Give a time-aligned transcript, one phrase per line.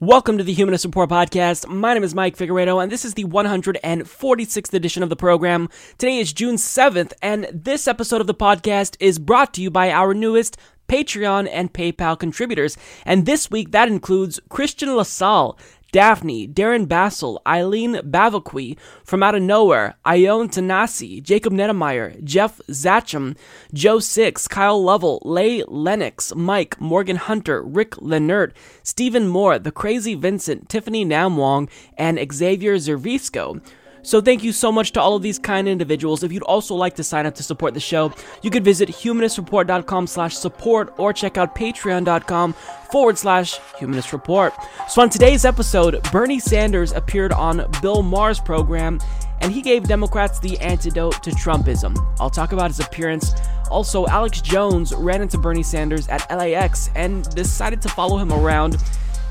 [0.00, 1.66] Welcome to the Humanist Report podcast.
[1.68, 5.70] My name is Mike Figueredo, and this is the 146th edition of the program.
[5.96, 9.90] Today is June 7th, and this episode of the podcast is brought to you by
[9.90, 12.76] our newest Patreon and PayPal contributors.
[13.06, 15.58] And this week, that includes Christian LaSalle,
[15.92, 23.36] Daphne, Darren Bassel, Eileen Bavakwi, From Out of Nowhere, Ione Tanasi, Jacob Nedemeyer, Jeff Zacham,
[23.72, 30.14] Joe Six, Kyle Lovell, Lay Lennox, Mike, Morgan Hunter, Rick Lenert, Stephen Moore, The Crazy
[30.14, 33.60] Vincent, Tiffany Namwong, and Xavier Zervisco.
[34.06, 36.22] So thank you so much to all of these kind individuals.
[36.22, 40.06] If you'd also like to sign up to support the show, you could visit humanistreport.com
[40.06, 42.52] slash support or check out patreon.com
[42.92, 44.54] forward slash humanist report.
[44.88, 49.00] So on today's episode, Bernie Sanders appeared on Bill Maher's program
[49.40, 51.96] and he gave Democrats the antidote to Trumpism.
[52.20, 53.32] I'll talk about his appearance.
[53.72, 58.76] Also, Alex Jones ran into Bernie Sanders at LAX and decided to follow him around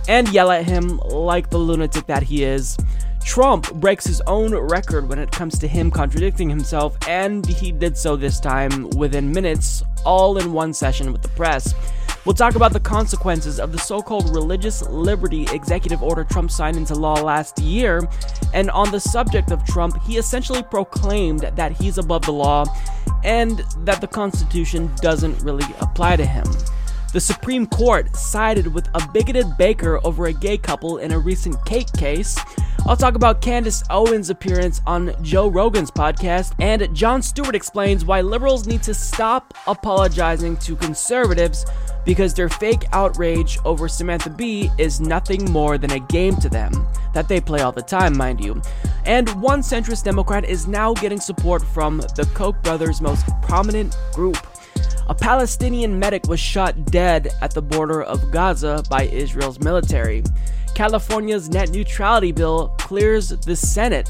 [0.09, 2.76] and yell at him like the lunatic that he is.
[3.26, 7.98] Trump breaks his own record when it comes to him contradicting himself, and he did
[7.98, 11.73] so this time within minutes, all in one session with the press.
[12.23, 16.78] We'll talk about the consequences of the so called Religious Liberty Executive Order Trump signed
[16.78, 18.08] into law last year.
[18.53, 22.66] And on the subject of Trump, he essentially proclaimed that he's above the law
[23.23, 26.46] and that the Constitution doesn't really apply to him.
[27.16, 31.56] The Supreme Court sided with a bigoted baker over a gay couple in a recent
[31.64, 32.38] cake case.
[32.86, 38.20] I'll talk about Candace Owens' appearance on Joe Rogan's podcast, and Jon Stewart explains why
[38.20, 41.66] liberals need to stop apologizing to conservatives
[42.04, 46.86] because their fake outrage over Samantha Bee is nothing more than a game to them,
[47.14, 48.62] that they play all the time, mind you.
[49.06, 54.36] And one centrist Democrat is now getting support from the Koch brothers' most prominent group.
[55.08, 60.24] A Palestinian medic was shot dead at the border of Gaza by Israel's military.
[60.74, 64.09] California's net neutrality bill clears the Senate.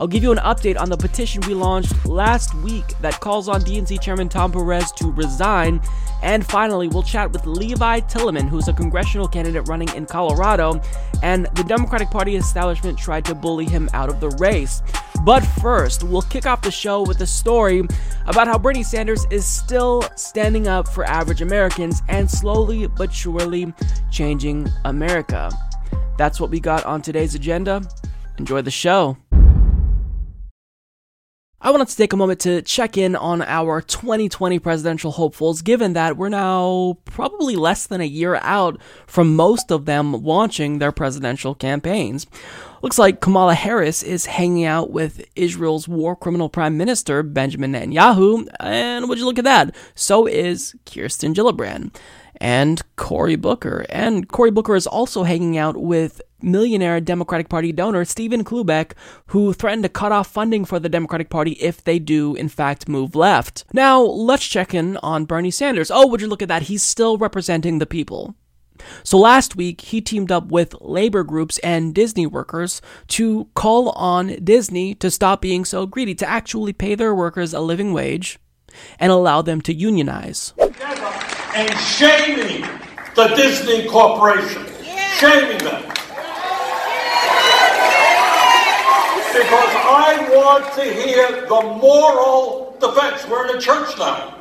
[0.00, 3.60] I'll give you an update on the petition we launched last week that calls on
[3.60, 5.78] DNC Chairman Tom Perez to resign.
[6.22, 10.80] And finally, we'll chat with Levi Tillemann, who's a congressional candidate running in Colorado,
[11.22, 14.82] and the Democratic Party establishment tried to bully him out of the race.
[15.22, 17.82] But first, we'll kick off the show with a story
[18.24, 23.74] about how Bernie Sanders is still standing up for average Americans and slowly but surely
[24.10, 25.50] changing America.
[26.16, 27.82] That's what we got on today's agenda.
[28.38, 29.18] Enjoy the show.
[31.62, 35.92] I wanted to take a moment to check in on our 2020 presidential hopefuls, given
[35.92, 40.90] that we're now probably less than a year out from most of them launching their
[40.90, 42.26] presidential campaigns.
[42.80, 48.48] Looks like Kamala Harris is hanging out with Israel's war criminal prime minister, Benjamin Netanyahu,
[48.58, 49.76] and would you look at that?
[49.94, 51.94] So is Kirsten Gillibrand
[52.40, 53.84] and Cory Booker.
[53.90, 58.92] And Cory Booker is also hanging out with millionaire Democratic Party donor Stephen Cloobeck,
[59.26, 62.88] who threatened to cut off funding for the Democratic Party if they do, in fact,
[62.88, 63.64] move left.
[63.72, 65.90] Now, let's check in on Bernie Sanders.
[65.90, 66.62] Oh, would you look at that?
[66.62, 68.34] He's still representing the people.
[69.02, 74.42] So last week, he teamed up with labor groups and Disney workers to call on
[74.42, 78.38] Disney to stop being so greedy, to actually pay their workers a living wage
[78.98, 80.54] and allow them to unionize
[81.54, 82.62] and shaming
[83.16, 84.64] the Disney Corporation.
[85.18, 85.99] Shaming them.
[89.40, 93.26] Because I want to hear the moral defense.
[93.26, 94.36] We're in a church now.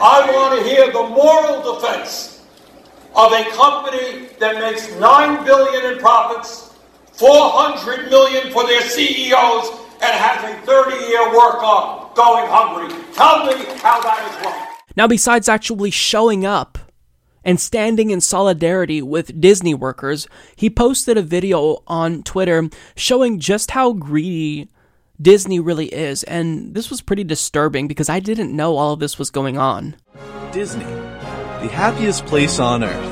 [0.00, 2.42] I want to hear the moral defense
[3.14, 6.72] of a company that makes nine billion in profits,
[7.12, 9.68] four hundred million for their CEOs,
[10.00, 12.88] and has a thirty-year worker going hungry.
[13.12, 14.66] Tell me how that is wrong.
[14.96, 16.78] Now, besides actually showing up
[17.44, 20.26] and standing in solidarity with Disney workers,
[20.56, 24.68] he posted a video on Twitter showing just how greedy
[25.20, 26.24] Disney really is.
[26.24, 29.96] And this was pretty disturbing because I didn't know all of this was going on.
[30.52, 33.10] Disney, the happiest place on earth.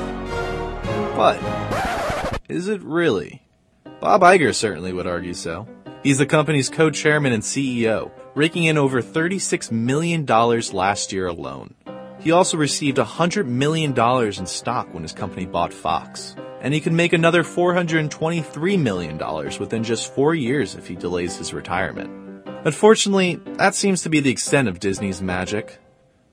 [1.15, 3.43] But, is it really?
[3.99, 5.67] Bob Iger certainly would argue so.
[6.03, 11.75] He's the company's co-chairman and CEO, raking in over $36 million last year alone.
[12.23, 16.37] He also received $100 million in stock when his company bought Fox.
[16.61, 19.17] And he could make another $423 million
[19.59, 22.47] within just four years if he delays his retirement.
[22.63, 25.79] Unfortunately, that seems to be the extent of Disney's magic.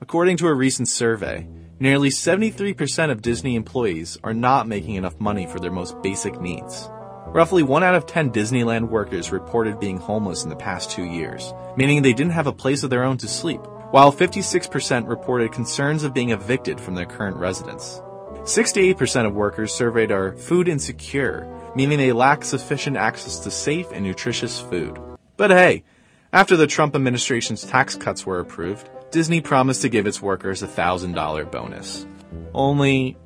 [0.00, 1.48] According to a recent survey,
[1.81, 6.88] nearly 73% of Disney employees are not making enough money for their most basic needs.
[7.26, 11.52] Roughly 1 out of 10 Disneyland workers reported being homeless in the past two years,
[11.76, 13.60] meaning they didn't have a place of their own to sleep,
[13.90, 18.00] while 56% reported concerns of being evicted from their current residence.
[18.42, 24.04] 68% of workers surveyed are food insecure, meaning they lack sufficient access to safe and
[24.04, 24.98] nutritious food.
[25.37, 25.84] But hey,
[26.32, 30.69] after the Trump administration's tax cuts were approved, Disney promised to give its workers a
[30.69, 32.06] $1,000 bonus.
[32.54, 33.16] Only,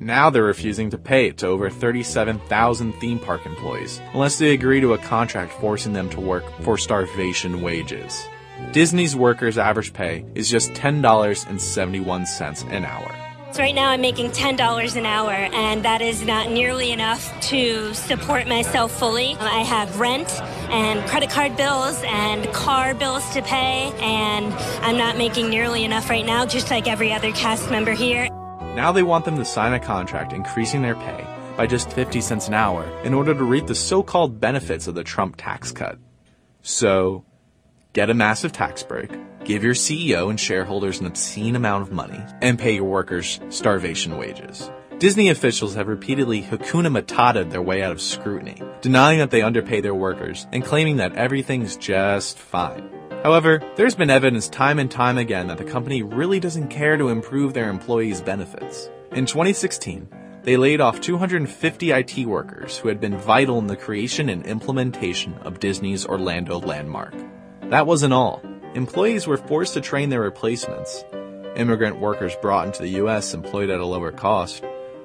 [0.00, 4.80] now they're refusing to pay it to over 37,000 theme park employees, unless they agree
[4.80, 8.26] to a contract forcing them to work for starvation wages.
[8.72, 13.14] Disney's workers' average pay is just $10.71 an hour.
[13.52, 17.94] So right now I'm making $10 an hour, and that is not nearly enough to
[17.94, 19.34] support myself fully.
[19.40, 20.28] I have rent
[20.70, 24.52] and credit card bills and car bills to pay, and
[24.84, 28.28] I'm not making nearly enough right now, just like every other cast member here.
[28.74, 31.26] Now they want them to sign a contract increasing their pay
[31.56, 35.04] by just 50 cents an hour in order to reap the so-called benefits of the
[35.04, 35.98] Trump tax cut.
[36.60, 37.24] So,
[37.96, 39.10] get a massive tax break,
[39.42, 44.18] give your CEO and shareholders an obscene amount of money, and pay your workers starvation
[44.18, 44.70] wages.
[44.98, 49.80] Disney officials have repeatedly Hakuna Matata their way out of scrutiny, denying that they underpay
[49.80, 52.86] their workers and claiming that everything's just fine.
[53.22, 57.08] However, there's been evidence time and time again that the company really doesn't care to
[57.08, 58.90] improve their employees' benefits.
[59.12, 60.06] In 2016,
[60.42, 65.32] they laid off 250 IT workers who had been vital in the creation and implementation
[65.44, 67.14] of Disney's Orlando landmark.
[67.70, 68.40] That wasn't all.
[68.74, 71.04] Employees were forced to train their replacements.
[71.56, 73.34] Immigrant workers brought into the U.S.
[73.34, 74.62] employed at a lower cost,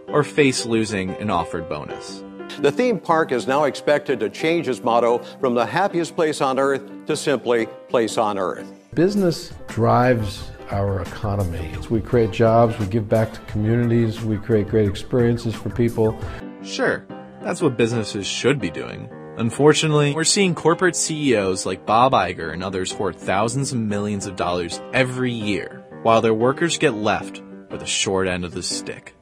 [0.07, 2.23] or face losing an offered bonus.
[2.59, 6.59] The theme park is now expected to change its motto from the happiest place on
[6.59, 8.71] earth to simply place on earth.
[8.93, 11.73] Business drives our economy.
[11.89, 16.19] We create jobs, we give back to communities, we create great experiences for people.
[16.61, 17.07] Sure,
[17.41, 19.09] that's what businesses should be doing.
[19.37, 24.35] Unfortunately, we're seeing corporate CEOs like Bob Iger and others hoard thousands of millions of
[24.35, 29.15] dollars every year, while their workers get left with a short end of the stick.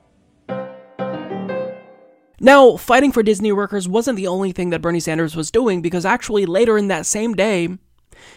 [2.42, 6.06] Now, fighting for Disney workers wasn't the only thing that Bernie Sanders was doing because
[6.06, 7.78] actually later in that same day,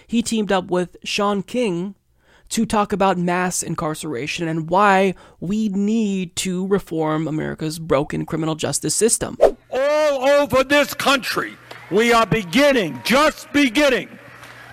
[0.06, 1.94] he teamed up with Shaun King
[2.50, 8.94] to talk about mass incarceration and why we need to reform America's broken criminal justice
[8.94, 9.38] system.
[9.70, 11.56] All over this country,
[11.92, 14.08] we are beginning, just beginning,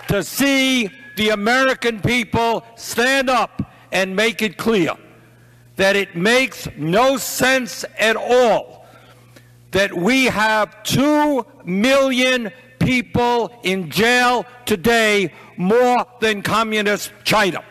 [0.07, 4.93] to see the American people stand up and make it clear
[5.75, 8.85] that it makes no sense at all
[9.71, 17.63] that we have two million people in jail today, more than communist China.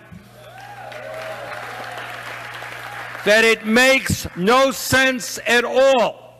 [3.25, 6.35] That it makes no sense at all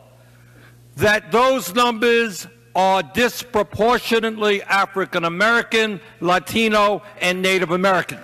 [0.95, 2.47] that those numbers
[2.79, 8.17] are disproportionately African American, Latino, and Native American.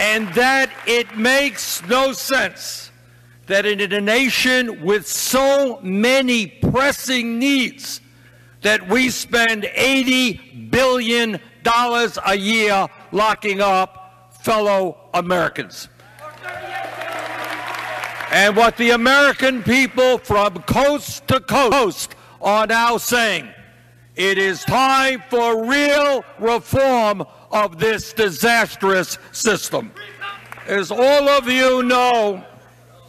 [0.00, 2.90] And that it makes no sense
[3.48, 8.00] that in a nation with so many pressing needs
[8.62, 15.90] that we spend $80 billion a year locking up fellow Americans.
[18.30, 23.52] And what the American people from coast to coast are now saying
[24.18, 29.92] it is time for real reform of this disastrous system.
[30.66, 32.44] As all of you know,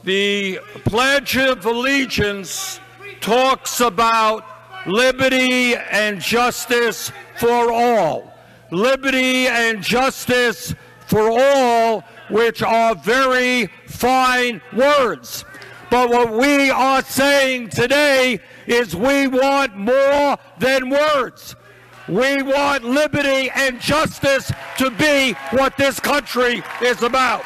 [0.04, 2.80] the Pledge of Allegiance
[3.22, 4.46] talks about
[4.86, 8.32] liberty and justice for all.
[8.70, 10.76] Liberty and justice
[11.08, 15.44] for all, which are very fine words.
[15.90, 21.56] But what we are saying today is we want more than words.
[22.08, 27.44] We want liberty and justice to be what this country is about.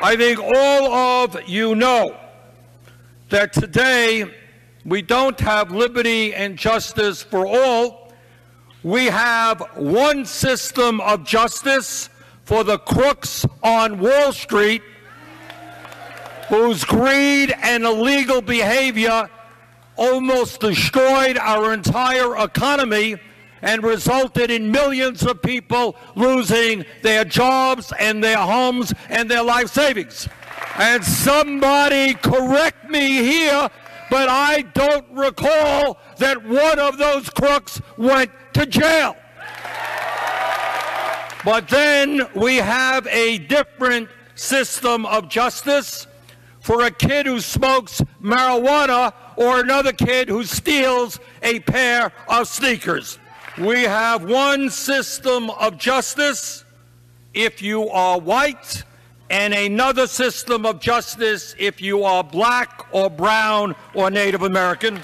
[0.00, 2.16] I think all of you know
[3.30, 4.32] that today
[4.84, 8.12] we don't have liberty and justice for all.
[8.82, 12.08] We have one system of justice
[12.44, 14.82] for the crooks on Wall Street
[16.48, 19.28] whose greed and illegal behavior
[19.96, 23.16] almost destroyed our entire economy
[23.62, 29.68] and resulted in millions of people losing their jobs and their homes and their life
[29.68, 30.28] savings.
[30.76, 33.70] And somebody correct me here,
[34.10, 39.16] but I don't recall that one of those crooks went to jail.
[41.44, 46.06] But then we have a different system of justice
[46.64, 53.18] for a kid who smokes marijuana or another kid who steals a pair of sneakers.
[53.58, 56.64] We have one system of justice
[57.34, 58.82] if you are white,
[59.28, 65.00] and another system of justice if you are black or brown or Native American.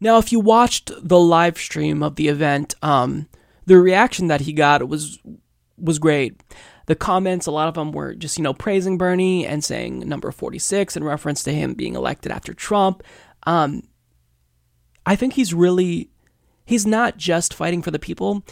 [0.00, 3.26] Now, if you watched the live stream of the event, um,
[3.64, 5.18] the reaction that he got was
[5.76, 6.40] was great.
[6.86, 10.30] The comments, a lot of them were just you know praising Bernie and saying number
[10.30, 13.02] forty six in reference to him being elected after Trump.
[13.44, 13.82] Um,
[15.04, 16.10] I think he's really
[16.64, 18.42] he's not just fighting for the people.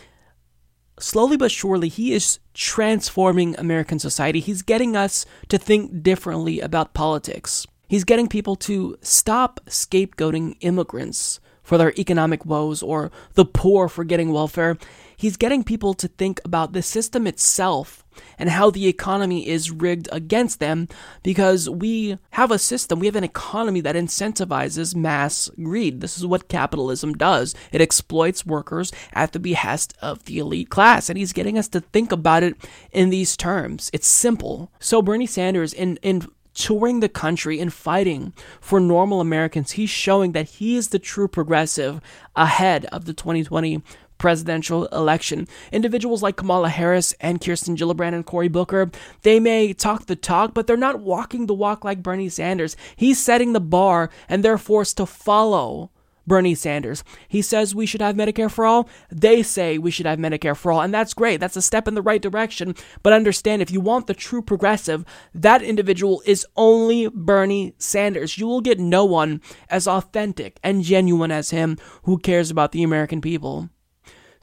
[0.98, 4.38] Slowly but surely, he is transforming American society.
[4.38, 7.66] He's getting us to think differently about politics.
[7.88, 14.04] He's getting people to stop scapegoating immigrants for their economic woes or the poor for
[14.04, 14.78] getting welfare.
[15.16, 18.03] He's getting people to think about the system itself
[18.38, 20.88] and how the economy is rigged against them
[21.22, 26.00] because we have a system, we have an economy that incentivizes mass greed.
[26.00, 31.08] This is what capitalism does it exploits workers at the behest of the elite class.
[31.08, 32.56] And he's getting us to think about it
[32.92, 33.90] in these terms.
[33.92, 34.70] It's simple.
[34.78, 40.32] So, Bernie Sanders, in, in touring the country and fighting for normal Americans, he's showing
[40.32, 42.00] that he is the true progressive
[42.36, 43.82] ahead of the 2020
[44.18, 45.48] presidential election.
[45.72, 48.90] Individuals like Kamala Harris and Kirsten Gillibrand and Cory Booker,
[49.22, 52.76] they may talk the talk, but they're not walking the walk like Bernie Sanders.
[52.96, 55.90] He's setting the bar and they're forced to follow
[56.26, 57.04] Bernie Sanders.
[57.28, 58.88] He says we should have Medicare for all.
[59.10, 60.80] They say we should have Medicare for all.
[60.80, 61.40] And that's great.
[61.40, 62.74] That's a step in the right direction.
[63.02, 65.04] But understand if you want the true progressive,
[65.34, 68.38] that individual is only Bernie Sanders.
[68.38, 72.82] You will get no one as authentic and genuine as him who cares about the
[72.82, 73.68] American people.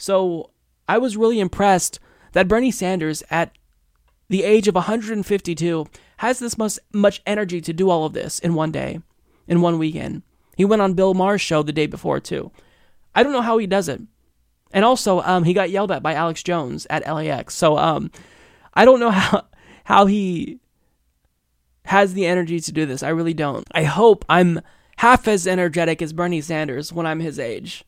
[0.02, 0.50] So
[0.90, 2.00] I was really impressed
[2.32, 3.56] that Bernie Sanders, at
[4.30, 5.86] the age of 152,
[6.18, 9.00] has this much, much energy to do all of this in one day,
[9.48, 10.24] in one weekend.
[10.58, 12.52] He went on Bill Maher's show the day before, too.
[13.14, 14.02] I don't know how he does it.
[14.74, 17.54] And also, um, he got yelled at by Alex Jones at LAX.
[17.54, 18.10] So um,
[18.74, 19.46] I don't know how,
[19.84, 20.58] how he
[21.86, 23.04] has the energy to do this.
[23.04, 23.68] I really don't.
[23.72, 24.62] I hope I'm
[24.98, 27.86] half as energetic as Bernie Sanders when I'm his age.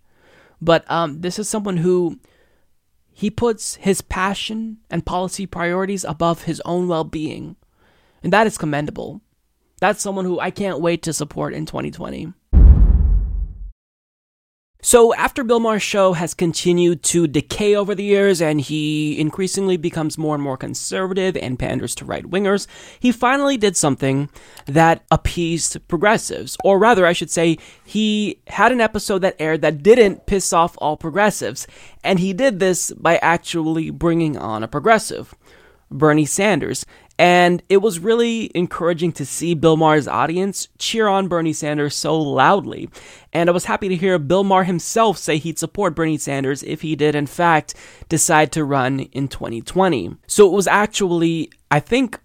[0.63, 2.19] But um, this is someone who
[3.11, 7.57] he puts his passion and policy priorities above his own well being.
[8.23, 9.21] And that is commendable.
[9.81, 12.31] That's someone who I can't wait to support in 2020.
[14.85, 19.77] So, after Bill Maher's show has continued to decay over the years and he increasingly
[19.77, 22.67] becomes more and more conservative and panders to right wingers,
[22.99, 24.27] he finally did something
[24.65, 26.57] that appeased progressives.
[26.65, 30.75] Or rather, I should say, he had an episode that aired that didn't piss off
[30.79, 31.65] all progressives.
[32.03, 35.33] And he did this by actually bringing on a progressive,
[35.89, 36.85] Bernie Sanders.
[37.19, 42.19] And it was really encouraging to see Bill Maher's audience cheer on Bernie Sanders so
[42.19, 42.89] loudly.
[43.31, 46.81] And I was happy to hear Bill Maher himself say he'd support Bernie Sanders if
[46.81, 47.75] he did, in fact,
[48.09, 50.15] decide to run in 2020.
[50.27, 52.19] So it was actually, I think,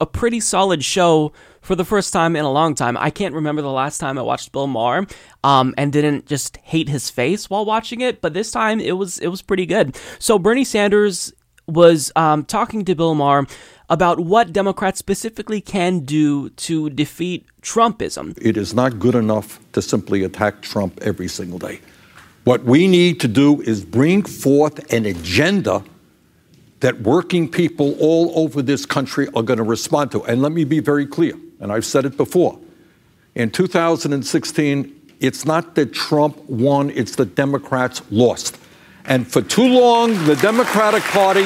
[0.00, 2.96] a pretty solid show for the first time in a long time.
[2.96, 5.06] I can't remember the last time I watched Bill Maher
[5.44, 9.20] um, and didn't just hate his face while watching it, but this time it was
[9.20, 9.96] it was pretty good.
[10.18, 11.32] So Bernie Sanders
[11.68, 13.46] was um, talking to Bill Maher
[13.92, 18.32] about what Democrats specifically can do to defeat Trumpism.
[18.40, 21.78] It is not good enough to simply attack Trump every single day.
[22.44, 25.84] What we need to do is bring forth an agenda
[26.80, 30.24] that working people all over this country are going to respond to.
[30.24, 32.58] And let me be very clear, and I've said it before.
[33.34, 38.56] In 2016, it's not that Trump won, it's the Democrats lost.
[39.04, 41.44] And for too long, the Democratic Party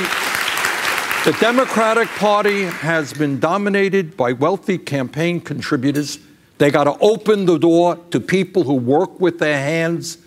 [1.26, 6.20] the Democratic Party has been dominated by wealthy campaign contributors.
[6.58, 10.18] They got to open the door to people who work with their hands,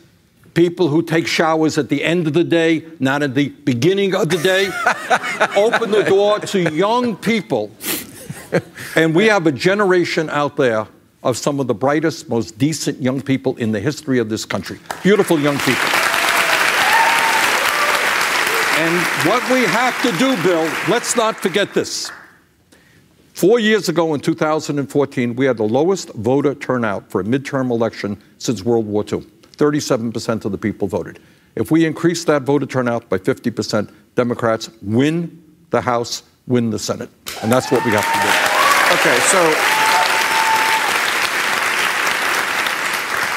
[0.56, 4.28] people who take showers at the end of the day, not at the beginning of
[4.28, 4.66] the day.
[5.56, 7.72] open the door to young people.
[8.98, 10.86] And we have a generation out there
[11.24, 14.82] of some of the brightest, most decent young people in the history of this country.
[15.02, 16.19] Beautiful young people.
[18.80, 22.10] And what we have to do, Bill, let's not forget this.
[23.34, 28.22] Four years ago in 2014, we had the lowest voter turnout for a midterm election
[28.38, 29.20] since World War II.
[29.58, 31.20] 37% of the people voted.
[31.58, 37.10] If we increase that voter turnout by 50%, Democrats win the House, win the Senate.
[37.44, 38.30] And that's what we have to do.
[38.96, 39.44] Okay, so.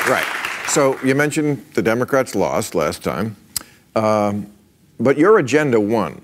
[0.08, 0.68] Right.
[0.68, 3.34] So you mentioned the Democrats lost last time.
[3.96, 4.51] Um,
[5.02, 6.20] but your agenda won.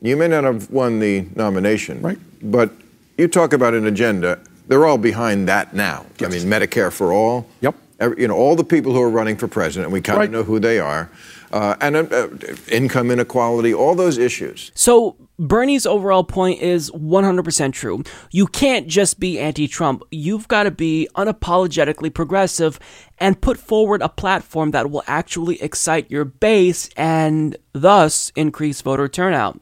[0.00, 2.18] You may not have won the nomination, Right.
[2.42, 2.70] But
[3.16, 6.06] you talk about an agenda; they're all behind that now.
[6.20, 7.46] I mean, Medicare for all.
[7.60, 7.74] Yep.
[8.00, 10.24] Every- you know, all the people who are running for president, we kind Right.
[10.28, 11.08] of know who they are,
[11.52, 12.28] uh, and uh, uh,
[12.68, 14.72] income inequality, all those issues.
[14.74, 18.02] So Bernie's overall point is 100% true.
[18.30, 20.02] You can't just be anti Trump.
[20.10, 22.78] You've got to be unapologetically progressive
[23.18, 29.08] and put forward a platform that will actually excite your base and thus increase voter
[29.08, 29.60] turnout.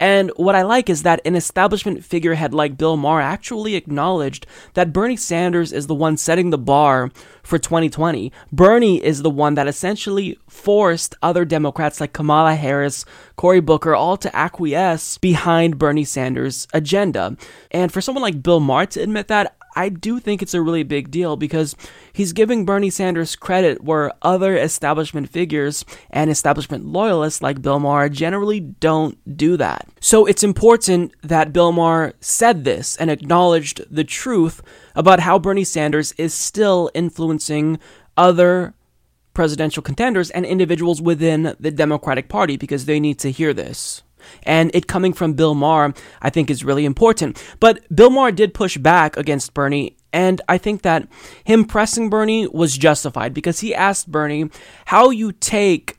[0.00, 4.92] And what I like is that an establishment figurehead like Bill Maher actually acknowledged that
[4.92, 7.10] Bernie Sanders is the one setting the bar
[7.42, 8.32] for 2020.
[8.50, 13.04] Bernie is the one that essentially forced other Democrats like Kamala Harris,
[13.36, 17.36] Cory Booker, all to acquiesce behind Bernie Sanders' agenda.
[17.70, 20.82] And for someone like Bill Maher to admit that, I do think it's a really
[20.82, 21.76] big deal because
[22.12, 28.08] he's giving Bernie Sanders credit where other establishment figures and establishment loyalists like Bill Maher
[28.08, 29.88] generally don't do that.
[30.00, 34.62] So it's important that Bill Maher said this and acknowledged the truth
[34.94, 37.78] about how Bernie Sanders is still influencing
[38.16, 38.74] other
[39.34, 44.02] presidential contenders and individuals within the Democratic Party because they need to hear this.
[44.42, 47.42] And it coming from Bill Maher, I think, is really important.
[47.60, 51.08] But Bill Maher did push back against Bernie, and I think that
[51.44, 54.50] him pressing Bernie was justified because he asked Bernie
[54.86, 55.98] how you take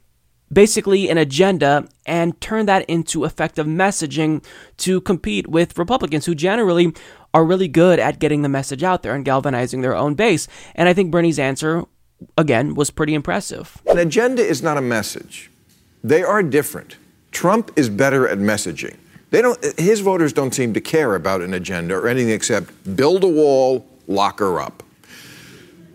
[0.51, 4.43] basically an agenda and turn that into effective messaging
[4.77, 6.93] to compete with Republicans who generally
[7.33, 10.47] are really good at getting the message out there and galvanizing their own base.
[10.75, 11.85] And I think Bernie's answer,
[12.37, 13.81] again, was pretty impressive.
[13.87, 15.49] An agenda is not a message.
[16.03, 16.97] They are different.
[17.31, 18.97] Trump is better at messaging.
[19.31, 23.23] They don't his voters don't seem to care about an agenda or anything except build
[23.23, 24.83] a wall, lock her up.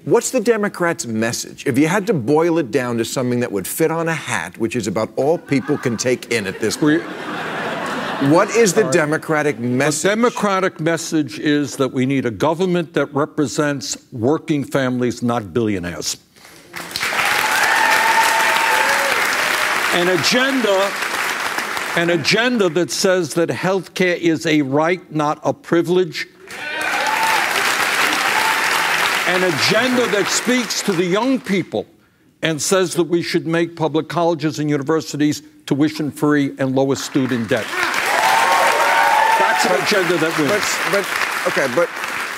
[0.04, 1.66] What's the Democrats' message?
[1.66, 4.56] If you had to boil it down to something that would fit on a hat,
[4.56, 7.02] which is about all people can take in at this point,
[8.30, 10.02] what is the Democratic message?
[10.02, 10.08] The?
[10.10, 16.16] Democratic message is that we need a government that represents working families, not billionaires.
[19.92, 20.90] An agenda,
[21.96, 26.28] an agenda that says that health care is a right, not a privilege.
[29.28, 31.86] An agenda that speaks to the young people
[32.42, 37.48] and says that we should make public colleges and universities tuition free and lower student
[37.48, 37.66] debt.
[39.38, 40.50] That's an agenda that wins.
[40.92, 41.06] But, but
[41.50, 41.88] okay, but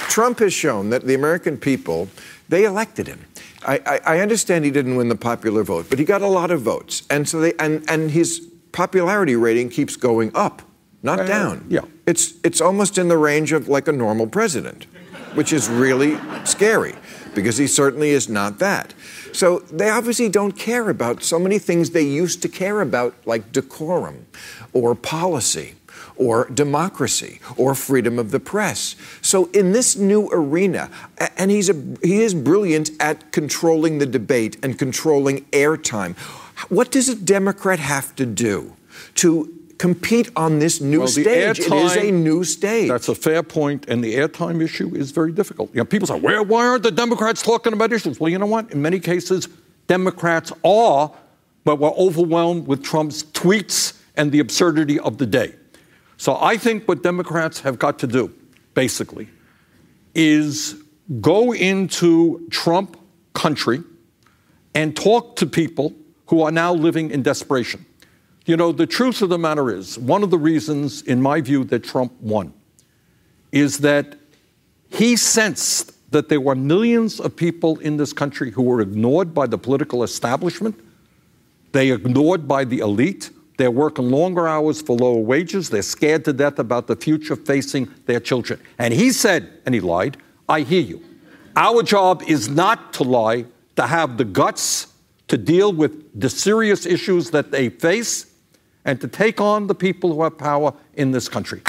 [0.09, 2.09] Trump has shown that the American people
[2.49, 3.27] they elected him.
[3.66, 6.51] I, I, I understand he didn't win the popular vote, but he got a lot
[6.51, 10.62] of votes, and so they and and his popularity rating keeps going up,
[11.03, 11.67] not down.
[11.69, 11.81] yeah.
[12.07, 14.87] it's it's almost in the range of like a normal president,
[15.35, 16.95] which is really scary
[17.35, 18.95] because he certainly is not that.
[19.33, 23.51] So they obviously don't care about so many things they used to care about, like
[23.51, 24.27] decorum
[24.73, 25.75] or policy
[26.17, 28.95] or democracy or freedom of the press.
[29.23, 30.88] So in this new arena,
[31.37, 36.14] and he's a, he is brilliant at controlling the debate and controlling airtime.
[36.68, 38.75] What does a Democrat have to do
[39.16, 41.61] to compete on this new Well, stage?
[41.61, 42.88] It is a new stage.
[42.88, 45.71] That's a fair point, and the airtime issue is very difficult.
[45.73, 46.42] You know, people say, "Where?
[46.42, 48.73] Why aren't the Democrats talking about issues?" Well, you know what?
[48.73, 49.49] In many cases,
[49.87, 51.12] Democrats are,
[51.64, 55.55] but we're overwhelmed with Trump's tweets and the absurdity of the day.
[56.16, 58.33] So I think what Democrats have got to do,
[58.75, 59.29] basically,
[60.14, 60.75] is
[61.21, 62.97] go into Trump
[63.35, 63.83] country
[64.75, 65.94] and talk to people
[66.29, 67.85] who are now living in desperation.
[68.47, 71.64] You know, the truth of the matter is, one of the reasons, in my view,
[71.64, 72.55] that Trump won
[73.53, 74.17] is that
[74.91, 79.47] he sensed that there were millions of people in this country who were ignored by
[79.47, 80.79] the political establishment,
[81.73, 83.31] they ignored by the elite.
[83.59, 85.69] They're working longer hours for lower wages.
[85.69, 88.61] They're scared to death about the future facing their children.
[88.79, 90.17] And he said, and he lied,
[90.49, 91.03] I hear you.
[91.57, 93.45] Our job is not to lie,
[93.77, 94.87] to have the guts
[95.29, 98.27] to deal with the serious issues that they face
[98.85, 101.62] and to take on the people who have power in this country.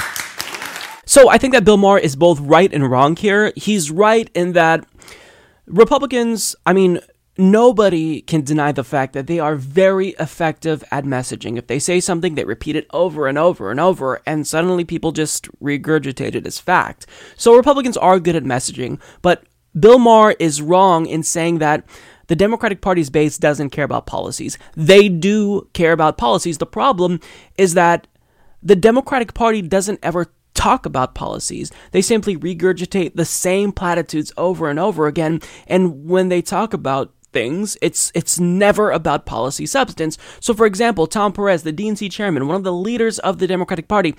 [1.04, 3.52] So I think that Bill Maher is both right and wrong here.
[3.56, 4.86] He's right in that
[5.66, 7.00] Republicans, I mean,
[7.36, 11.56] nobody can deny the fact that they are very effective at messaging.
[11.56, 15.12] If they say something, they repeat it over and over and over, and suddenly people
[15.12, 17.06] just regurgitate it as fact.
[17.36, 19.44] So Republicans are good at messaging, but
[19.78, 21.84] Bill Maher is wrong in saying that
[22.30, 24.56] the Democratic Party's base doesn't care about policies.
[24.76, 26.58] They do care about policies.
[26.58, 27.18] The problem
[27.58, 28.06] is that
[28.62, 31.72] the Democratic Party doesn't ever talk about policies.
[31.90, 35.40] They simply regurgitate the same platitudes over and over again.
[35.66, 40.16] And when they talk about things, it's it's never about policy substance.
[40.38, 43.88] So for example, Tom Perez, the DNC chairman, one of the leaders of the Democratic
[43.88, 44.14] Party,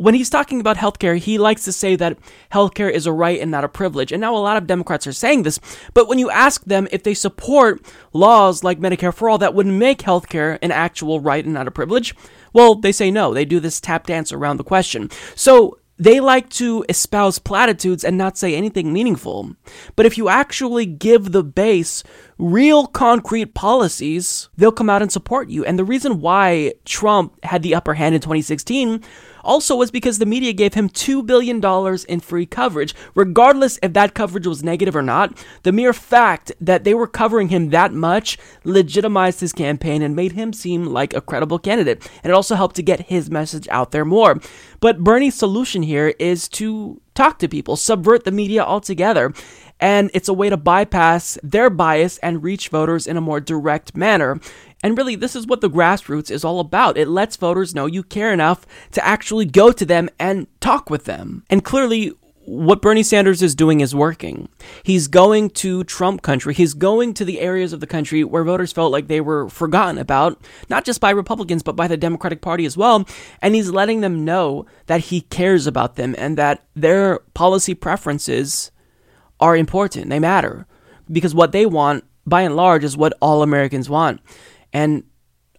[0.00, 2.16] when he's talking about healthcare, he likes to say that
[2.50, 4.12] healthcare is a right and not a privilege.
[4.12, 5.60] And now a lot of Democrats are saying this,
[5.92, 7.82] but when you ask them if they support
[8.14, 11.70] laws like Medicare for all that would make healthcare an actual right and not a
[11.70, 12.14] privilege,
[12.54, 13.34] well, they say no.
[13.34, 15.10] They do this tap dance around the question.
[15.34, 19.54] So they like to espouse platitudes and not say anything meaningful.
[19.96, 22.02] But if you actually give the base
[22.40, 25.64] real concrete policies, they'll come out and support you.
[25.64, 29.02] And the reason why Trump had the upper hand in 2016
[29.42, 31.62] also was because the media gave him $2 billion
[32.08, 32.94] in free coverage.
[33.14, 37.48] Regardless if that coverage was negative or not, the mere fact that they were covering
[37.48, 42.08] him that much legitimized his campaign and made him seem like a credible candidate.
[42.22, 44.40] And it also helped to get his message out there more.
[44.80, 49.32] But Bernie's solution here is to talk to people, subvert the media altogether.
[49.80, 53.96] And it's a way to bypass their bias and reach voters in a more direct
[53.96, 54.38] manner.
[54.82, 56.96] And really, this is what the grassroots is all about.
[56.96, 61.04] It lets voters know you care enough to actually go to them and talk with
[61.04, 61.44] them.
[61.50, 62.12] And clearly,
[62.50, 64.48] what Bernie Sanders is doing is working.
[64.82, 66.54] He's going to Trump country.
[66.54, 69.98] He's going to the areas of the country where voters felt like they were forgotten
[69.98, 73.06] about, not just by Republicans, but by the Democratic Party as well.
[73.40, 78.72] And he's letting them know that he cares about them and that their policy preferences
[79.40, 80.08] are important.
[80.10, 80.66] They matter.
[81.10, 84.20] Because what they want, by and large, is what all Americans want.
[84.72, 85.02] And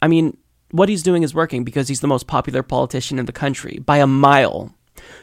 [0.02, 0.38] I mean,
[0.72, 3.98] what he's doing is working because he's the most popular politician in the country by
[3.98, 4.74] a mile.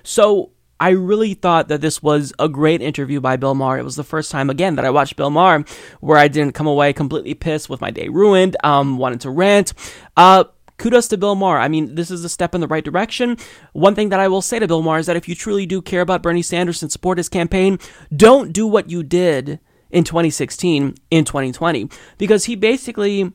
[0.03, 3.79] So I really thought that this was a great interview by Bill Maher.
[3.79, 5.64] It was the first time, again, that I watched Bill Maher
[6.01, 9.73] where I didn't come away completely pissed with my day ruined, um, wanted to rant.
[10.16, 10.44] Uh,
[10.79, 11.59] kudos to Bill Maher.
[11.59, 13.37] I mean, this is a step in the right direction.
[13.73, 15.83] One thing that I will say to Bill Maher is that if you truly do
[15.83, 17.79] care about Bernie Sanders and support his campaign,
[18.14, 19.61] don't do what you did
[19.91, 21.88] in 2016 in 2020
[22.19, 23.33] because he basically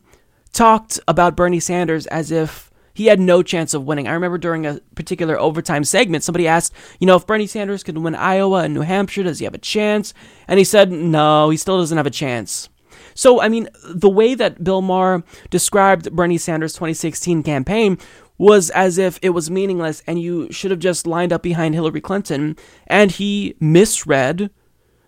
[0.51, 4.07] talked about Bernie Sanders as if he had no chance of winning.
[4.07, 7.97] I remember during a particular overtime segment, somebody asked, you know, if Bernie Sanders could
[7.97, 10.13] win Iowa and New Hampshire, does he have a chance?
[10.47, 12.69] And he said, no, he still doesn't have a chance.
[13.15, 17.97] So, I mean, the way that Bill Maher described Bernie Sanders' 2016 campaign
[18.37, 22.01] was as if it was meaningless and you should have just lined up behind Hillary
[22.01, 22.55] Clinton.
[22.87, 24.49] And he misread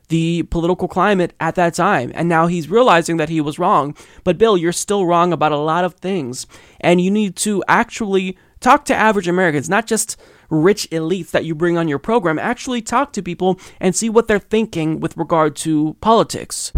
[0.09, 2.11] the political climate at that time.
[2.13, 3.95] And now he's realizing that he was wrong.
[4.23, 6.45] But Bill, you're still wrong about a lot of things.
[6.79, 11.55] And you need to actually talk to average Americans, not just rich elites that you
[11.55, 12.39] bring on your program.
[12.39, 16.71] Actually talk to people and see what they're thinking with regard to politics.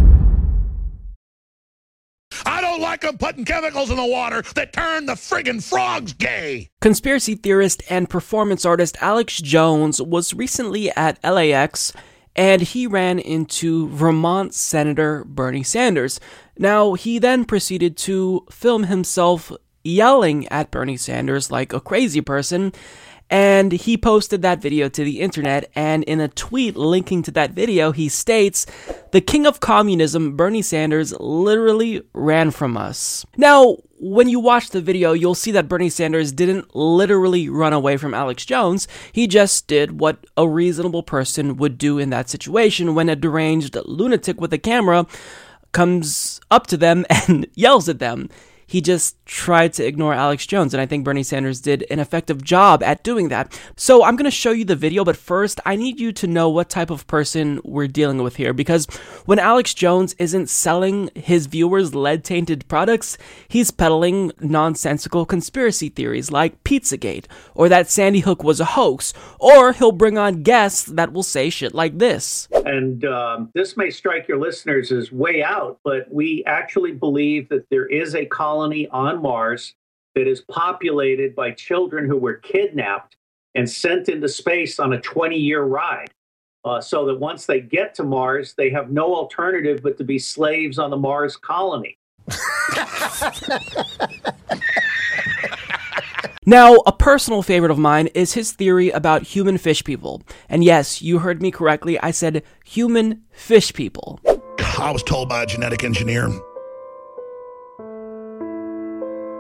[2.77, 6.69] Don't like them putting chemicals in the water that turn the friggin' frogs gay.
[6.79, 11.91] Conspiracy theorist and performance artist Alex Jones was recently at LAX
[12.35, 16.19] and he ran into Vermont Senator Bernie Sanders.
[16.59, 19.51] Now, he then proceeded to film himself
[19.83, 22.73] yelling at Bernie Sanders like a crazy person.
[23.29, 27.51] And he posted that video to the internet, and in a tweet linking to that
[27.51, 28.65] video, he states,
[29.11, 33.25] The king of communism, Bernie Sanders, literally ran from us.
[33.35, 37.97] Now, when you watch the video, you'll see that Bernie Sanders didn't literally run away
[37.97, 38.87] from Alex Jones.
[39.11, 43.75] He just did what a reasonable person would do in that situation when a deranged
[43.85, 45.05] lunatic with a camera
[45.73, 48.29] comes up to them and yells at them
[48.67, 50.73] he just tried to ignore Alex Jones.
[50.73, 53.58] And I think Bernie Sanders did an effective job at doing that.
[53.77, 56.49] So I'm going to show you the video, but first, I need you to know
[56.49, 58.51] what type of person we're dealing with here.
[58.53, 58.86] Because
[59.25, 66.30] when Alex Jones isn't selling his viewers lead tainted products, he's peddling nonsensical conspiracy theories
[66.30, 67.25] like Pizzagate,
[67.56, 71.49] or that Sandy Hook was a hoax, or he'll bring on guests that will say
[71.49, 72.49] shit like this.
[72.65, 77.69] And um, this may strike your listeners as way out, but we actually believe that
[77.69, 79.76] there is a colony colony on Mars
[80.15, 83.15] that is populated by children who were kidnapped
[83.54, 86.10] and sent into space on a 20 year ride.
[86.65, 90.17] Uh, so that once they get to Mars, they have no alternative but to be
[90.17, 91.98] slaves on the Mars colony.
[96.50, 100.22] Now, a personal favorite of mine is his theory about human fish people.
[100.48, 102.00] And yes, you heard me correctly.
[102.00, 104.22] I said human fish people.
[104.80, 106.30] I was told by a genetic engineer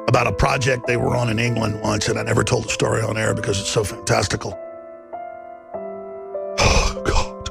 [0.07, 3.01] about a project they were on in England once, and I never told the story
[3.01, 4.57] on air because it's so fantastical.
[6.59, 7.49] Oh, God.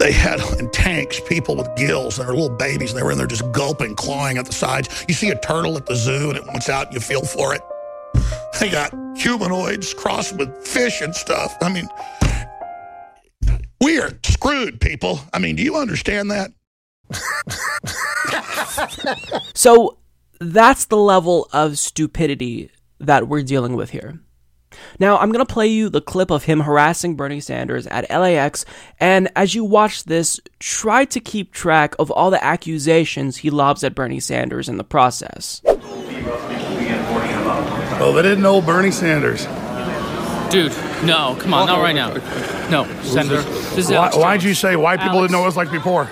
[0.00, 3.18] They had in tanks people with gills, and they're little babies, and they were in
[3.18, 5.04] there just gulping, clawing at the sides.
[5.08, 7.54] You see a turtle at the zoo, and it wants out, and you feel for
[7.54, 7.60] it.
[8.60, 11.56] They got humanoids crossed with fish and stuff.
[11.62, 11.88] I mean,
[13.80, 15.18] we are screwed, people.
[15.32, 16.52] I mean, do you understand that?
[19.54, 19.98] so
[20.42, 24.20] that's the level of stupidity that we're dealing with here.
[24.98, 28.64] Now, I'm going to play you the clip of him harassing Bernie Sanders at LAX,
[28.98, 33.84] and as you watch this, try to keep track of all the accusations he lobs
[33.84, 35.60] at Bernie Sanders in the process.
[38.00, 39.44] Well, they didn't know Bernie Sanders.
[40.50, 40.72] Dude,
[41.04, 42.14] no, come on, not right now.
[42.68, 43.42] No, Senator.
[43.42, 45.30] This is Why, Alex why'd you say white people Alex.
[45.30, 46.10] didn't know what it's like to be poor?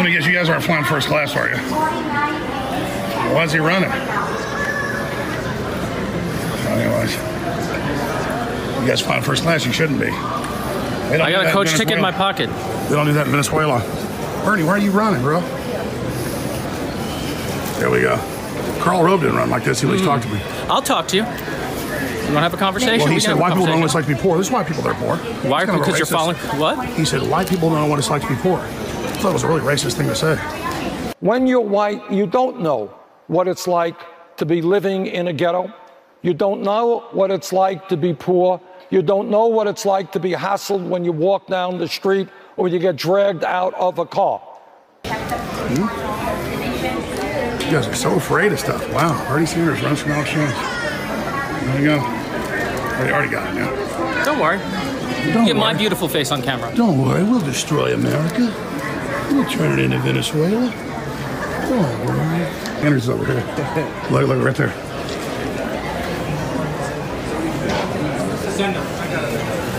[0.00, 1.56] Let me guess, you guys aren't flying first class, are you?
[3.34, 3.90] Why is he running?
[6.70, 7.12] Anyways,
[8.80, 10.08] you guys flying first class, you shouldn't be.
[10.08, 12.48] I got a coach ticket in my pocket.
[12.88, 13.80] They don't do that in Venezuela.
[14.42, 15.42] Bernie, why are you running, bro?
[17.78, 18.16] There we go.
[18.80, 19.82] Karl Rove didn't run like this.
[19.82, 20.08] He at least hmm.
[20.12, 20.40] talked to me.
[20.70, 21.24] I'll talk to you.
[22.26, 22.98] You want to have a conversation?
[22.98, 24.14] Well, We he can said have a white people don't know what it's like to
[24.14, 24.38] be poor.
[24.38, 25.16] This is why people that are poor.
[25.50, 25.62] Why?
[25.62, 26.88] It's kind of a Because you're racist- following what?
[26.90, 28.58] He said white people don't know what it's like to be poor.
[28.58, 28.62] I
[29.22, 30.36] thought it was a really racist thing to say.
[31.20, 32.94] When you're white, you don't know
[33.26, 33.96] what it's like
[34.36, 35.72] to be living in a ghetto.
[36.22, 38.60] You don't know what it's like to be poor.
[38.90, 42.28] You don't know what it's like to be hassled when you walk down the street
[42.56, 44.40] or you get dragged out of a car.
[45.04, 45.86] Hmm?
[47.60, 48.82] You guys are so afraid of stuff.
[48.92, 49.12] Wow.
[49.28, 50.52] Bernie Sanders runs from Alex Jones.
[51.70, 52.00] There you go.
[53.04, 54.24] They already got it now.
[54.24, 54.58] Don't worry.
[55.32, 56.74] Don't Get my beautiful face on camera.
[56.74, 58.52] Don't worry, we'll destroy America.
[59.30, 60.70] We'll turn it into Venezuela.
[61.68, 62.44] Don't worry.
[62.80, 63.36] Sanders over here.
[64.10, 64.74] Look, look, right there.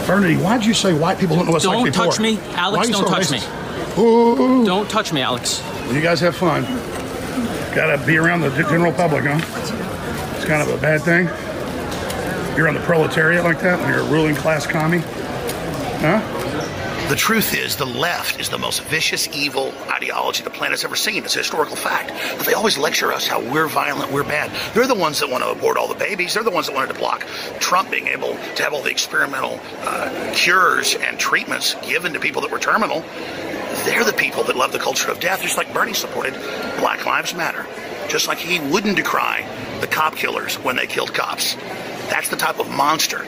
[0.08, 2.40] Bernie, why'd you say white people don't know what's like Don't touch me.
[2.54, 3.98] Alex, don't so touch racist?
[3.98, 4.04] me.
[4.04, 4.66] Ooh.
[4.66, 5.62] Don't touch me, Alex.
[5.92, 6.64] You guys have fun.
[7.76, 9.40] Gotta be around the general public, huh?
[10.38, 11.28] It's kind of a bad thing.
[12.56, 15.02] You're on the proletariat like that when you're a ruling class commie?
[16.02, 17.08] Huh?
[17.12, 21.26] The truth is, the left is the most vicious, evil ideology the planet's ever seen.
[21.26, 22.14] It's a historical fact.
[22.38, 24.50] But they always lecture us how we're violent, we're bad.
[24.74, 26.34] They're the ones that want to abort all the babies.
[26.34, 27.26] They're the ones that wanted to block
[27.60, 32.44] Trump being able to have all the experimental uh, cures and treatments given to people
[32.44, 33.02] that were terminal.
[33.84, 36.34] They're the people that love the culture of death, just like Bernie supported
[36.80, 37.66] Black Lives Matter.
[38.08, 39.46] Just like he wouldn't decry
[39.82, 41.56] the cop killers when they killed cops.
[42.12, 43.26] That's the type of monster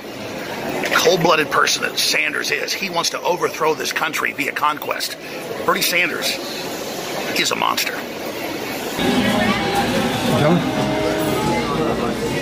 [0.93, 2.71] cold-blooded person that Sanders is.
[2.71, 5.17] He wants to overthrow this country via conquest.
[5.65, 6.37] Bernie Sanders
[7.37, 7.93] is a monster.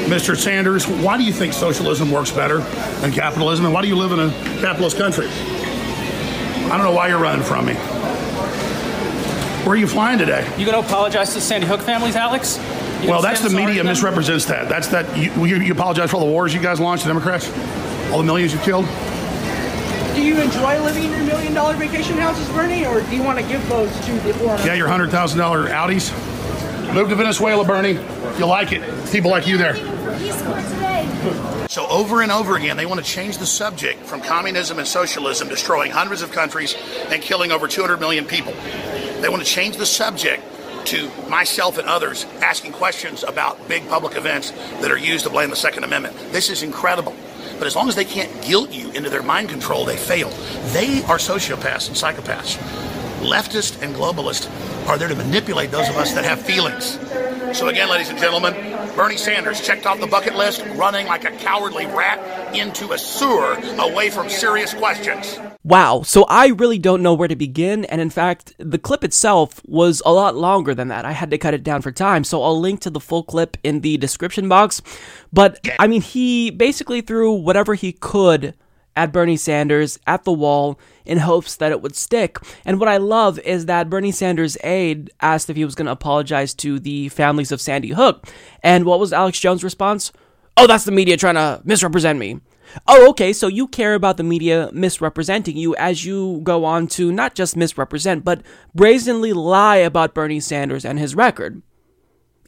[0.09, 0.35] Mr.
[0.37, 2.59] Sanders, why do you think socialism works better
[2.99, 3.65] than capitalism?
[3.65, 5.27] And why do you live in a capitalist country?
[5.27, 7.73] I don't know why you're running from me.
[9.63, 10.47] Where are you flying today?
[10.57, 12.59] You gonna apologize to the Sandy Hook families, Alex?
[13.01, 14.69] You Well, that's the media misrepresents that.
[14.69, 15.17] That's that.
[15.17, 17.49] You, you, you apologize for all the wars you guys launched, the Democrats?
[18.11, 18.85] All the millions you killed?
[20.15, 23.39] Do you enjoy living in your million dollar vacation houses, Bernie, or do you want
[23.39, 24.55] to give those to the poor?
[24.57, 26.93] Yeah, your $100,000 Audis?
[26.93, 27.93] Move to Venezuela, Bernie.
[28.37, 28.81] You like it.
[29.11, 29.75] People like you there.
[31.69, 35.47] So over and over again, they want to change the subject from communism and socialism,
[35.47, 36.75] destroying hundreds of countries
[37.07, 38.51] and killing over 200 million people.
[39.21, 40.43] They want to change the subject
[40.87, 45.49] to myself and others asking questions about big public events that are used to blame
[45.49, 46.15] the Second Amendment.
[46.31, 47.15] This is incredible.
[47.57, 50.29] But as long as they can't guilt you into their mind control, they fail.
[50.73, 52.57] They are sociopaths and psychopaths.
[53.21, 54.49] Leftists and globalists
[54.87, 56.99] are there to manipulate those of us that have feelings.
[57.55, 58.53] So again, ladies and gentlemen,
[58.95, 63.53] Bernie Sanders checked off the bucket list, running like a cowardly rat into a sewer
[63.77, 65.37] away from serious questions.
[65.63, 69.61] Wow, so I really don't know where to begin, and in fact, the clip itself
[69.65, 71.05] was a lot longer than that.
[71.05, 73.55] I had to cut it down for time, so I'll link to the full clip
[73.63, 74.81] in the description box.
[75.31, 78.55] But, I mean, he basically threw whatever he could
[78.95, 82.37] at Bernie Sanders at the wall in hopes that it would stick.
[82.65, 85.91] And what I love is that Bernie Sanders' aide asked if he was going to
[85.91, 88.27] apologize to the families of Sandy Hook.
[88.63, 90.11] And what was Alex Jones' response?
[90.57, 92.39] Oh, that's the media trying to misrepresent me.
[92.87, 97.11] Oh, okay, so you care about the media misrepresenting you as you go on to
[97.11, 98.41] not just misrepresent, but
[98.73, 101.61] brazenly lie about Bernie Sanders and his record.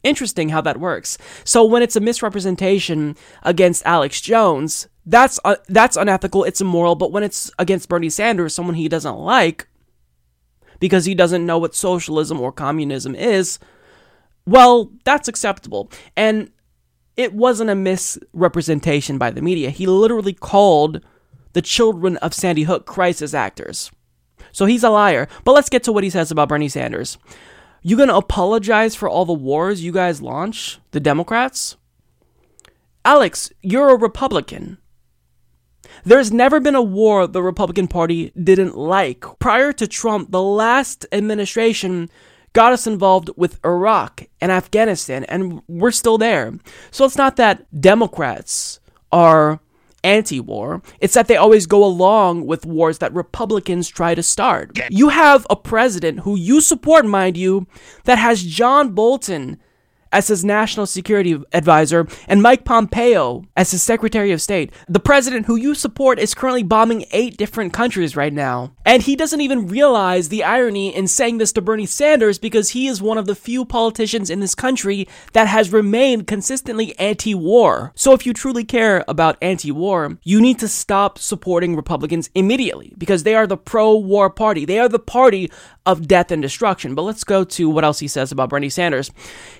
[0.02, 1.18] Interesting how that works.
[1.44, 7.12] So when it's a misrepresentation against Alex Jones, that's uh, that's unethical, it's immoral, but
[7.12, 9.68] when it's against Bernie Sanders, someone he doesn't like
[10.80, 13.58] because he doesn't know what socialism or communism is,
[14.46, 15.90] well, that's acceptable.
[16.16, 16.50] And
[17.16, 19.70] it wasn't a misrepresentation by the media.
[19.70, 21.00] He literally called
[21.52, 23.90] the children of Sandy Hook crisis actors.
[24.52, 25.28] So he's a liar.
[25.44, 27.18] But let's get to what he says about Bernie Sanders.
[27.82, 31.76] You gonna apologize for all the wars you guys launch, the Democrats?
[33.04, 34.78] Alex, you're a Republican.
[36.04, 39.24] There's never been a war the Republican Party didn't like.
[39.38, 42.10] Prior to Trump, the last administration
[42.52, 46.52] got us involved with Iraq and Afghanistan, and we're still there.
[46.90, 48.80] So it's not that Democrats
[49.12, 49.60] are
[50.04, 54.78] anti war, it's that they always go along with wars that Republicans try to start.
[54.90, 57.66] You have a president who you support, mind you,
[58.04, 59.58] that has John Bolton
[60.14, 64.72] as his national security advisor and Mike Pompeo as his secretary of state.
[64.88, 68.72] The president who you support is currently bombing eight different countries right now.
[68.86, 72.86] And he doesn't even realize the irony in saying this to Bernie Sanders because he
[72.86, 77.92] is one of the few politicians in this country that has remained consistently anti war.
[77.96, 82.94] So if you truly care about anti war, you need to stop supporting Republicans immediately
[82.96, 84.64] because they are the pro war party.
[84.64, 85.50] They are the party
[85.86, 86.94] of death and destruction.
[86.94, 89.10] But let's go to what else he says about Bernie Sanders.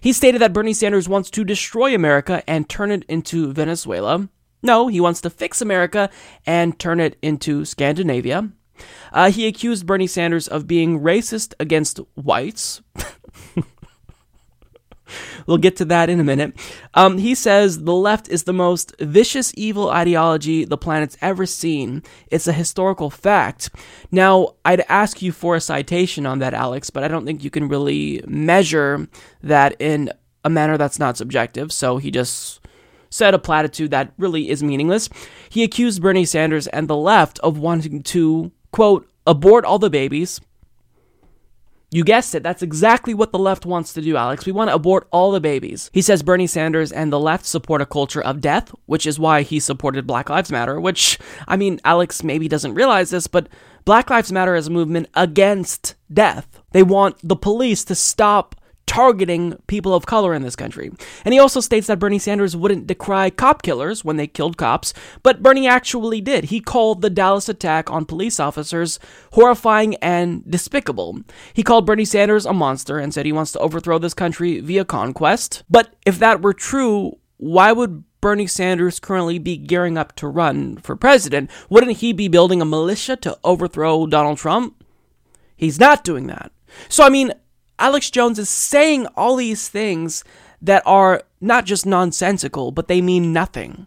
[0.01, 4.29] He stated that Bernie Sanders wants to destroy America and turn it into Venezuela.
[4.63, 6.11] No, he wants to fix America
[6.45, 8.51] and turn it into Scandinavia.
[9.11, 12.83] Uh, he accused Bernie Sanders of being racist against whites.
[15.47, 16.55] We'll get to that in a minute.
[16.95, 22.03] Um, he says the left is the most vicious, evil ideology the planet's ever seen.
[22.29, 23.71] It's a historical fact.
[24.11, 27.51] Now, I'd ask you for a citation on that, Alex, but I don't think you
[27.51, 29.07] can really measure
[29.43, 30.11] that in
[30.45, 31.73] a manner that's not subjective.
[31.73, 32.61] So he just
[33.11, 35.09] said a platitude that really is meaningless.
[35.49, 40.41] He accused Bernie Sanders and the left of wanting to, quote, abort all the babies,
[41.95, 44.45] you guessed it, that's exactly what the left wants to do, Alex.
[44.45, 45.91] We want to abort all the babies.
[45.93, 49.43] He says Bernie Sanders and the left support a culture of death, which is why
[49.43, 53.49] he supported Black Lives Matter, which, I mean, Alex maybe doesn't realize this, but
[53.85, 56.61] Black Lives Matter is a movement against death.
[56.73, 60.91] They want the police to stop targeting people of color in this country.
[61.25, 64.95] And he also states that Bernie Sanders wouldn't decry cop killers when they killed cops,
[65.23, 66.45] but Bernie actually did.
[66.45, 68.99] He called the Dallas attack on police officers
[69.33, 71.21] horrifying and despicable.
[71.53, 74.85] He called Bernie Sanders a monster and said he wants to overthrow this country via
[74.85, 75.65] conquest.
[75.71, 80.79] But if that were true, why would Bernie Sanders currently be gearing up to run
[80.79, 81.51] for president?
[81.69, 84.83] Wouldn't he be building a militia to overthrow Donald Trump?
[85.57, 86.53] He's not doing that.
[86.89, 87.33] So, I mean,
[87.85, 90.25] Alex Jones is saying all these things
[90.63, 93.87] that are not just nonsensical, but they mean nothing.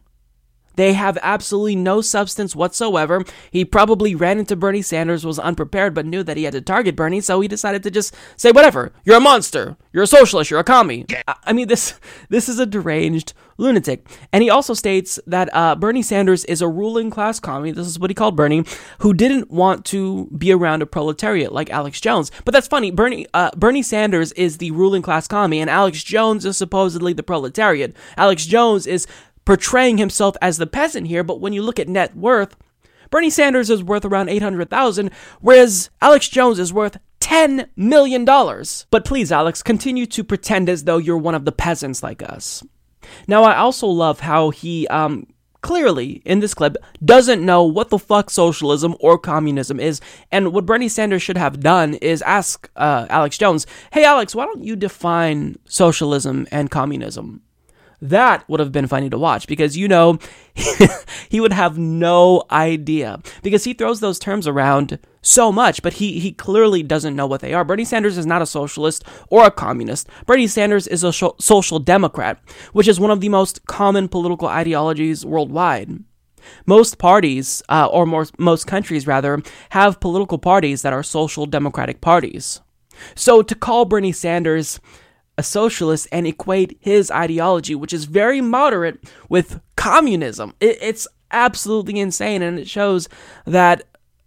[0.77, 3.25] They have absolutely no substance whatsoever.
[3.51, 6.95] He probably ran into Bernie Sanders, was unprepared, but knew that he had to target
[6.95, 10.59] Bernie, so he decided to just say, whatever, you're a monster, you're a socialist, you're
[10.59, 11.05] a commie.
[11.43, 14.07] I mean, this, this is a deranged lunatic.
[14.31, 17.99] And he also states that uh, Bernie Sanders is a ruling class commie, this is
[17.99, 18.63] what he called Bernie,
[18.99, 22.31] who didn't want to be around a proletariat like Alex Jones.
[22.45, 26.45] But that's funny, Bernie, uh, Bernie Sanders is the ruling class commie, and Alex Jones
[26.45, 27.95] is supposedly the proletariat.
[28.15, 29.07] Alex Jones is
[29.47, 32.57] portraying himself as the peasant here, but when you look at net worth,
[33.09, 38.25] Bernie Sanders is worth around 800,000, whereas Alex Jones is worth $10 million.
[38.25, 42.61] But please, Alex, continue to pretend as though you're one of the peasants like us.
[43.25, 45.27] Now, I also love how he, um,
[45.61, 50.01] clearly in this clip doesn't know what the fuck socialism or communism is.
[50.29, 54.43] And what Bernie Sanders should have done is ask uh, Alex Jones, hey, Alex, why
[54.43, 57.43] don't you define socialism and communism?
[58.01, 60.19] That would have been funny to watch because you know
[61.29, 66.19] he would have no idea because he throws those terms around so much, but he
[66.19, 67.65] he clearly doesn't know what they are.
[67.65, 70.07] Bernie Sanders is not a socialist or a communist.
[70.27, 72.39] Bernie Sanders is a social democrat,
[72.71, 76.03] which is one of the most common political ideologies worldwide.
[76.65, 81.99] Most parties, uh, or more, most countries rather, have political parties that are social democratic
[81.99, 82.61] parties.
[83.15, 84.79] So to call Bernie Sanders
[85.37, 90.53] a socialist and equate his ideology, which is very moderate, with communism.
[90.59, 93.07] It, it's absolutely insane, and it shows
[93.45, 93.83] that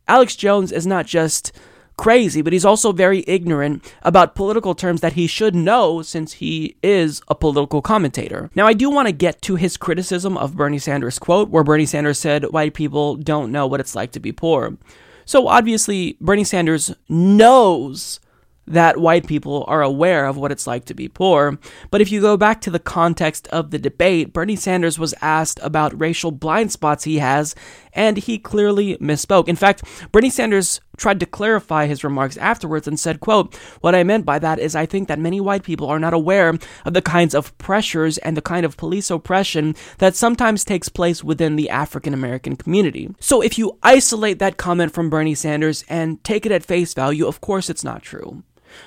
[0.07, 1.53] Alex Jones is not just
[1.97, 6.75] crazy, but he's also very ignorant about political terms that he should know since he
[6.83, 8.51] is a political commentator.
[8.55, 11.85] Now, I do want to get to his criticism of Bernie Sanders' quote, where Bernie
[11.85, 14.79] Sanders said, White people don't know what it's like to be poor.
[15.27, 18.19] So obviously, Bernie Sanders knows
[18.71, 21.59] that white people are aware of what it's like to be poor.
[21.91, 25.61] But if you go back to the context of the debate, Bernie Sanders was asked
[25.63, 27.55] about racial blind spots he has,
[27.93, 29.49] and he clearly misspoke.
[29.49, 34.05] In fact, Bernie Sanders tried to clarify his remarks afterwards and said, quote, What I
[34.05, 37.03] meant by that is I think that many white people are not aware of the
[37.03, 41.71] kinds of pressures and the kind of police oppression that sometimes takes place within the
[41.71, 43.13] African American community.
[43.19, 47.27] So if you isolate that comment from Bernie Sanders and take it at face value,
[47.27, 48.43] of course it's not true.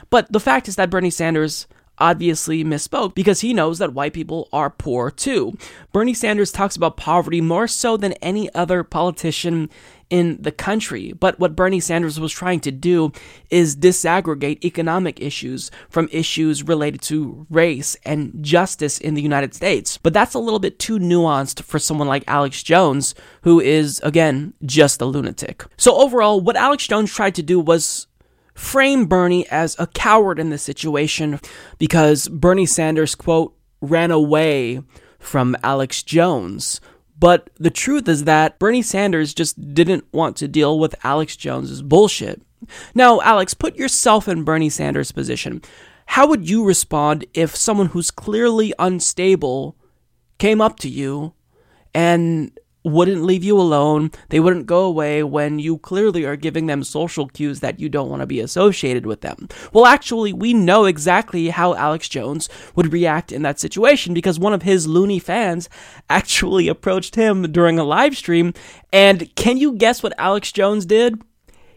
[0.09, 1.67] But the fact is that Bernie Sanders
[1.99, 5.55] obviously misspoke because he knows that white people are poor too.
[5.91, 9.69] Bernie Sanders talks about poverty more so than any other politician
[10.09, 11.11] in the country.
[11.13, 13.11] But what Bernie Sanders was trying to do
[13.49, 19.97] is disaggregate economic issues from issues related to race and justice in the United States.
[19.97, 24.53] But that's a little bit too nuanced for someone like Alex Jones, who is, again,
[24.65, 25.63] just a lunatic.
[25.77, 28.07] So overall, what Alex Jones tried to do was
[28.53, 31.39] frame Bernie as a coward in this situation
[31.77, 34.81] because Bernie Sanders, quote, ran away
[35.19, 36.79] from Alex Jones.
[37.17, 41.81] But the truth is that Bernie Sanders just didn't want to deal with Alex Jones's
[41.81, 42.41] bullshit.
[42.93, 45.61] Now, Alex, put yourself in Bernie Sanders' position.
[46.05, 49.77] How would you respond if someone who's clearly unstable
[50.37, 51.33] came up to you
[51.93, 54.11] and wouldn't leave you alone.
[54.29, 58.09] They wouldn't go away when you clearly are giving them social cues that you don't
[58.09, 59.47] want to be associated with them.
[59.71, 64.53] Well, actually, we know exactly how Alex Jones would react in that situation because one
[64.53, 65.69] of his loony fans
[66.09, 68.53] actually approached him during a live stream.
[68.91, 71.21] And can you guess what Alex Jones did?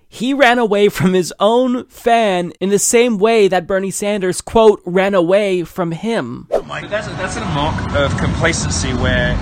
[0.09, 4.81] He ran away from his own fan in the same way that Bernie Sanders, quote,
[4.87, 6.47] ran away from him.
[6.89, 9.33] That's a, that's a mark of complacency where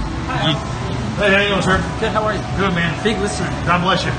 [0.46, 0.83] you.
[1.14, 1.78] Hey, how you doing, sir?
[2.02, 2.42] Good, how are you?
[2.58, 2.90] Good, man.
[3.06, 3.46] Big listener.
[3.70, 4.10] God bless you.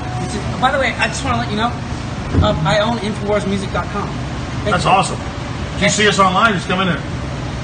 [0.60, 1.68] By the way, I just want to let you know,
[2.40, 4.08] uh, I own InfoWarsMusic.com.
[4.64, 4.90] Thank That's you.
[4.90, 5.20] awesome.
[5.76, 6.54] Did you see us online?
[6.54, 7.02] Just come in there.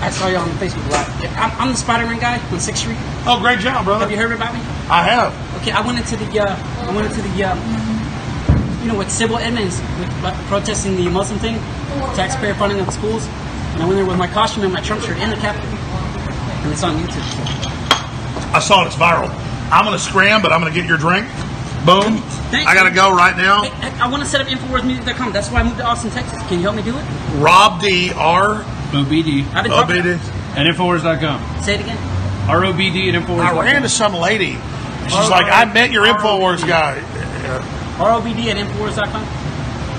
[0.04, 1.08] I saw you on Facebook Live.
[1.40, 2.98] I'm, I'm the Spider-Man guy on Sixth Street.
[3.24, 4.04] Oh, great job, brother.
[4.04, 4.60] Have you heard about me?
[4.92, 5.32] I have.
[5.62, 7.56] Okay, I went into the, uh, I went into the, uh,
[8.82, 10.12] you know, with Sybil Edmonds with,
[10.52, 11.56] protesting the Muslim thing,
[12.20, 13.24] taxpayer funding of the schools,
[13.72, 16.70] and I went there with my costume and my Trump shirt in the Capitol, and
[16.70, 17.81] it's on YouTube.
[18.54, 18.86] I saw it.
[18.86, 19.28] It's viral.
[19.70, 21.26] I'm going to scram, but I'm going to get your drink.
[21.84, 22.22] Boom.
[22.52, 23.62] I got to go right now.
[23.64, 25.32] Hey, I want to set up InfoWarsMusic.com.
[25.32, 26.38] That's why I moved to Austin, Texas.
[26.48, 27.02] Can you help me do it?
[27.42, 28.12] Rob D.
[28.14, 28.62] R.
[28.92, 29.46] OBD.
[29.54, 30.20] I've been talking- OBD.
[30.56, 31.62] And Infowars.com.
[31.62, 31.96] Say it again.
[32.46, 33.58] ROBD and Infowars.com.
[33.58, 34.58] I ran into some lady.
[35.08, 37.00] She's like, I met your Infowars guy.
[37.98, 39.24] ROBD at Infowars.com.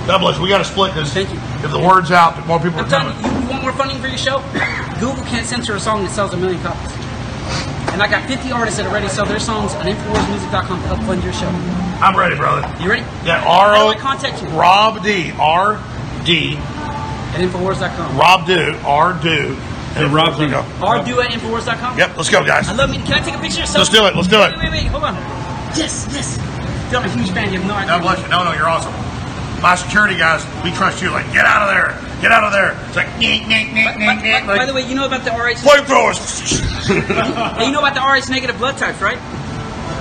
[0.07, 0.37] God bless.
[0.39, 1.11] We got to split this.
[1.13, 1.39] Thank you.
[1.65, 3.31] If the word's out, more people I'm telling coming.
[3.35, 4.39] you, you want more funding for your show?
[4.99, 6.91] Google can't censor a song that sells a million copies.
[7.93, 11.23] And I got 50 artists that already sell their songs on InfoWarsMusic.com to help fund
[11.23, 11.47] your show.
[12.01, 12.65] I'm ready, brother.
[12.83, 13.03] You ready?
[13.23, 13.93] Yeah, R How O.
[13.95, 14.49] contact you?
[14.49, 15.31] Rob D.
[15.39, 15.77] R
[16.25, 16.55] D.
[16.57, 18.17] At Infowars.com.
[18.17, 18.77] Rob Do.
[18.85, 19.55] R Do.
[19.93, 20.45] Hey, Rob D.
[20.81, 21.99] Or do at Infowars.com.
[21.99, 22.67] Yep, let's go, guys.
[22.67, 22.97] I love me.
[22.97, 23.81] Can I take a picture of something?
[23.81, 24.57] Let's do it, let's do it.
[24.57, 24.87] Wait, wait, wait.
[24.89, 25.13] Hold on.
[25.77, 26.37] Yes, yes.
[26.89, 27.53] Phil, I'm a huge fan.
[27.53, 27.87] You have no idea.
[27.93, 28.27] God bless you.
[28.29, 28.93] No, no, you're awesome.
[29.64, 31.09] My security guys, we trust you.
[31.09, 31.95] Like, get out of there.
[32.22, 32.76] Get out of there.
[32.88, 34.41] It's like, neek, neek, neek, By, neek, neek.
[34.43, 35.64] by- by Like, the way, you know about the RH.
[35.64, 36.20] flamethrowers.
[37.66, 39.18] you know about the RH negative blood types, right?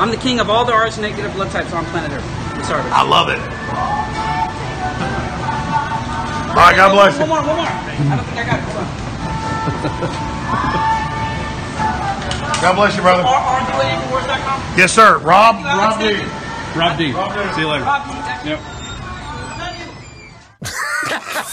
[0.03, 2.25] I'm the king of all the RH negative blood types on planet Earth.
[2.27, 2.83] I'm sorry.
[2.91, 3.39] I love it.
[6.51, 7.21] All right, God bless you.
[7.21, 7.67] One more, one more.
[7.67, 8.65] I don't think I got it.
[8.67, 10.23] Hold on.
[12.63, 13.23] God bless you, brother.
[13.23, 14.79] Or, or do at Infowars.com.
[14.79, 15.19] Yes, sir.
[15.19, 15.97] Rob, Thank you, Alex.
[16.77, 17.13] Rob D.
[17.13, 17.13] Rob D.
[17.13, 17.55] Rob D.
[17.55, 17.85] See you later.
[17.85, 18.03] Rob
[18.43, 18.51] D.
[18.51, 18.61] Yep.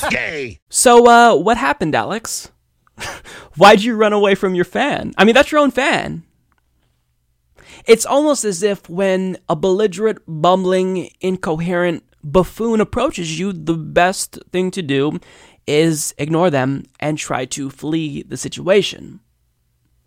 [0.10, 0.60] Gay.
[0.70, 2.52] So, uh, what happened, Alex?
[3.56, 5.14] Why'd you run away from your fan?
[5.18, 6.24] I mean, that's your own fan.
[7.86, 14.72] It's almost as if when a belligerent, bumbling, incoherent buffoon approaches you, the best thing
[14.72, 15.20] to do
[15.66, 19.20] is ignore them and try to flee the situation.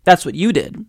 [0.03, 0.85] That's what you did.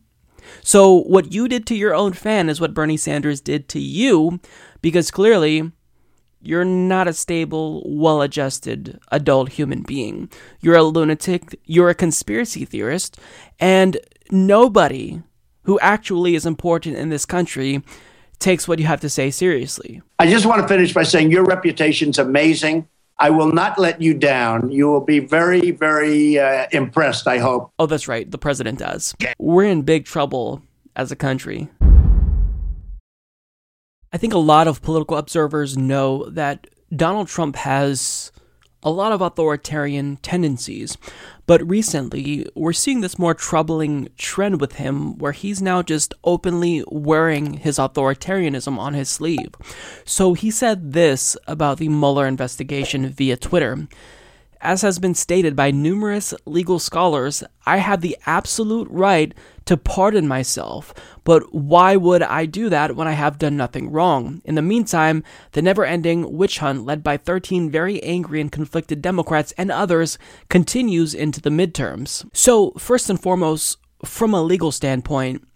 [0.63, 4.41] So, what you did to your own fan is what Bernie Sanders did to you,
[4.83, 5.73] because clearly
[6.47, 10.31] you're not a stable, well adjusted adult human being.
[10.61, 13.19] You're a lunatic, you're a conspiracy theorist,
[13.59, 13.97] and
[14.31, 15.23] nobody
[15.63, 17.83] who actually is important in this country
[18.39, 20.03] takes what you have to say seriously.
[20.19, 22.89] I just want to finish by saying your reputation's amazing.
[23.19, 24.71] I will not let you down.
[24.71, 27.71] You will be very, very uh, impressed, I hope.
[27.79, 29.15] Oh, that's right, the president does.
[29.39, 30.63] We're in big trouble
[30.97, 31.69] as a country.
[34.15, 38.31] I think a lot of political observers know that Donald Trump has
[38.81, 40.97] a lot of authoritarian tendencies,
[41.49, 46.85] but recently we're seeing this more troubling trend with him where he's now just openly
[46.87, 49.53] wearing his authoritarianism on his sleeve.
[50.05, 53.89] So he said this about the Mueller investigation via Twitter.
[54.65, 59.35] As has been stated by numerous legal scholars, I have the absolute right
[59.67, 64.41] to pardon myself, but why would I do that when I have done nothing wrong?
[64.47, 69.03] In the meantime, the never ending witch hunt led by 13 very angry and conflicted
[69.03, 70.17] Democrats and others
[70.49, 72.27] continues into the midterms.
[72.33, 75.47] So, first and foremost, from a legal standpoint,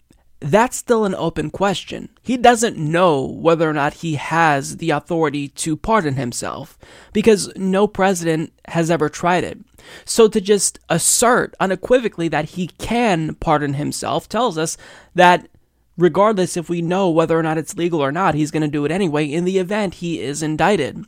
[0.41, 2.11] that's still an open question.
[2.22, 6.78] He doesn't know whether or not he has the authority to pardon himself
[7.12, 9.59] because no president has ever tried it.
[10.05, 14.76] So to just assert unequivocally that he can pardon himself tells us
[15.14, 15.49] that
[15.99, 18.84] regardless if we know whether or not it's legal or not, he's going to do
[18.84, 21.05] it anyway in the event he is indicted.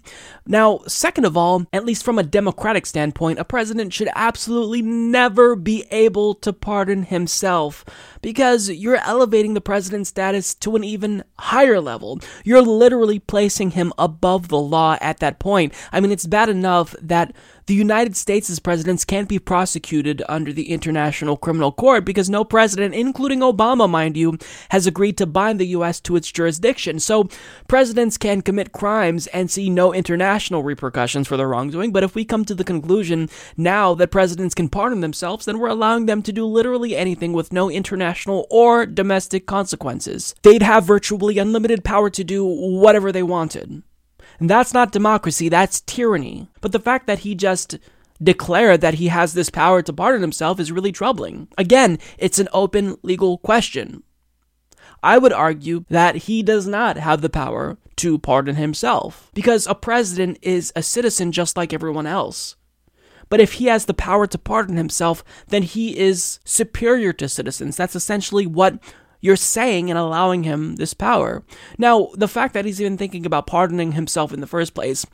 [0.46, 5.54] Now, second of all, at least from a democratic standpoint, a president should absolutely never
[5.54, 7.84] be able to pardon himself
[8.20, 12.18] because you're elevating the president's status to an even higher level.
[12.44, 15.72] You're literally placing him above the law at that point.
[15.92, 17.32] I mean, it's bad enough that
[17.70, 22.96] the United States' presidents can't be prosecuted under the International Criminal Court because no president,
[22.96, 24.38] including Obama, mind you,
[24.70, 26.00] has agreed to bind the U.S.
[26.00, 26.98] to its jurisdiction.
[26.98, 27.28] So
[27.68, 31.92] presidents can commit crimes and see no international repercussions for their wrongdoing.
[31.92, 35.68] But if we come to the conclusion now that presidents can pardon themselves, then we're
[35.68, 40.34] allowing them to do literally anything with no international or domestic consequences.
[40.42, 43.84] They'd have virtually unlimited power to do whatever they wanted.
[44.40, 46.48] And that's not democracy, that's tyranny.
[46.60, 47.78] But the fact that he just
[48.22, 51.48] declared that he has this power to pardon himself is really troubling.
[51.56, 54.02] Again, it's an open legal question.
[55.02, 59.74] I would argue that he does not have the power to pardon himself because a
[59.74, 62.56] president is a citizen just like everyone else.
[63.28, 67.76] But if he has the power to pardon himself, then he is superior to citizens.
[67.76, 68.78] That's essentially what
[69.20, 71.42] you're saying and allowing him this power.
[71.78, 75.06] Now, the fact that he's even thinking about pardoning himself in the first place,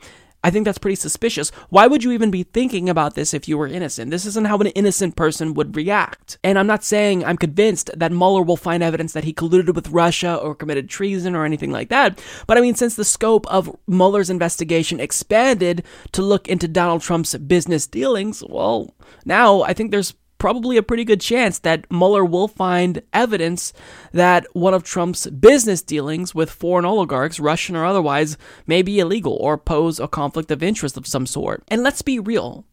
[0.43, 1.49] I think that's pretty suspicious.
[1.69, 4.11] Why would you even be thinking about this if you were innocent?
[4.11, 6.37] This isn't how an innocent person would react.
[6.43, 9.89] And I'm not saying I'm convinced that Mueller will find evidence that he colluded with
[9.89, 12.23] Russia or committed treason or anything like that.
[12.45, 17.35] But I mean, since the scope of Mueller's investigation expanded to look into Donald Trump's
[17.35, 18.93] business dealings, well,
[19.25, 23.73] now I think there's probably a pretty good chance that Mueller will find evidence
[24.11, 29.37] that one of Trump's business dealings with foreign oligarchs, Russian or otherwise, may be illegal
[29.39, 31.63] or pose a conflict of interest of some sort.
[31.67, 32.65] And let's be real.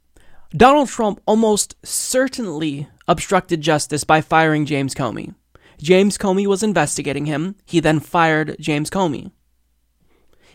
[0.56, 5.34] Donald Trump almost certainly obstructed justice by firing James Comey.
[5.78, 7.56] James Comey was investigating him.
[7.64, 9.32] He then fired James Comey.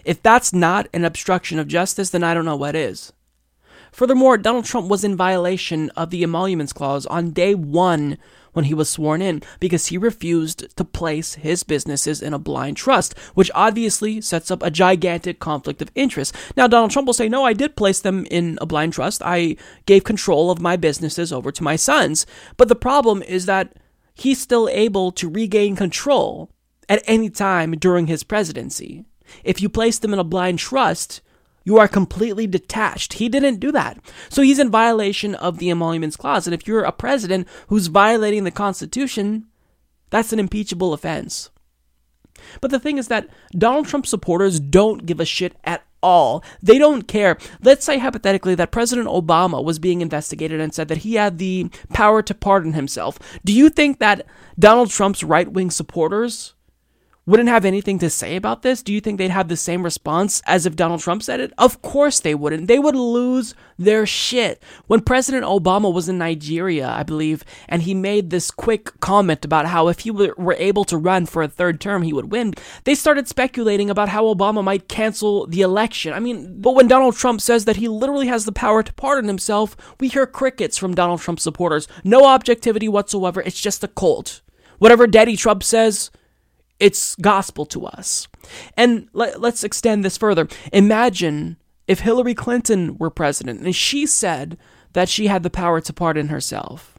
[0.06, 3.12] If that's not an obstruction of justice, then I don't know what is.
[3.92, 8.18] Furthermore, Donald Trump was in violation of the emoluments clause on day one
[8.54, 12.78] when he was sworn in because he refused to place his businesses in a blind
[12.78, 16.36] trust, which obviously sets up a gigantic conflict of interest.
[16.56, 19.22] Now, Donald Trump will say, No, I did place them in a blind trust.
[19.24, 22.26] I gave control of my businesses over to my sons.
[22.58, 23.74] But the problem is that
[24.14, 26.52] he's still able to regain control
[26.88, 29.06] at any time during his presidency.
[29.44, 31.22] If you place them in a blind trust,
[31.64, 33.14] you are completely detached.
[33.14, 34.00] He didn't do that.
[34.30, 36.48] So he's in violation of the emoluments clause.
[36.48, 39.46] And if you're a president who's violating the Constitution,
[40.10, 41.50] that's an impeachable offense.
[42.62, 46.44] But the thing is that Donald Trump supporters don't give a shit at all.
[46.62, 47.38] They don't care.
[47.62, 51.70] Let's say hypothetically that President Obama was being investigated and said that he had the
[51.94, 53.20] power to pardon himself.
[53.44, 54.26] Do you think that
[54.58, 56.54] Donald Trump's right wing supporters
[57.30, 58.82] wouldn't have anything to say about this?
[58.82, 61.54] Do you think they'd have the same response as if Donald Trump said it?
[61.60, 62.68] Of course they wouldn't.
[62.68, 64.64] They would lose their shit.
[64.88, 69.68] When President Obama was in Nigeria, I believe, and he made this quick comment about
[69.68, 72.56] how if he were able to run for a third term, he would win,
[72.86, 76.14] they started speculating about how Obama might cancel the election.
[76.14, 79.28] I mean, but when Donald Trump says that he literally has the power to pardon
[79.28, 81.88] himself, we hear crickets from Donald Trump supporters.
[82.04, 83.40] No objectivity whatsoever.
[83.42, 84.42] It's just a cult.
[84.80, 86.10] Whatever Daddy Trump says,
[86.80, 88.28] it's gospel to us.
[88.78, 90.48] And let, us extend this further.
[90.72, 91.58] Imagine
[91.88, 94.58] if Hillary Clinton were president and she said
[94.94, 96.99] that she had the power to pardon herself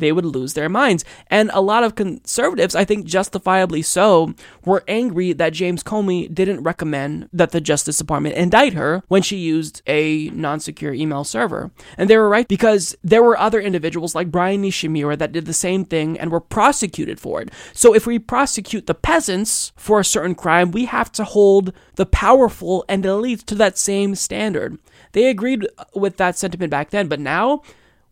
[0.00, 1.04] they would lose their minds.
[1.28, 4.34] And a lot of conservatives, I think justifiably so,
[4.64, 9.36] were angry that James Comey didn't recommend that the Justice Department indict her when she
[9.36, 11.70] used a non secure email server.
[11.96, 15.52] And they were right because there were other individuals like Bryan Nishimura that did the
[15.52, 17.50] same thing and were prosecuted for it.
[17.72, 22.06] So if we prosecute the peasants for a certain crime, we have to hold the
[22.06, 24.78] powerful and elite to that same standard.
[25.12, 27.62] They agreed with that sentiment back then, but now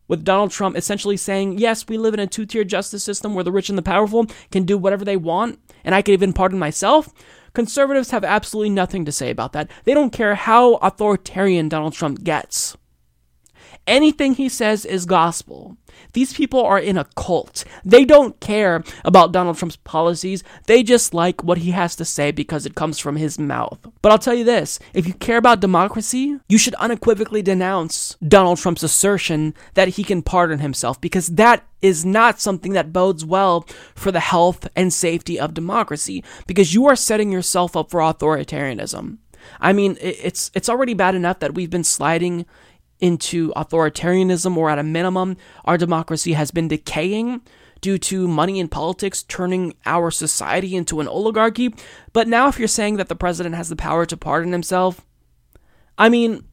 [0.07, 3.43] with Donald Trump essentially saying, yes, we live in a two tier justice system where
[3.43, 6.59] the rich and the powerful can do whatever they want, and I can even pardon
[6.59, 7.13] myself.
[7.53, 9.69] Conservatives have absolutely nothing to say about that.
[9.83, 12.77] They don't care how authoritarian Donald Trump gets.
[13.87, 15.77] anything he says is gospel.
[16.13, 17.63] These people are in a cult.
[17.85, 20.43] They don't care about Donald Trump's policies.
[20.65, 23.79] They just like what he has to say because it comes from his mouth.
[24.01, 28.59] But I'll tell you this if you care about democracy, you should unequivocally denounce Donald
[28.59, 33.61] Trump's assertion that he can pardon himself because that is not something that bodes well
[33.95, 39.17] for the health and safety of democracy because you are setting yourself up for authoritarianism.
[39.59, 42.45] I mean, it's it's already bad enough that we've been sliding
[42.99, 47.41] into authoritarianism, or at a minimum, our democracy has been decaying
[47.81, 51.73] due to money in politics turning our society into an oligarchy.
[52.13, 55.05] But now, if you're saying that the president has the power to pardon himself,
[55.97, 56.43] I mean,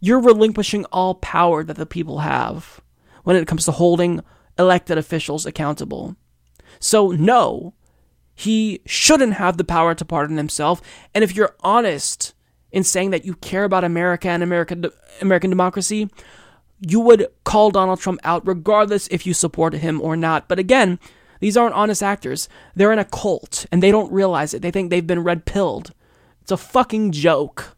[0.00, 2.80] you're relinquishing all power that the people have
[3.24, 4.22] when it comes to holding
[4.58, 6.16] elected officials accountable.
[6.78, 7.74] So, no,
[8.34, 10.82] he shouldn't have the power to pardon himself.
[11.14, 12.33] And if you're honest
[12.74, 14.84] in saying that you care about America and American
[15.22, 16.10] American democracy,
[16.80, 20.48] you would call Donald Trump out regardless if you support him or not.
[20.48, 20.98] But again,
[21.38, 22.48] these aren't honest actors.
[22.74, 24.60] They're in a cult and they don't realize it.
[24.60, 25.92] They think they've been red pilled.
[26.42, 27.73] It's a fucking joke.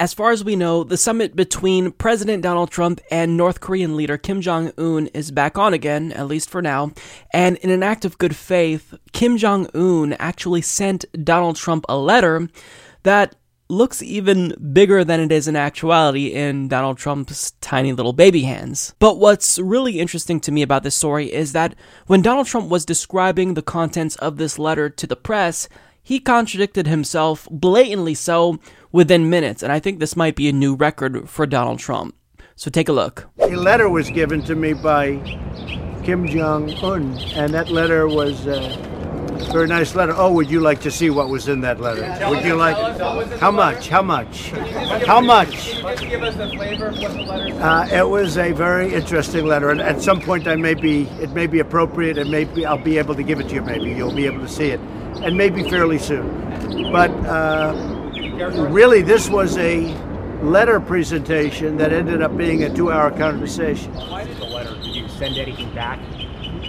[0.00, 4.16] As far as we know, the summit between President Donald Trump and North Korean leader
[4.16, 6.92] Kim Jong un is back on again, at least for now.
[7.32, 11.98] And in an act of good faith, Kim Jong un actually sent Donald Trump a
[11.98, 12.48] letter
[13.02, 13.34] that
[13.68, 18.94] looks even bigger than it is in actuality in Donald Trump's tiny little baby hands.
[19.00, 21.74] But what's really interesting to me about this story is that
[22.06, 25.68] when Donald Trump was describing the contents of this letter to the press,
[26.02, 28.58] he contradicted himself, blatantly so,
[28.92, 29.62] within minutes.
[29.62, 32.14] And I think this might be a new record for Donald Trump.
[32.56, 33.28] So take a look.
[33.38, 35.16] A letter was given to me by
[36.02, 38.76] Kim Jong un, and that letter was a
[39.52, 40.12] very nice letter.
[40.16, 42.02] Oh, would you like to see what was in that letter?
[42.28, 42.76] Would you like?
[43.38, 43.88] How much?
[43.88, 44.50] How much?
[45.06, 45.82] How much?
[46.00, 49.70] give us the flavor of what the letter Uh, it was a very interesting letter,
[49.70, 52.98] and at some point I may be, it may be appropriate, and maybe I'll be
[52.98, 53.62] able to give it to you.
[53.62, 54.80] Maybe you'll be able to see it,
[55.22, 56.90] and maybe fairly soon.
[56.92, 57.74] But uh,
[58.70, 59.94] really, this was a
[60.42, 63.92] letter presentation that ended up being a two-hour conversation.
[63.94, 64.74] Why did the letter?
[64.74, 65.98] Did you send anything back?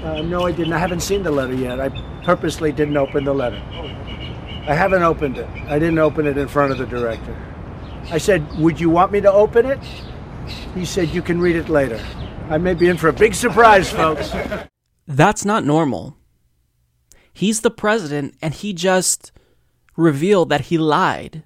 [0.04, 0.74] Uh, no, I didn't.
[0.74, 1.80] I haven't seen the letter yet.
[1.80, 1.90] I
[2.24, 3.62] purposely didn't open the letter.
[4.68, 5.48] I haven't opened it.
[5.68, 7.36] I didn't open it in front of the director.
[8.12, 9.80] I said, Would you want me to open it?
[10.74, 12.00] He said, You can read it later.
[12.50, 14.32] I may be in for a big surprise, folks.
[15.08, 16.19] That's not normal.
[17.40, 19.32] He's the president, and he just
[19.96, 21.44] revealed that he lied.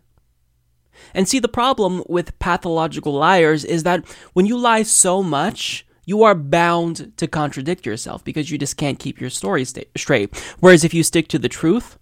[1.13, 6.23] And see, the problem with pathological liars is that when you lie so much, you
[6.23, 10.35] are bound to contradict yourself because you just can't keep your story straight.
[10.61, 11.99] Whereas if you stick to the truth,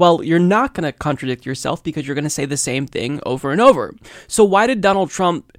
[0.00, 3.20] well, you're not going to contradict yourself because you're going to say the same thing
[3.24, 3.94] over and over.
[4.26, 5.56] So, why did Donald Trump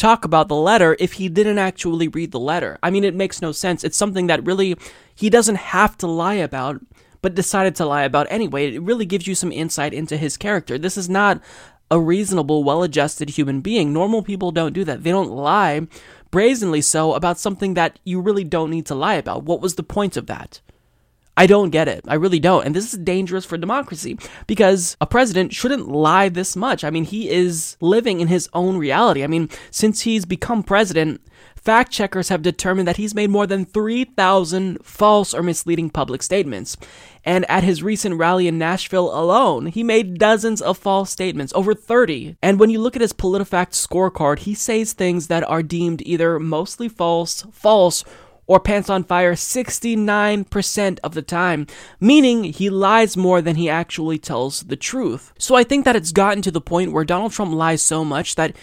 [0.00, 2.78] talk about the letter if he didn't actually read the letter?
[2.82, 3.84] I mean, it makes no sense.
[3.84, 4.76] It's something that really
[5.14, 6.80] he doesn't have to lie about,
[7.20, 8.74] but decided to lie about anyway.
[8.74, 10.78] It really gives you some insight into his character.
[10.78, 11.42] This is not
[11.90, 13.92] a reasonable, well adjusted human being.
[13.92, 15.02] Normal people don't do that.
[15.02, 15.86] They don't lie
[16.30, 19.42] brazenly so about something that you really don't need to lie about.
[19.42, 20.60] What was the point of that?
[21.36, 22.04] I don't get it.
[22.06, 22.66] I really don't.
[22.66, 26.84] And this is dangerous for democracy because a president shouldn't lie this much.
[26.84, 29.24] I mean, he is living in his own reality.
[29.24, 31.22] I mean, since he's become president,
[31.56, 36.76] fact checkers have determined that he's made more than 3,000 false or misleading public statements.
[37.24, 41.74] And at his recent rally in Nashville alone, he made dozens of false statements, over
[41.74, 42.36] 30.
[42.42, 46.38] And when you look at his PolitiFact scorecard, he says things that are deemed either
[46.38, 48.04] mostly false, false,
[48.50, 51.68] or pants on fire 69% of the time,
[52.00, 55.32] meaning he lies more than he actually tells the truth.
[55.38, 58.34] So I think that it's gotten to the point where Donald Trump lies so much
[58.34, 58.56] that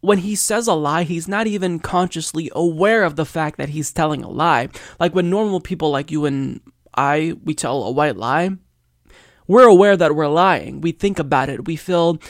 [0.00, 3.92] when he says a lie, he's not even consciously aware of the fact that he's
[3.92, 4.68] telling a lie.
[5.00, 6.60] Like when normal people like you and
[6.94, 8.50] I, we tell a white lie,
[9.48, 10.80] we're aware that we're lying.
[10.80, 11.66] We think about it.
[11.66, 12.20] We feel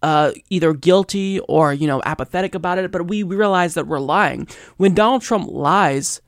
[0.00, 4.46] uh, either guilty or, you know, apathetic about it, but we realize that we're lying.
[4.76, 6.20] When Donald Trump lies,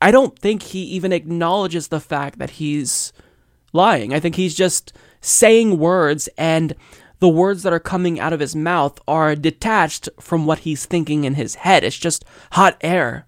[0.00, 3.12] I don't think he even acknowledges the fact that he's
[3.72, 4.14] lying.
[4.14, 6.74] I think he's just saying words and
[7.18, 11.24] the words that are coming out of his mouth are detached from what he's thinking
[11.24, 11.84] in his head.
[11.84, 13.26] It's just hot air.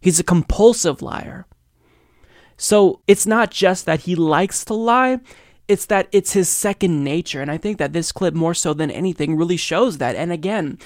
[0.00, 1.46] He's a compulsive liar.
[2.56, 5.20] So it's not just that he likes to lie,
[5.68, 7.42] it's that it's his second nature.
[7.42, 10.16] And I think that this clip, more so than anything, really shows that.
[10.16, 10.78] And again,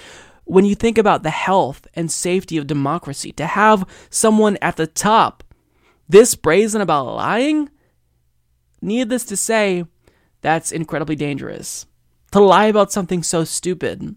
[0.50, 4.86] when you think about the health and safety of democracy, to have someone at the
[4.86, 5.44] top
[6.08, 7.70] this brazen about lying,
[8.82, 9.84] needless to say,
[10.40, 11.86] that's incredibly dangerous.
[12.32, 14.16] To lie about something so stupid.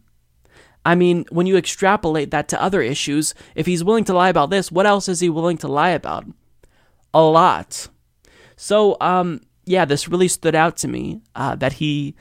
[0.83, 4.49] I mean, when you extrapolate that to other issues, if he's willing to lie about
[4.49, 6.25] this, what else is he willing to lie about?
[7.13, 7.89] A lot.
[8.55, 12.15] So, um, yeah, this really stood out to me uh, that he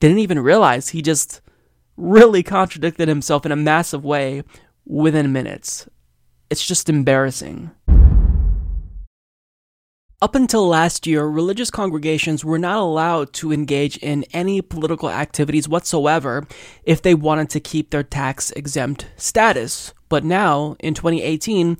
[0.00, 1.42] didn't even realize he just
[2.00, 4.42] really contradicted himself in a massive way
[4.86, 5.88] within minutes.
[6.48, 7.70] It's just embarrassing.
[10.22, 15.68] Up until last year, religious congregations were not allowed to engage in any political activities
[15.68, 16.46] whatsoever
[16.84, 19.94] if they wanted to keep their tax exempt status.
[20.10, 21.78] But now, in 2018,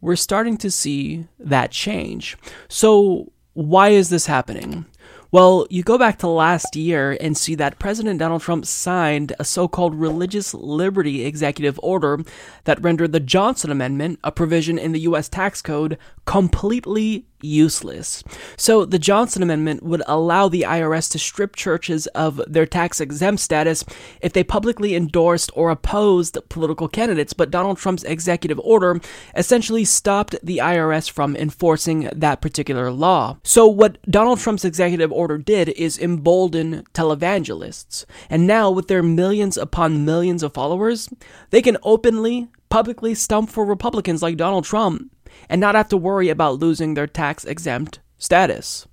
[0.00, 2.38] we're starting to see that change.
[2.68, 4.86] So, why is this happening?
[5.32, 9.44] Well, you go back to last year and see that President Donald Trump signed a
[9.44, 12.20] so called religious liberty executive order
[12.64, 15.28] that rendered the Johnson Amendment, a provision in the U.S.
[15.28, 18.22] tax code, completely useless.
[18.56, 23.40] So, the Johnson Amendment would allow the IRS to strip churches of their tax exempt
[23.40, 23.84] status
[24.20, 27.32] if they publicly endorsed or opposed political candidates.
[27.32, 29.00] But Donald Trump's executive order
[29.34, 33.38] essentially stopped the IRS from enforcing that particular law.
[33.42, 38.04] So, what Donald Trump's executive order did is embolden televangelists.
[38.30, 41.08] And now, with their millions upon millions of followers,
[41.50, 45.10] they can openly, publicly stump for Republicans like Donald Trump
[45.48, 48.86] and not have to worry about losing their tax exempt status.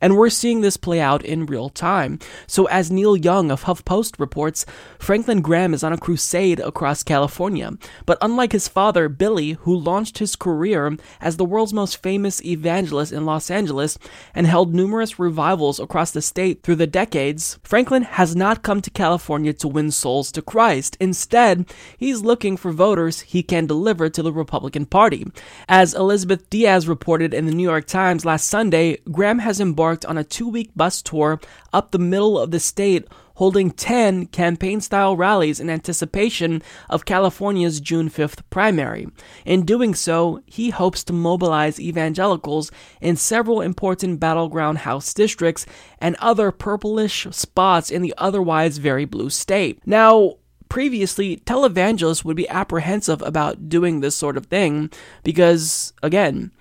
[0.00, 2.18] And we're seeing this play out in real time.
[2.46, 4.66] So, as Neil Young of HuffPost reports,
[4.98, 7.72] Franklin Graham is on a crusade across California.
[8.04, 13.12] But unlike his father, Billy, who launched his career as the world's most famous evangelist
[13.12, 13.98] in Los Angeles
[14.34, 18.90] and held numerous revivals across the state through the decades, Franklin has not come to
[18.90, 20.96] California to win souls to Christ.
[21.00, 21.66] Instead,
[21.96, 25.26] he's looking for voters he can deliver to the Republican Party.
[25.68, 30.16] As Elizabeth Dias reported in the New York Times last Sunday, Graham has embarked on
[30.16, 31.40] a two week bus tour
[31.72, 37.80] up the middle of the state, holding 10 campaign style rallies in anticipation of California's
[37.80, 39.08] June 5th primary.
[39.44, 45.66] In doing so, he hopes to mobilize evangelicals in several important battleground House districts
[45.98, 49.80] and other purplish spots in the otherwise very blue state.
[49.84, 50.36] Now,
[50.68, 54.90] previously, televangelists would be apprehensive about doing this sort of thing
[55.22, 56.52] because, again,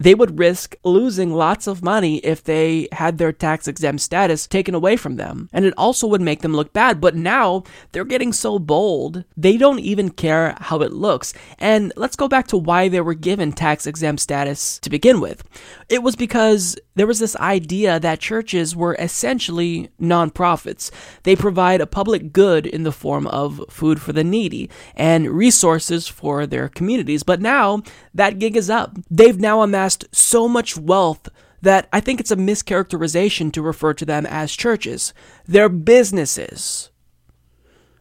[0.00, 4.74] they would risk losing lots of money if they had their tax exempt status taken
[4.74, 5.50] away from them.
[5.52, 7.00] And it also would make them look bad.
[7.00, 11.34] But now they're getting so bold, they don't even care how it looks.
[11.58, 15.44] And let's go back to why they were given tax exempt status to begin with.
[15.90, 20.90] It was because there was this idea that churches were essentially nonprofits.
[21.24, 26.08] They provide a public good in the form of food for the needy and resources
[26.08, 27.22] for their communities.
[27.22, 27.82] But now
[28.14, 28.96] that gig is up.
[29.10, 31.28] They've now amassed amassed so much wealth
[31.62, 35.12] that I think it's a mischaracterization to refer to them as churches.
[35.46, 36.90] They're businesses.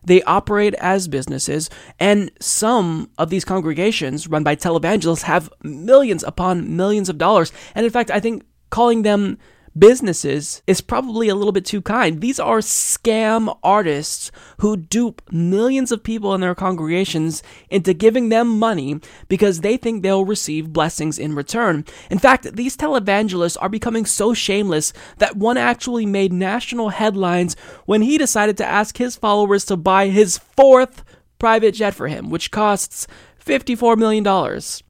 [0.02, 1.70] They operate as businesses,
[2.00, 7.52] and some of these congregations run by televangelists have millions upon millions of dollars.
[7.76, 9.38] And in fact, I think calling them
[9.78, 12.22] businesses is probably a little bit too kind.
[12.22, 18.60] These are scam artists who dupe millions of people in their congregations into giving them
[18.60, 21.86] money because they think they'll receive blessings in return.
[22.10, 27.56] In fact, these televangelists are becoming so shameless that one actually made national headlines
[27.86, 31.04] when he decided to ask his followers to buy his fourth
[31.40, 33.08] private jet for him, which costs
[33.44, 34.26] $54 million.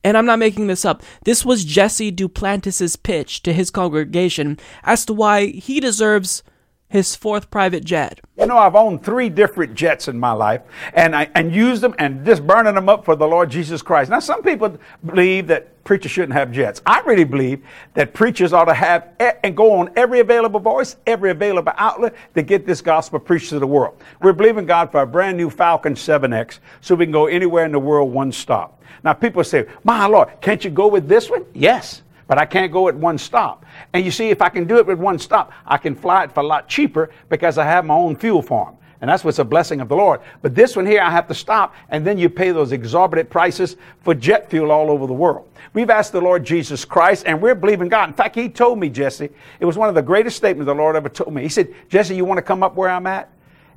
[0.03, 1.03] And I'm not making this up.
[1.25, 6.43] This was Jesse Duplantis' pitch to his congregation as to why he deserves
[6.89, 8.19] his fourth private jet.
[8.37, 10.61] You know, I've owned three different jets in my life
[10.93, 14.09] and I and used them and just burning them up for the Lord Jesus Christ.
[14.09, 16.83] Now, some people believe that preachers shouldn't have jets.
[16.85, 17.65] I really believe
[17.95, 19.07] that preachers ought to have
[19.43, 23.57] and go on every available voice, every available outlet to get this gospel preached to
[23.57, 23.99] the world.
[24.21, 27.71] We're believing God for a brand new Falcon 7X so we can go anywhere in
[27.71, 28.83] the world one stop.
[29.03, 31.43] Now, people say, My Lord, can't you go with this one?
[31.55, 33.65] Yes but I can't go at one stop.
[33.91, 36.31] And you see, if I can do it with one stop, I can fly it
[36.31, 38.77] for a lot cheaper because I have my own fuel farm.
[39.01, 40.19] And that's what's a blessing of the Lord.
[40.41, 43.77] But this one here, I have to stop, and then you pay those exorbitant prices
[44.01, 45.47] for jet fuel all over the world.
[45.73, 48.09] We've asked the Lord Jesus Christ, and we're believing God.
[48.09, 50.95] In fact, He told me, Jesse, it was one of the greatest statements the Lord
[50.95, 51.43] ever told me.
[51.43, 53.29] He said, Jesse, you want to come up where I'm at?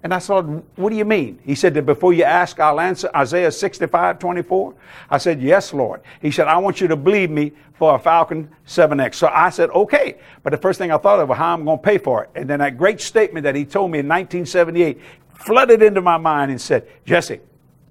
[0.02, 1.38] And I said, What do you mean?
[1.44, 4.74] He said that before you ask, I'll answer Isaiah 65, 24.
[5.10, 6.00] I said, Yes, Lord.
[6.20, 9.14] He said, I want you to believe me for a Falcon 7X.
[9.14, 10.18] So I said, Okay.
[10.42, 12.30] But the first thing I thought of was how I'm going to pay for it.
[12.34, 15.00] And then that great statement that he told me in 1978
[15.34, 17.40] flooded into my mind and said, Jesse,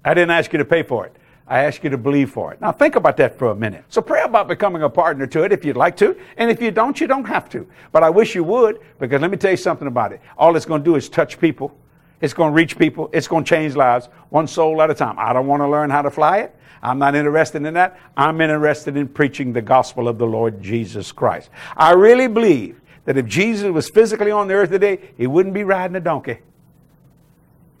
[0.04, 1.16] I didn't ask you to pay for it.
[1.46, 2.60] I ask you to believe for it.
[2.60, 3.84] Now think about that for a minute.
[3.88, 6.16] So pray about becoming a partner to it if you'd like to.
[6.36, 7.66] And if you don't, you don't have to.
[7.90, 10.20] But I wish you would, because let me tell you something about it.
[10.38, 11.76] All it's going to do is touch people
[12.22, 13.10] It's going to reach people.
[13.12, 15.16] It's going to change lives one soul at a time.
[15.18, 16.56] I don't want to learn how to fly it.
[16.80, 17.98] I'm not interested in that.
[18.16, 21.50] I'm interested in preaching the gospel of the Lord Jesus Christ.
[21.76, 25.64] I really believe that if Jesus was physically on the earth today, he wouldn't be
[25.64, 26.38] riding a donkey.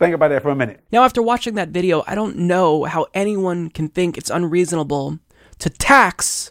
[0.02, 0.80] Think about that for a minute.
[0.90, 5.20] Now, after watching that video, I don't know how anyone can think it's unreasonable
[5.60, 6.50] to tax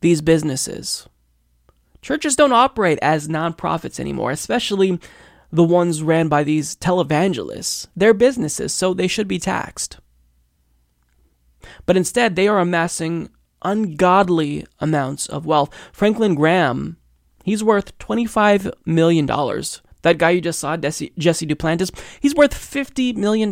[0.00, 1.08] these businesses.
[2.02, 4.98] Churches don't operate as nonprofits anymore, especially
[5.52, 7.86] the ones ran by these televangelists.
[7.94, 9.98] They're businesses, so they should be taxed.
[11.86, 13.28] But instead, they are amassing
[13.62, 15.72] ungodly amounts of wealth.
[15.92, 16.96] Franklin Graham,
[17.44, 19.28] he's worth $25 million.
[20.02, 21.90] That guy you just saw, Jesse, Duplantis,
[22.20, 23.50] he's worth $50 million.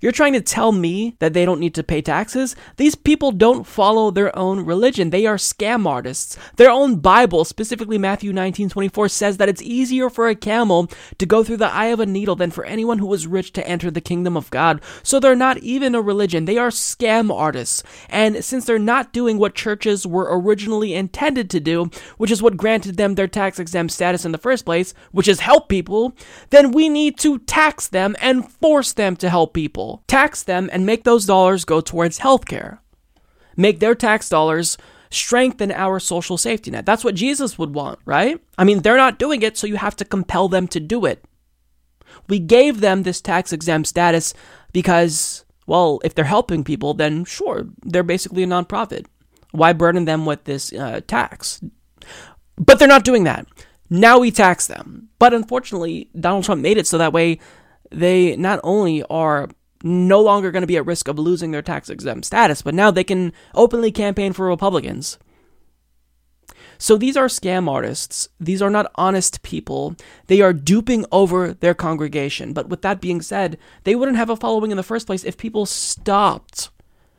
[0.00, 2.54] You're trying to tell me that they don't need to pay taxes?
[2.76, 5.10] These people don't follow their own religion.
[5.10, 6.38] They are scam artists.
[6.56, 10.88] Their own Bible, specifically Matthew 19:24 says that it's easier for a camel
[11.18, 13.66] to go through the eye of a needle than for anyone who is rich to
[13.66, 14.80] enter the kingdom of God.
[15.02, 16.44] So they're not even a religion.
[16.44, 17.82] They are scam artists.
[18.08, 22.56] And since they're not doing what churches were originally intended to do, which is what
[22.56, 26.14] granted them their tax exempt status in the first place, which is help people,
[26.50, 30.86] then we need to tax them and force them to help people tax them, and
[30.86, 32.78] make those dollars go towards healthcare.
[33.56, 34.78] Make their tax dollars
[35.10, 36.86] strengthen our social safety net.
[36.86, 38.40] That's what Jesus would want, right?
[38.56, 41.24] I mean, they're not doing it, so you have to compel them to do it.
[42.28, 44.34] We gave them this tax exempt status
[44.72, 49.06] because, well, if they're helping people, then sure, they're basically a nonprofit.
[49.52, 51.60] Why burden them with this uh, tax?
[52.56, 53.46] But they're not doing that.
[53.90, 55.08] Now we tax them.
[55.18, 57.40] But unfortunately, Donald Trump made it so that way
[57.90, 59.48] they not only are
[59.82, 62.90] no longer going to be at risk of losing their tax exempt status, but now
[62.90, 65.18] they can openly campaign for Republicans.
[66.78, 68.28] So these are scam artists.
[68.38, 69.96] These are not honest people.
[70.28, 72.52] They are duping over their congregation.
[72.52, 75.36] But with that being said, they wouldn't have a following in the first place if
[75.36, 76.70] people stopped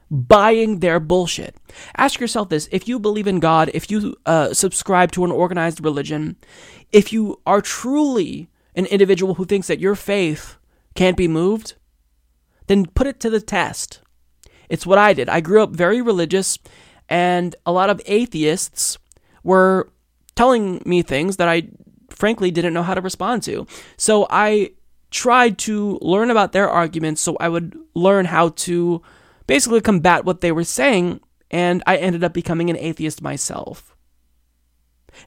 [0.09, 1.55] buying their bullshit.
[1.97, 5.83] Ask yourself this if you believe in God, if you uh, subscribe to an organized
[5.83, 6.37] religion,
[6.91, 10.55] if you are truly an individual who thinks that your faith
[10.95, 11.75] can't be moved,
[12.69, 13.99] then put it to the test.
[14.69, 15.27] It's what I did.
[15.27, 16.59] I grew up very religious,
[17.09, 18.99] and a lot of atheists
[19.43, 19.91] were
[20.35, 21.69] telling me things that I
[22.11, 23.65] frankly didn't know how to respond to.
[23.97, 24.73] So I
[25.09, 29.01] tried to learn about their arguments so I would learn how to
[29.47, 33.95] basically combat what they were saying, and I ended up becoming an atheist myself.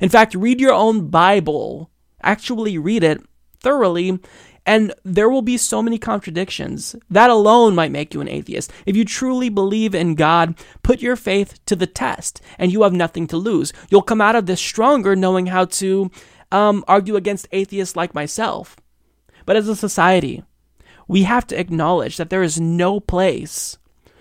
[0.01, 1.91] In fact, read your own Bible,
[2.23, 3.21] actually read it
[3.59, 4.21] thoroughly,
[4.65, 6.95] and there will be so many contradictions.
[7.11, 8.73] That alone might make you an atheist.
[8.87, 12.93] If you truly believe in God, put your faith to the test, and you have
[12.93, 13.73] nothing to lose.
[13.91, 16.11] You'll come out of this stronger knowing how to
[16.53, 18.77] um, argue against atheists like myself.
[19.47, 20.45] But as a society,
[21.09, 23.79] we have to acknowledge that there is no place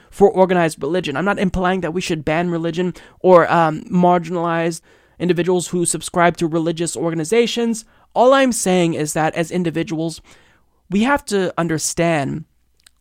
[0.09, 1.15] for organized religion.
[1.15, 4.81] I'm not implying that we should ban religion or um, marginalize
[5.19, 7.85] individuals who subscribe to religious organizations.
[8.14, 10.22] All I'm saying is that as individuals,
[10.89, 12.45] we have to understand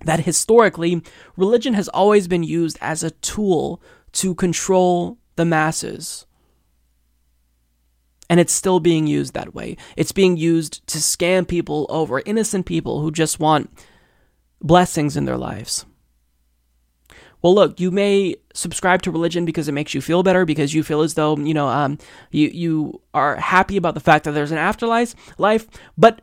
[0.05, 1.03] that historically,
[1.37, 3.83] religion has always been used as a tool
[4.13, 6.27] to control the masses.
[8.29, 9.77] And it's still being used that way.
[9.97, 13.71] It's being used to scam people over, innocent people who just want
[14.63, 15.85] blessings in their lives
[17.43, 20.83] well, look, you may subscribe to religion because it makes you feel better, because you
[20.83, 21.99] feel as though you know um,
[22.31, 25.67] you you are happy about the fact that there's an afterlife, life,
[25.97, 26.23] but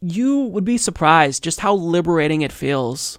[0.00, 3.18] you would be surprised just how liberating it feels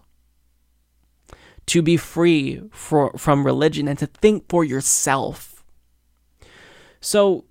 [1.68, 5.64] to be free for, from religion and to think for yourself.
[7.02, 7.46] So,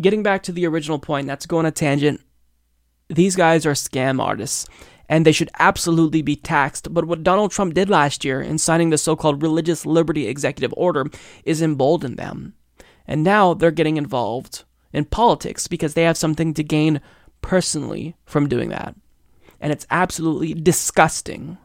[0.00, 2.20] getting back to the original point, that's going a tangent,
[3.08, 4.66] these guys are scam artists
[5.08, 6.92] and they should absolutely be taxed.
[6.92, 10.74] But what Donald Trump did last year in signing the so called Religious Liberty Executive
[10.76, 11.06] Order
[11.44, 12.54] is embolden them.
[13.06, 17.00] And now they're getting involved in politics because they have something to gain
[17.40, 18.94] personally from doing that.
[19.60, 21.58] And it's absolutely disgusting.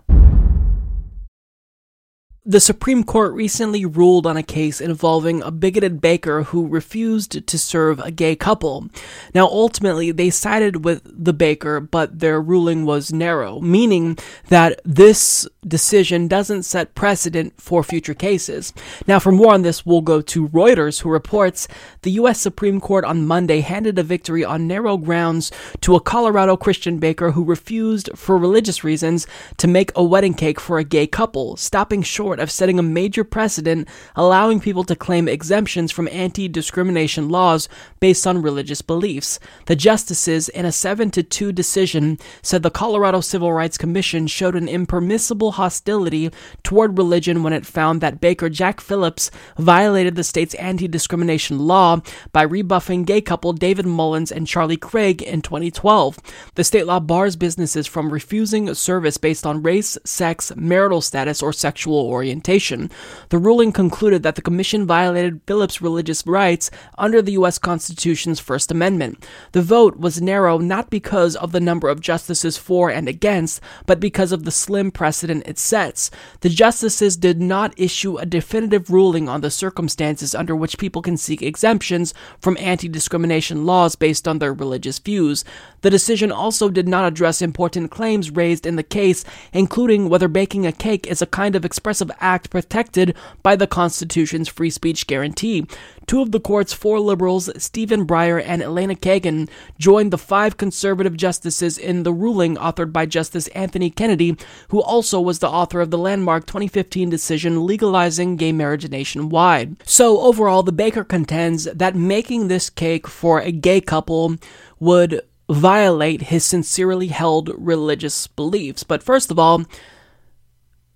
[2.44, 7.60] The Supreme Court recently ruled on a case involving a bigoted baker who refused to
[7.60, 8.88] serve a gay couple.
[9.36, 14.18] Now, ultimately, they sided with the baker, but their ruling was narrow, meaning
[14.48, 18.74] that this decision doesn't set precedent for future cases.
[19.06, 21.68] Now, for more on this, we'll go to Reuters, who reports
[22.02, 22.42] the U.S.
[22.42, 27.34] Supreme Court on Monday handed a victory on narrow grounds to a Colorado Christian baker
[27.34, 29.28] who refused, for religious reasons,
[29.58, 32.84] to make a wedding cake for a gay couple, stopping short short of setting a
[32.84, 37.68] major precedent allowing people to claim exemptions from anti discrimination laws
[38.00, 39.38] based on religious beliefs.
[39.66, 44.56] The justices, in a 7 to 2 decision, said the Colorado Civil Rights Commission showed
[44.56, 46.32] an impermissible hostility
[46.64, 52.00] toward religion when it found that Baker Jack Phillips violated the state's anti discrimination law
[52.32, 56.18] by rebuffing gay couple David Mullins and Charlie Craig in 2012.
[56.56, 61.52] The state law bars businesses from refusing service based on race, sex, marital status, or
[61.52, 62.21] sexual orientation.
[62.22, 67.58] The ruling concluded that the commission violated Phillips' religious rights under the U.S.
[67.58, 69.26] Constitution's First Amendment.
[69.54, 74.00] The vote was narrow not because of the number of justices for and against, but
[74.00, 76.12] because of the slim precedent it sets.
[76.42, 81.18] The justices did not issue a definitive ruling on the circumstances under which people can
[81.18, 85.44] seek exemptions from anti discrimination laws based on their religious views.
[85.82, 90.66] The decision also did not address important claims raised in the case, including whether baking
[90.66, 95.66] a cake is a kind of expressive act protected by the Constitution's free speech guarantee.
[96.08, 101.16] Two of the court's four liberals, Stephen Breyer and Elena Kagan, joined the five conservative
[101.16, 104.36] justices in the ruling authored by Justice Anthony Kennedy,
[104.70, 109.76] who also was the author of the landmark 2015 decision legalizing gay marriage nationwide.
[109.86, 114.36] So, overall, the baker contends that making this cake for a gay couple
[114.80, 118.84] would violate his sincerely held religious beliefs.
[118.84, 119.66] But first of all,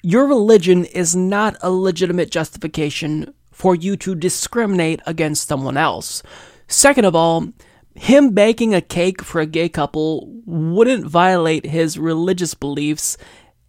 [0.06, 6.22] your religion is not a legitimate justification for you to discriminate against someone else.
[6.68, 7.48] Second of all,
[7.96, 13.18] him baking a cake for a gay couple wouldn't violate his religious beliefs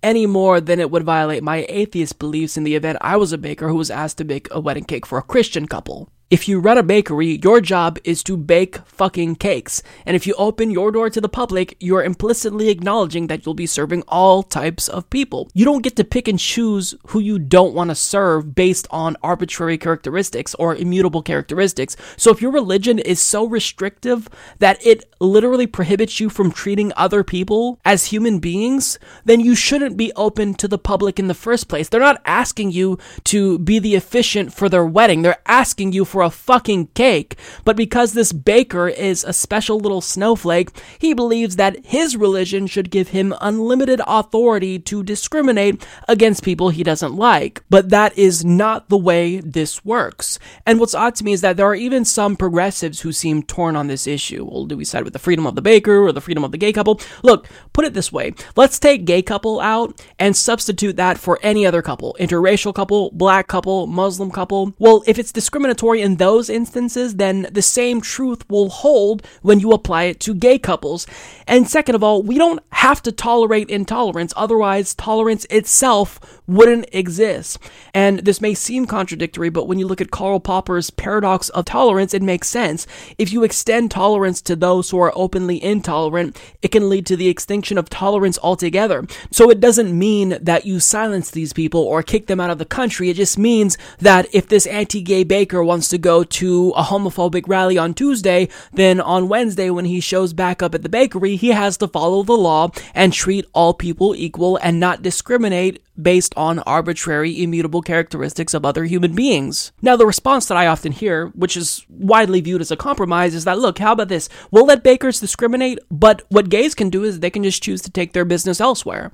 [0.03, 3.39] any more than it would violate my atheist beliefs in the event I was a
[3.39, 6.11] baker who was asked to bake a wedding cake for a Christian couple.
[6.29, 9.81] If you run a bakery, your job is to bake fucking cakes.
[10.05, 13.67] And if you open your door to the public, you're implicitly acknowledging that you'll be
[13.67, 15.49] serving all types of people.
[15.55, 19.17] You don't get to pick and choose who you don't want to serve based on
[19.23, 21.97] arbitrary characteristics or immutable characteristics.
[22.17, 27.23] So if your religion is so restrictive that it literally prohibits you from treating other
[27.23, 31.69] people as human beings, then you shouldn't be open to the public in the first
[31.69, 31.89] place.
[31.89, 35.23] They're not asking you to be the officiant for their wedding.
[35.23, 37.37] They're asking you for a fucking cake.
[37.65, 42.91] But because this baker is a special little snowflake, he believes that his religion should
[42.91, 47.63] give him unlimited authority to discriminate against people he doesn't like.
[47.71, 50.39] But that is not the way this works.
[50.65, 53.77] And what's odd to me is that there are even some progressives who seem torn
[53.77, 54.45] on this issue.
[54.45, 56.59] Well, do we side with the freedom of the baker or the freedom of the
[56.59, 57.01] gay couple?
[57.23, 58.35] Look, put it this way.
[58.57, 62.17] Let's take gay couple out and substitute that for any other couple.
[62.19, 64.75] Interracial couple, black couple, Muslim couple.
[64.79, 69.73] Well, if it's discriminatory in those instances, then the same truth will hold when you
[69.73, 71.07] apply it to gay couples.
[71.47, 77.59] And second of all, we don't have to tolerate intolerance, otherwise, tolerance itself wouldn't exist.
[77.93, 82.15] And this may seem contradictory, but when you look at Karl Popper's paradox of tolerance,
[82.15, 82.87] it makes sense.
[83.19, 87.29] If you extend tolerance to those who are openly intolerant, it can lead to the
[87.29, 89.07] extinction of tolerance altogether.
[89.31, 92.65] So it doesn't mean that you silence these people or kick them out of the
[92.65, 93.11] country.
[93.11, 97.45] It just means that if this anti gay baker wants to go to a homophobic
[97.47, 101.49] rally on Tuesday, then on Wednesday, when he shows back up at the bakery, he
[101.49, 106.59] has to follow the law and treat all people equal and not discriminate based on
[106.61, 109.73] arbitrary, immutable characteristics of other human beings.
[109.81, 113.45] Now, the response that I often hear, which is widely viewed as a compromise, is
[113.45, 114.29] that look, how about this?
[114.51, 117.91] We'll let bakers discriminate, but what gays can do is they can just choose to
[117.91, 119.13] take their business elsewhere.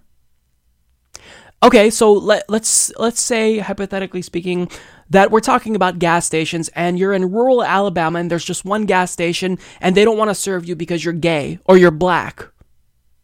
[1.65, 4.69] Okay, so let, let's let's say hypothetically speaking
[5.13, 8.87] that we're talking about gas stations and you're in rural Alabama and there's just one
[8.87, 12.49] gas station and they don't want to serve you because you're gay or you're black.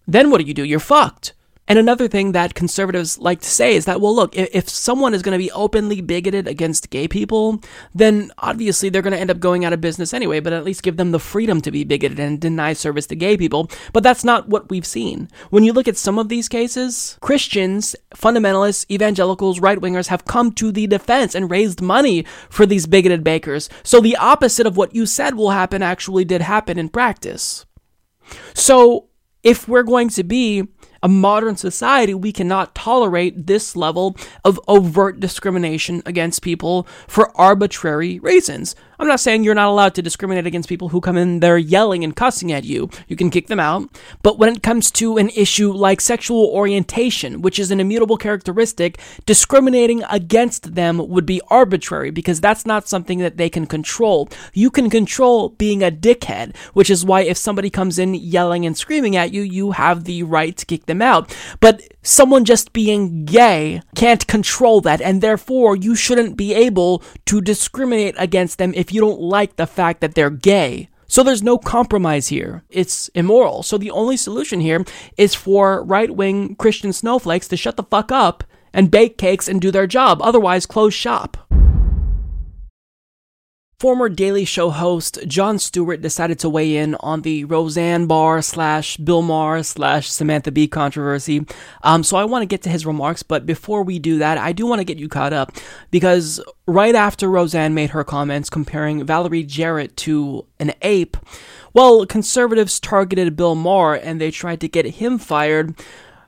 [0.06, 0.64] Then what do you do?
[0.64, 1.32] You're fucked.
[1.68, 5.22] And another thing that conservatives like to say is that, well, look, if, someone is
[5.22, 7.60] going to be openly bigoted against gay people,
[7.94, 10.82] then obviously they're going to end up going out of business anyway, but at least
[10.82, 13.70] give them the freedom to be bigoted and deny service to gay people.
[13.92, 15.28] But that's not what we've seen.
[15.50, 20.52] When you look at some of these cases, Christians, fundamentalists, evangelicals, right wingers have come
[20.52, 23.68] to the defense and raised money for these bigoted bakers.
[23.82, 27.66] So the opposite of what you said will happen actually did happen in practice.
[28.54, 29.08] So
[29.42, 30.68] if we're going to be
[31.02, 38.18] a modern society, we cannot tolerate this level of overt discrimination against people for arbitrary
[38.20, 38.74] reasons.
[38.98, 42.02] I'm not saying you're not allowed to discriminate against people who come in there yelling
[42.02, 42.90] and cussing at you.
[43.06, 43.88] You can kick them out.
[44.22, 48.98] But when it comes to an issue like sexual orientation, which is an immutable characteristic,
[49.24, 54.28] discriminating against them would be arbitrary because that's not something that they can control.
[54.52, 58.76] You can control being a dickhead, which is why if somebody comes in yelling and
[58.76, 61.34] screaming at you, you have the right to kick them out.
[61.60, 67.40] But someone just being gay can't control that, and therefore you shouldn't be able to
[67.40, 70.88] discriminate against them if you don't like the fact that they're gay.
[71.06, 72.64] So there's no compromise here.
[72.68, 73.62] It's immoral.
[73.62, 74.84] So the only solution here
[75.16, 78.44] is for right wing Christian snowflakes to shut the fuck up
[78.74, 80.20] and bake cakes and do their job.
[80.20, 81.47] Otherwise, close shop.
[83.80, 88.96] Former Daily Show host Jon Stewart decided to weigh in on the Roseanne Barr slash
[88.96, 91.46] Bill Maher slash Samantha Bee controversy.
[91.84, 94.50] Um, so I want to get to his remarks, but before we do that, I
[94.50, 95.52] do want to get you caught up
[95.92, 101.16] because right after Roseanne made her comments comparing Valerie Jarrett to an ape,
[101.72, 105.80] well, conservatives targeted Bill Maher and they tried to get him fired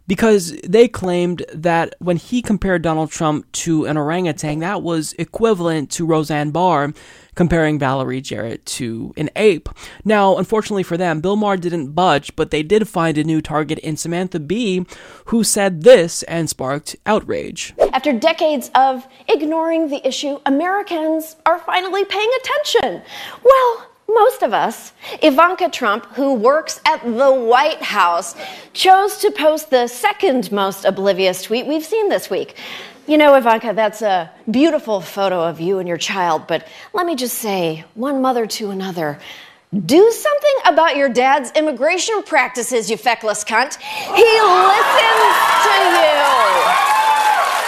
[0.07, 5.89] because they claimed that when he compared Donald Trump to an orangutan, that was equivalent
[5.91, 6.93] to Roseanne Barr
[7.41, 9.71] comparing Valerie Jarrett to an ape.
[10.05, 13.79] Now, unfortunately for them, Bill Maher didn't budge, but they did find a new target
[13.79, 14.85] in Samantha Bee,
[15.25, 17.73] who said this and sparked outrage.
[17.95, 23.01] After decades of ignoring the issue, Americans are finally paying attention.
[23.43, 28.35] Well, most of us, Ivanka Trump, who works at the White House,
[28.75, 32.55] chose to post the second most oblivious tweet we've seen this week.
[33.11, 37.17] You know, Ivanka, that's a beautiful photo of you and your child, but let me
[37.17, 39.19] just say, one mother to another,
[39.85, 43.79] do something about your dad's immigration practices, you feckless cunt.
[43.81, 45.27] He listens
[45.67, 46.23] to you.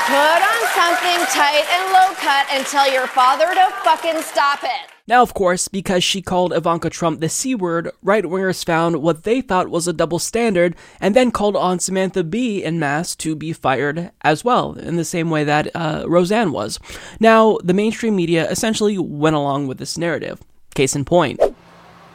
[0.06, 4.91] Put on something tight and low cut and tell your father to fucking stop it.
[5.08, 9.24] Now, of course, because she called Ivanka Trump the C word, right wingers found what
[9.24, 13.34] they thought was a double standard and then called on Samantha Bee in mass to
[13.34, 16.78] be fired as well, in the same way that uh, Roseanne was.
[17.18, 20.40] Now, the mainstream media essentially went along with this narrative.
[20.76, 21.40] Case in point.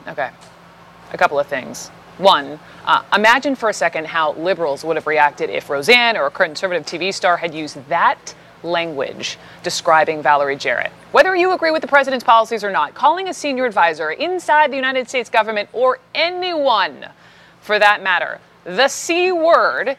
[0.07, 0.29] Okay,
[1.11, 1.89] a couple of things.
[2.19, 6.31] One, uh, imagine for a second how liberals would have reacted if Roseanne or a
[6.31, 8.33] conservative TV star had used that
[8.63, 10.91] language describing Valerie Jarrett.
[11.11, 14.75] Whether you agree with the president's policies or not, calling a senior advisor inside the
[14.75, 17.07] United States government or anyone
[17.61, 19.97] for that matter, the C word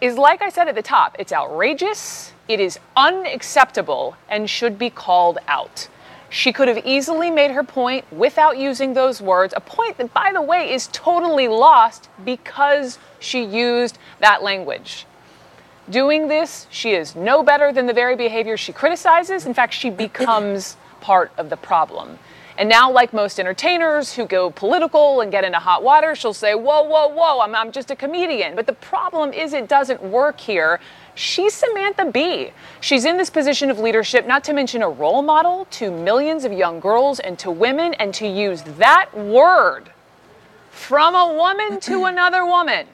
[0.00, 4.90] is like I said at the top, it's outrageous, it is unacceptable, and should be
[4.90, 5.88] called out.
[6.30, 10.32] She could have easily made her point without using those words, a point that, by
[10.32, 15.06] the way, is totally lost because she used that language.
[15.90, 19.46] Doing this, she is no better than the very behavior she criticizes.
[19.46, 22.18] In fact, she becomes part of the problem.
[22.58, 26.56] And now, like most entertainers who go political and get into hot water, she'll say,
[26.56, 28.56] Whoa, whoa, whoa, I'm, I'm just a comedian.
[28.56, 30.80] But the problem is, it doesn't work here.
[31.14, 32.50] She's Samantha Bee.
[32.80, 36.52] She's in this position of leadership, not to mention a role model to millions of
[36.52, 39.90] young girls and to women, and to use that word
[40.70, 42.88] from a woman to another woman.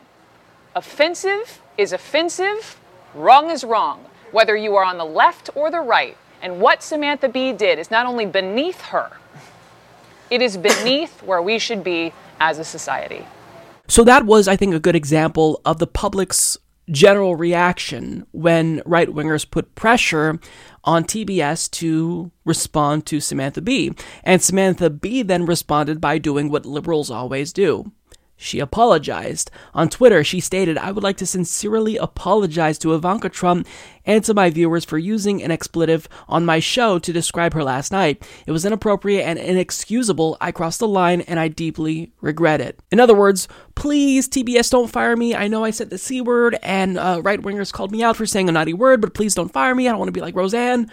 [0.77, 2.79] Offensive is offensive,
[3.15, 6.17] wrong is wrong, whether you are on the left or the right.
[6.43, 9.11] And what Samantha Bee did is not only beneath her,
[10.31, 13.27] it is beneath where we should be as a society.
[13.89, 16.59] So that was, I think, a good example of the public's
[16.91, 20.39] general reaction when right wingers put pressure
[20.85, 23.93] on TBS to respond to Samantha Bee.
[24.23, 27.91] And Samantha Bee then responded by doing what liberals always do
[28.45, 29.51] she apologized.
[29.73, 33.67] On Twitter, she stated, I would like to sincerely apologize to Ivanka Trump
[34.05, 37.91] and to my viewers for using an expletive on my show to describe her last
[37.91, 38.23] night.
[38.47, 40.37] It was inappropriate and inexcusable.
[40.41, 42.79] I crossed the line and I deeply regret it.
[42.93, 45.35] In other words, please, TBS, don't fire me.
[45.35, 48.27] I know I said the C word and uh, right wingers called me out for
[48.27, 49.89] saying a naughty word, but please don't fire me.
[49.89, 50.91] I don't want to be like Roseanne.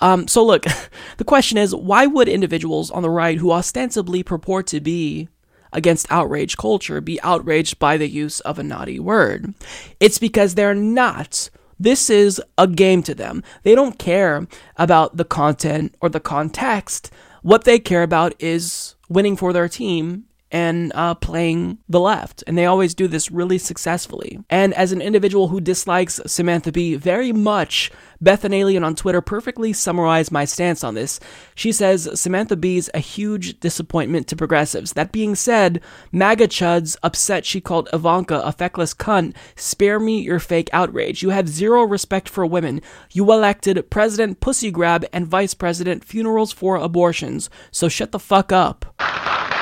[0.00, 0.64] Um, so, look,
[1.16, 5.28] the question is why would individuals on the right who ostensibly purport to be
[5.72, 9.54] against outrage culture be outraged by the use of a naughty word.
[10.00, 11.50] It's because they're not.
[11.78, 13.42] This is a game to them.
[13.62, 14.46] They don't care
[14.76, 17.10] about the content or the context.
[17.42, 22.42] What they care about is winning for their team and uh, playing the left.
[22.46, 24.38] And they always do this really successfully.
[24.48, 27.90] And as an individual who dislikes Samantha Bee very much,
[28.20, 31.20] Beth Alien on Twitter perfectly summarized my stance on this.
[31.54, 34.94] She says Samantha Bee's a huge disappointment to progressives.
[34.94, 39.36] That being said, MAGA chuds upset she called Ivanka a feckless cunt.
[39.54, 41.22] Spare me your fake outrage.
[41.22, 42.80] You have zero respect for women.
[43.12, 47.50] You elected President Pussy Grab and Vice President Funerals for Abortions.
[47.70, 49.57] So shut the fuck up.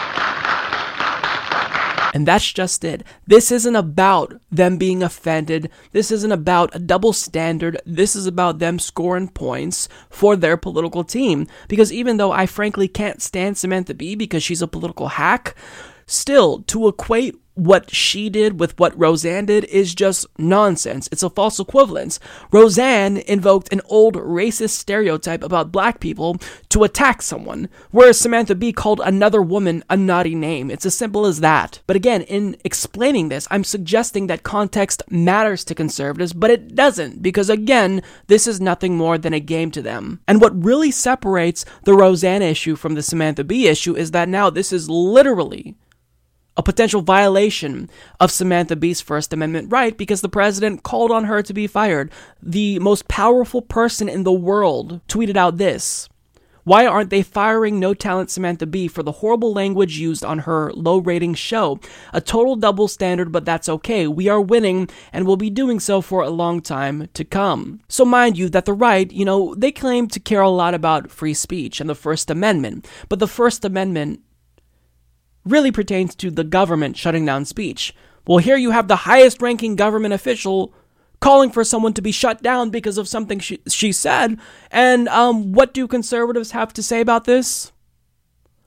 [2.17, 3.05] And that's just it.
[3.27, 5.71] This isn't about them being offended.
[5.93, 7.79] This isn't about a double standard.
[7.85, 11.47] This is about them scoring points for their political team.
[11.69, 15.55] Because even though I frankly can't stand Samantha Bee because she's a political hack,
[16.07, 21.09] still, to equate what she did with what Roseanne did is just nonsense.
[21.11, 22.21] It's a false equivalence.
[22.53, 26.37] Roseanne invoked an old racist stereotype about black people
[26.69, 30.71] to attack someone, whereas Samantha Bee called another woman a naughty name.
[30.71, 31.81] It's as simple as that.
[31.87, 37.23] But again, in explaining this, I'm suggesting that context matters to conservatives, but it doesn't,
[37.23, 40.21] because again, this is nothing more than a game to them.
[40.29, 44.51] And what really separates the Roseanne issue from the Samantha Bee issue is that now
[44.51, 45.75] this is literally
[46.57, 51.43] a potential violation of Samantha Bee's First Amendment right because the president called on her
[51.43, 52.11] to be fired.
[52.43, 56.09] The most powerful person in the world tweeted out this.
[56.67, 60.73] Why aren't they firing no talent Samantha Bee for the horrible language used on her
[60.73, 61.79] low rating show?
[62.13, 64.09] A total double standard, but that's okay.
[64.09, 67.83] We are winning and will be doing so for a long time to come.
[67.89, 71.13] So, mind you, that the right, you know, they claim to care a lot about
[71.13, 74.23] free speech and the First Amendment, but the First Amendment
[75.47, 77.95] really pertains to the government shutting down speech.
[78.27, 80.75] Well, here you have the highest ranking government official
[81.21, 84.39] calling for someone to be shut down because of something she, she said.
[84.71, 87.73] And um, what do conservatives have to say about this?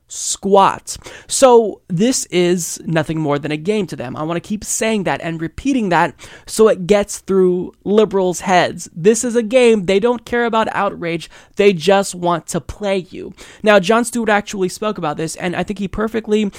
[0.10, 0.98] Squat.
[1.28, 4.18] So this is nothing more than a game to them.
[4.18, 6.16] I want to keep saying that and repeating that
[6.46, 8.90] so it gets through liberals' heads.
[8.94, 9.86] This is a game.
[9.86, 11.30] They don't care about outrage.
[11.56, 13.34] They just want to play you.
[13.64, 16.52] Now, Jon Stewart actually spoke about this, and I think he perfectly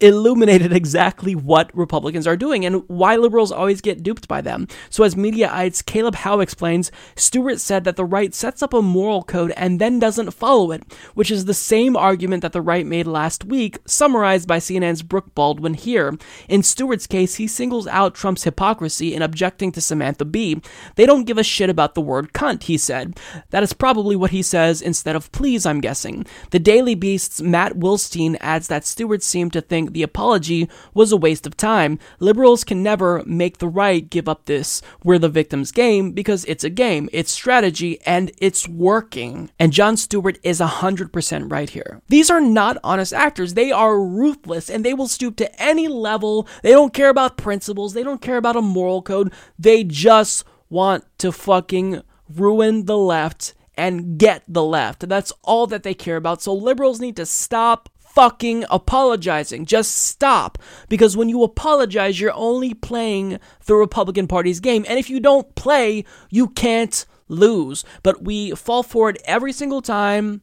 [0.00, 4.68] illuminated exactly what Republicans are doing and why liberals always get duped by them.
[4.90, 9.22] So, as Mediaite's Caleb Howe explains, Stewart said that the right sets up a moral
[9.22, 10.82] code and then doesn't follow it,
[11.14, 15.34] which is the same argument that the right made last week, summarized by CNN's Brooke
[15.34, 16.16] Baldwin here.
[16.48, 20.60] In Stewart's case, he singles out Trump's hypocrisy in objecting to Samantha Bee.
[20.96, 23.18] They don't give a shit about the word cunt, he said.
[23.50, 26.26] That is probably what he says instead of please, I'm guessing.
[26.50, 31.16] The Daily Beast's Matt Wilstein adds that Stewart seemed to think the apology was a
[31.16, 31.98] waste of time.
[32.18, 36.64] Liberals can never make the right give up this we're the victim's game because it's
[36.64, 39.50] a game, it's strategy, and it's working.
[39.58, 42.00] And Jon Stewart is 100% right here.
[42.08, 43.54] These are not honest actors.
[43.54, 46.48] They are ruthless and they will stoop to any level.
[46.62, 49.32] They don't care about principles, they don't care about a moral code.
[49.58, 55.08] They just want to fucking ruin the left and get the left.
[55.08, 56.42] That's all that they care about.
[56.42, 59.66] So liberals need to stop fucking apologizing.
[59.66, 60.58] Just stop.
[60.88, 64.86] Because when you apologize, you're only playing the Republican Party's game.
[64.88, 67.84] And if you don't play, you can't lose.
[68.02, 70.40] But we fall for it every single time.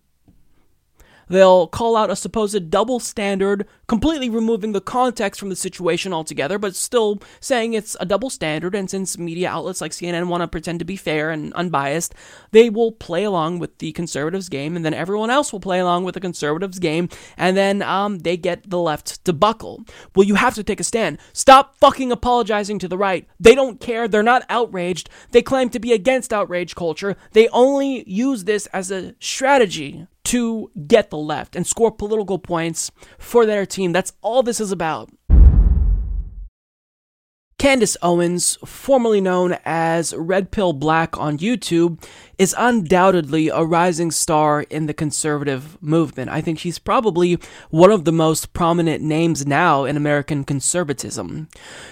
[1.28, 6.58] They'll call out a supposed double standard, completely removing the context from the situation altogether,
[6.58, 8.76] but still saying it's a double standard.
[8.76, 12.14] And since media outlets like CNN want to pretend to be fair and unbiased,
[12.52, 16.04] they will play along with the conservatives' game, and then everyone else will play along
[16.04, 19.84] with the conservatives' game, and then um, they get the left to buckle.
[20.16, 21.18] Well, you have to take a stand.
[21.34, 23.28] Stop fucking apologizing to the right.
[23.40, 24.08] They don't care.
[24.08, 25.10] They're not outraged.
[25.32, 27.16] They claim to be against outrage culture.
[27.32, 32.92] They only use this as a strategy to get the left and score political points
[33.18, 33.92] for their team.
[33.92, 35.10] That's all this is about.
[37.64, 42.04] Candace Owens, formerly known as Red Pill Black on YouTube,
[42.38, 46.30] is undoubtedly a rising star in the conservative movement.
[46.30, 47.40] I think she's probably
[47.70, 51.48] one of the most prominent names now in American conservatism.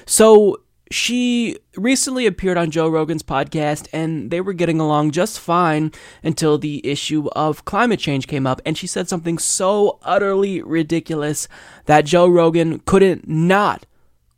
[0.05, 0.57] So,
[0.91, 5.91] she recently appeared on Joe Rogan's podcast and they were getting along just fine
[6.21, 11.47] until the issue of climate change came up and she said something so utterly ridiculous
[11.85, 13.85] that Joe Rogan couldn't not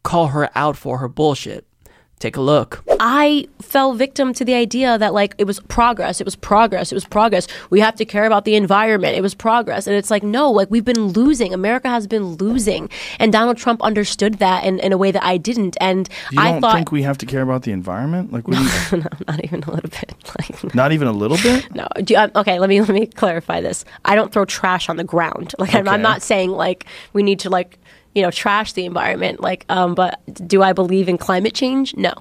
[0.03, 1.65] call her out for her bullshit.
[2.19, 2.83] Take a look.
[3.01, 6.95] I fell victim to the idea that like it was progress, it was progress, it
[6.95, 7.47] was progress.
[7.69, 9.17] We have to care about the environment.
[9.17, 9.87] It was progress.
[9.87, 11.53] And it's like, no, like we've been losing.
[11.53, 12.89] America has been losing.
[13.19, 15.75] And Donald Trump understood that in, in a way that I didn't.
[15.81, 18.31] And You I don't thought think we have to care about the environment?
[18.31, 20.13] Like, what do you, no, not even a little bit.
[20.39, 21.67] Like not even a little bit?
[21.75, 21.87] No.
[22.01, 23.83] Do you, um, okay, let me let me clarify this.
[24.05, 25.53] I don't throw trash on the ground.
[25.59, 27.77] Like I'm, I'm not saying like we need to like
[28.15, 29.41] you know trash the environment.
[29.41, 31.95] Like um, but do I believe in climate change?
[31.95, 32.13] No.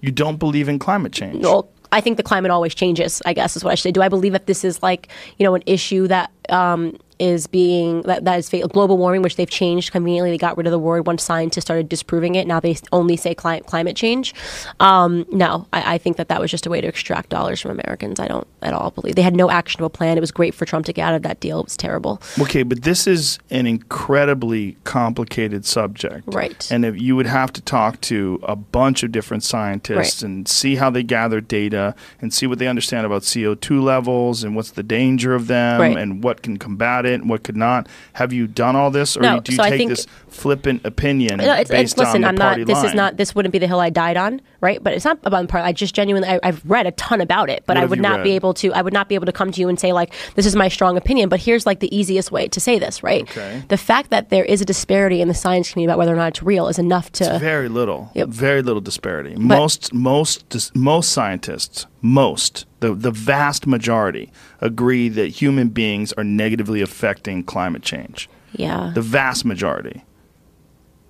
[0.00, 1.42] You don't believe in climate change?
[1.42, 3.20] Well, I think the climate always changes.
[3.26, 3.92] I guess is what I should say.
[3.92, 5.08] Do I believe that this is like
[5.38, 9.48] you know an issue that um, is being that, that is global warming, which they've
[9.50, 10.30] changed conveniently.
[10.30, 12.46] They got rid of the word once scientists started disproving it.
[12.46, 14.34] Now they only say cli- climate change.
[14.80, 17.72] Um, no, I, I think that that was just a way to extract dollars from
[17.72, 18.20] Americans.
[18.20, 20.16] I don't at all believe they had no actionable plan.
[20.16, 21.60] It was great for Trump to get out of that deal.
[21.60, 22.20] It was terrible.
[22.40, 26.22] Okay, but this is an incredibly complicated subject.
[26.26, 26.70] Right.
[26.70, 30.22] And if you would have to talk to a bunch of different scientists Right.
[30.22, 34.54] and see how they gather data and see what they understand about CO2 levels and
[34.54, 35.96] what's the danger of them Right.
[35.96, 37.88] and what can combat it and what could not?
[38.14, 41.38] Have you done all this, or No, do you so take think- this flippant opinion
[41.38, 42.66] No, it's, it's, listen, on the I'm not.
[42.66, 42.86] This line?
[42.86, 43.16] is not.
[43.16, 44.82] This wouldn't be the hill I died on, right?
[44.82, 45.66] But it's not about the party.
[45.66, 48.22] I just genuinely, I, I've read a ton about it, but What I would not
[48.22, 48.72] be able to.
[48.72, 50.68] I would not be able to come to you and say like, this is my
[50.68, 51.28] strong opinion.
[51.28, 53.22] But here's like the easiest way to say this, right?
[53.22, 53.62] Okay.
[53.68, 56.28] The fact that there is a disparity in the science community about whether or not
[56.28, 57.24] it's real is enough to.
[57.34, 58.10] It's very little.
[58.14, 58.28] Yep.
[58.28, 59.34] Very little disparity.
[59.36, 64.30] most most most scientists, most the the vast majority
[64.60, 68.28] agree that human beings are negatively affecting climate change.
[68.52, 68.92] yeah.
[68.94, 70.04] The vast majority.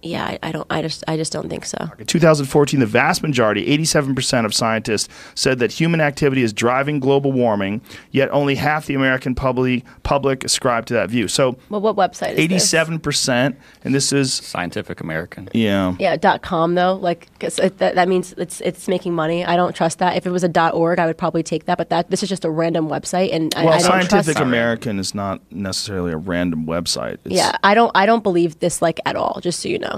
[0.02, 0.24] Yeah.
[0.24, 0.66] I, I don't.
[0.70, 1.04] I just.
[1.08, 1.78] I just don't think so.
[1.98, 7.32] In 2014, the vast majority, 87% of scientists, said that human activity is driving global
[7.32, 7.80] warming,
[8.10, 11.28] yet only half the American public, public ascribe to that view.
[11.28, 15.48] So Well, what website is 87%, and this is Scientific American.
[15.52, 15.94] Yeah.
[15.98, 19.44] Yeah, dot com though, like 'cause it, that, that means it's it's making money.
[19.44, 20.16] I don't trust that.
[20.16, 21.78] If it was a dot org, I would probably take that.
[21.78, 24.40] But that this is just a random website, and I, well, I don't Scientific trust.
[24.40, 27.18] American is not necessarily a random website.
[27.24, 27.90] It's, Yeah, I don't.
[27.94, 29.40] I don't believe this like at all.
[29.42, 29.97] Just so you know,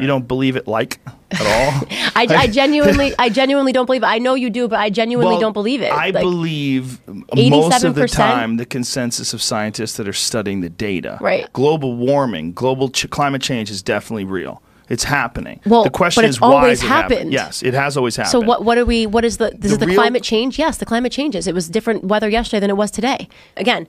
[0.00, 1.00] You don't believe it like
[1.30, 1.86] at all?
[2.16, 4.06] I, I genuinely, I genuinely don't believe it.
[4.06, 5.92] I know you do, but I genuinely Well, don't believe it.
[5.92, 7.00] I Like, believe
[7.34, 8.12] most of the 87%?
[8.12, 11.18] time the consensus of scientists that are studying the data.
[11.20, 11.52] Right.
[11.52, 14.62] Global warming, global ch- climate change is definitely real.
[14.88, 15.60] It's happening.
[15.64, 17.12] Well, the question but it's is why always it happened?
[17.14, 17.32] happened.
[17.32, 18.32] Yes, it has always happened.
[18.32, 18.62] So what?
[18.64, 19.06] What are we?
[19.06, 19.50] What is the?
[19.56, 20.58] This is the real- climate change.
[20.58, 21.46] Yes, the climate changes.
[21.46, 23.28] It was different weather yesterday than it was today.
[23.56, 23.86] Again.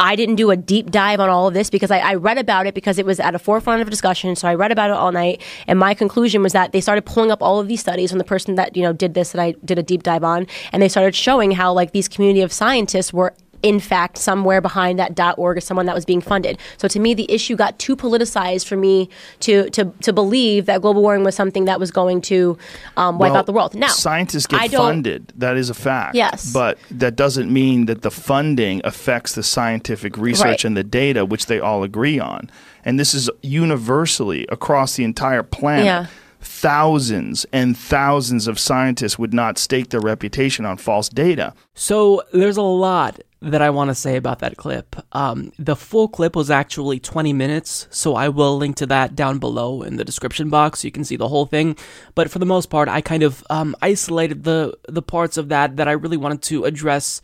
[0.00, 2.66] I didn't do a deep dive on all of this because I, I read about
[2.66, 4.36] it because it was at a forefront of discussion.
[4.36, 7.32] So I read about it all night, and my conclusion was that they started pulling
[7.32, 9.52] up all of these studies from the person that you know did this that I
[9.64, 13.12] did a deep dive on, and they started showing how like these community of scientists
[13.12, 16.58] were in fact somewhere behind that org is someone that was being funded.
[16.76, 19.08] So to me, the issue got too politicized for me
[19.40, 22.56] to to to believe that global warming was something that was going to
[22.96, 23.74] um, wipe Well, out the world.
[23.74, 25.32] Now, scientists get I funded.
[25.36, 26.14] That is a fact.
[26.14, 26.52] Yes.
[26.52, 30.64] But that doesn't mean that the funding affects the scientific research Right.
[30.64, 32.50] and the data, which they all agree on.
[32.84, 35.84] And this is universally across the entire planet.
[35.84, 36.06] Yeah.
[36.40, 41.54] Thousands and thousands of scientists would not stake their reputation on false data.
[41.74, 44.96] So there's a lot that I want to say about that clip.
[45.12, 49.38] Um, the full clip was actually 20 minutes, so I will link to that down
[49.38, 51.76] below in the description box so you can see the whole thing.
[52.14, 55.76] But for the most part, I kind of um, isolated the the parts of that
[55.76, 57.22] that I really wanted to address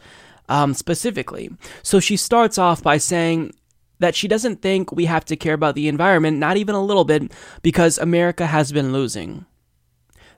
[0.48, 1.50] um, specifically.
[1.82, 3.52] So she starts off by saying
[3.98, 7.04] that she doesn't think we have to care about the environment, not even a little
[7.04, 7.32] bit,
[7.62, 9.46] because America has been losing.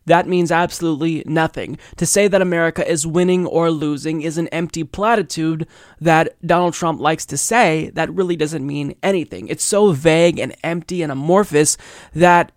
[0.06, 1.78] That means absolutely nothing.
[1.96, 5.66] To say that America is winning or losing is an empty platitude
[6.00, 9.48] that Donald Trump likes to say that really doesn't mean anything.
[9.48, 11.76] It's so vague and empty and amorphous
[12.14, 12.52] that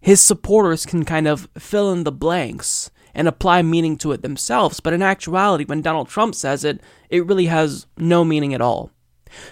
[0.00, 4.80] his supporters can kind of fill in the blanks and apply meaning to it themselves.
[4.80, 8.90] But in actuality, when Donald Trump says it, it really has no meaning at all.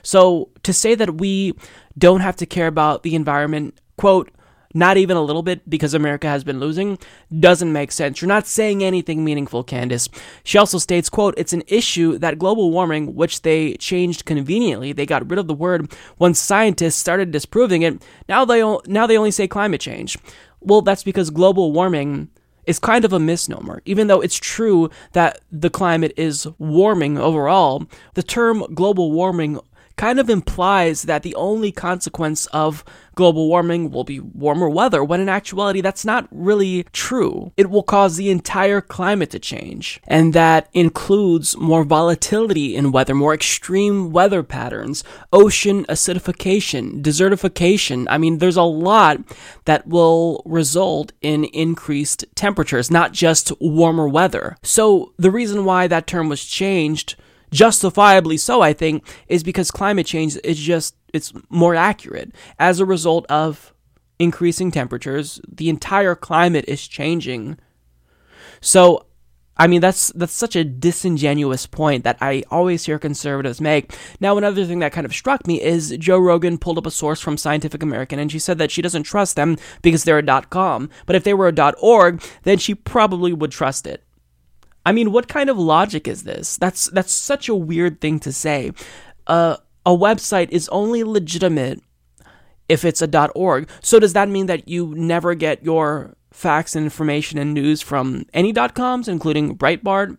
[0.03, 1.55] So to say that we
[1.97, 4.31] don't have to care about the environment, quote,
[4.79, 6.99] not even a little bit because America has been losing,
[7.39, 8.21] doesn't make sense.
[8.21, 10.09] You're not saying anything meaningful, Candace.
[10.45, 15.07] She also states, quote, it's an issue that global warming, which they changed conveniently, they
[15.07, 18.03] got rid of the word once scientists started disproving it.
[18.29, 20.17] Now they o- now they only say climate change.
[20.61, 22.29] Well, that's because global warming
[22.69, 23.81] is kind of a misnomer.
[23.87, 29.59] Even though it's true that the climate is warming overall, the term global warming
[29.99, 32.85] kind of implies that the only consequence of
[33.17, 37.53] global warming will be warmer weather, when in actuality, that's not really true.
[37.57, 43.17] It will cause the entire climate to change, and that includes more volatility in weather,
[43.17, 45.03] more extreme weather patterns,
[45.33, 48.07] ocean acidification, desertification.
[48.09, 49.19] I mean, there's a lot
[49.65, 54.57] that will result in increased temperatures, not just warmer weather.
[54.63, 57.17] So, the reason why that term was changed
[57.51, 62.85] justifiably so i think is because climate change is just it's more accurate as a
[62.85, 63.73] result of
[64.19, 67.57] increasing temperatures the entire climate is changing
[68.61, 69.07] so
[69.59, 73.93] I mean that's that's such a disingenuous point that I always hear conservatives make.
[74.21, 77.21] Now another thing that kind of struck me is Joe Rogan pulled up a source
[77.21, 80.51] from Scientific American and she said that she doesn't trust them because they're a .dot
[80.51, 84.05] .com, but if they were a .dot .org, then she probably would trust it.
[84.89, 86.57] I mean, what kind of logic is this?
[86.57, 88.73] That's that's such a weird thing to say.
[89.27, 91.83] Uh, a website is only legitimate
[92.71, 93.69] if it's a .org.
[93.83, 98.25] So does that mean that you never get your facts and information and news from
[98.33, 100.17] any .coms, including Breitbart,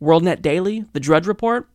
[0.00, 1.68] WorldNet Daily, The Drudge Report?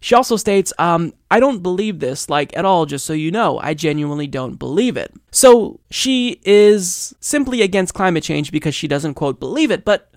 [0.00, 3.58] She also states, um, I don't believe this, like, at all, just so you know.
[3.58, 5.12] I genuinely don't believe it.
[5.32, 10.15] So she is simply against climate change because she doesn't, quote, believe it, but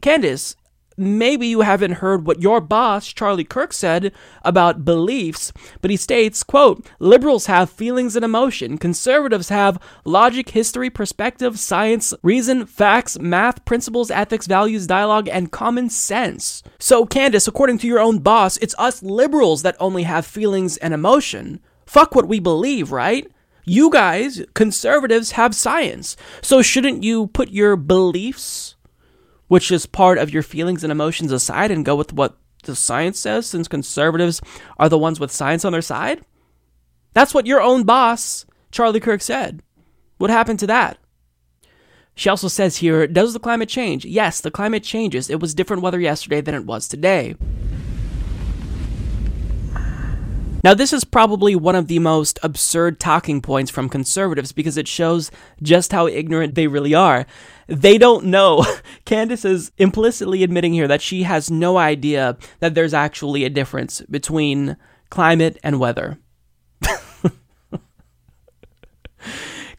[0.00, 0.56] Candace,
[0.96, 4.12] maybe you haven't heard what your boss, Charlie Kirk, said
[4.44, 8.78] about beliefs, but he states, quote, liberals have feelings and emotion.
[8.78, 15.90] Conservatives have logic, history, perspective, science, reason, facts, math, principles, ethics, values, dialogue, and common
[15.90, 16.62] sense.
[16.78, 20.94] So, Candace, according to your own boss, it's us liberals that only have feelings and
[20.94, 21.60] emotion.
[21.86, 23.30] Fuck what we believe, right?
[23.66, 26.16] You guys, conservatives, have science.
[26.42, 28.73] So shouldn't you put your beliefs,
[29.48, 33.18] which is part of your feelings and emotions, aside and go with what the science
[33.18, 34.40] says, since conservatives
[34.78, 36.24] are the ones with science on their side?
[37.12, 39.62] That's what your own boss, Charlie Kirk, said.
[40.18, 40.98] What happened to that?
[42.16, 44.04] She also says here, does the climate change?
[44.04, 45.28] Yes, the climate changes.
[45.28, 47.34] It was different weather yesterday than it was today.
[50.64, 54.88] Now, this is probably one of the most absurd talking points from conservatives because it
[54.88, 55.30] shows
[55.62, 57.26] just how ignorant they really are.
[57.66, 58.64] They don't know.
[59.04, 64.00] Candace is implicitly admitting here that she has no idea that there's actually a difference
[64.08, 64.78] between
[65.10, 66.18] climate and weather.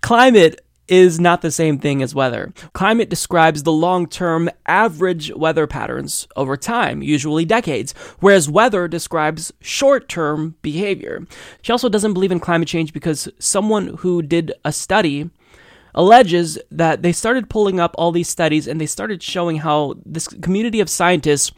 [0.02, 2.54] climate is not the same thing as weather.
[2.74, 9.52] Climate describes the long term average weather patterns over time, usually decades, whereas weather describes
[9.62, 11.26] short term behavior.
[11.62, 15.30] She also doesn't believe in climate change because someone who did a study
[15.96, 20.28] alleges that they started pulling up all these studies and they started showing how this
[20.28, 21.52] community of scientists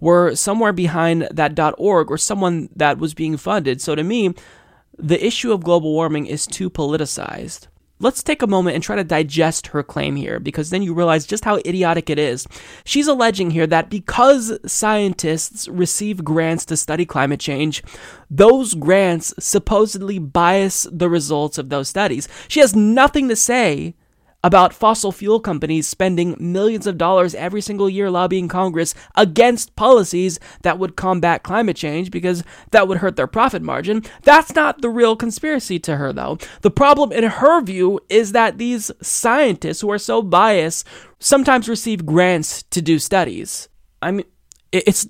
[0.00, 3.80] were somewhere behind that .org or someone that was being funded.
[3.80, 4.34] So to me,
[4.98, 7.68] the issue of global warming is too politicized
[8.04, 11.26] let's take a moment and try to digest her claim here because then you realize
[11.26, 12.46] just how idiotic it is.
[12.84, 17.82] She's alleging here that because scientists receive grants to study climate change,
[18.30, 22.28] those grants supposedly bias the results of those studies.
[22.46, 23.94] She has nothing to say
[24.44, 30.38] about fossil fuel companies spending millions of dollars every single year lobbying Congress against policies
[30.62, 34.02] that would combat climate change because that would hurt their profit margin.
[34.22, 36.38] That's not the real conspiracy to her, though.
[36.60, 40.86] The problem, in her view, is that these scientists who are so biased
[41.18, 43.70] sometimes receive grants to do studies.
[44.02, 44.26] I mean,
[44.70, 45.08] it's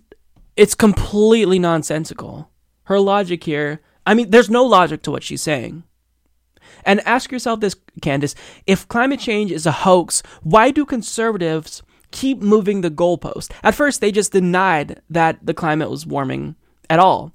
[0.56, 2.50] it's completely nonsensical.
[2.84, 5.82] Her logic here, I mean, there's no logic to what she's saying.
[6.84, 8.34] And ask yourself this, Candace
[8.66, 13.50] if climate change is a hoax, why do conservatives keep moving the goalpost?
[13.62, 16.56] At first, they just denied that the climate was warming
[16.90, 17.32] at all.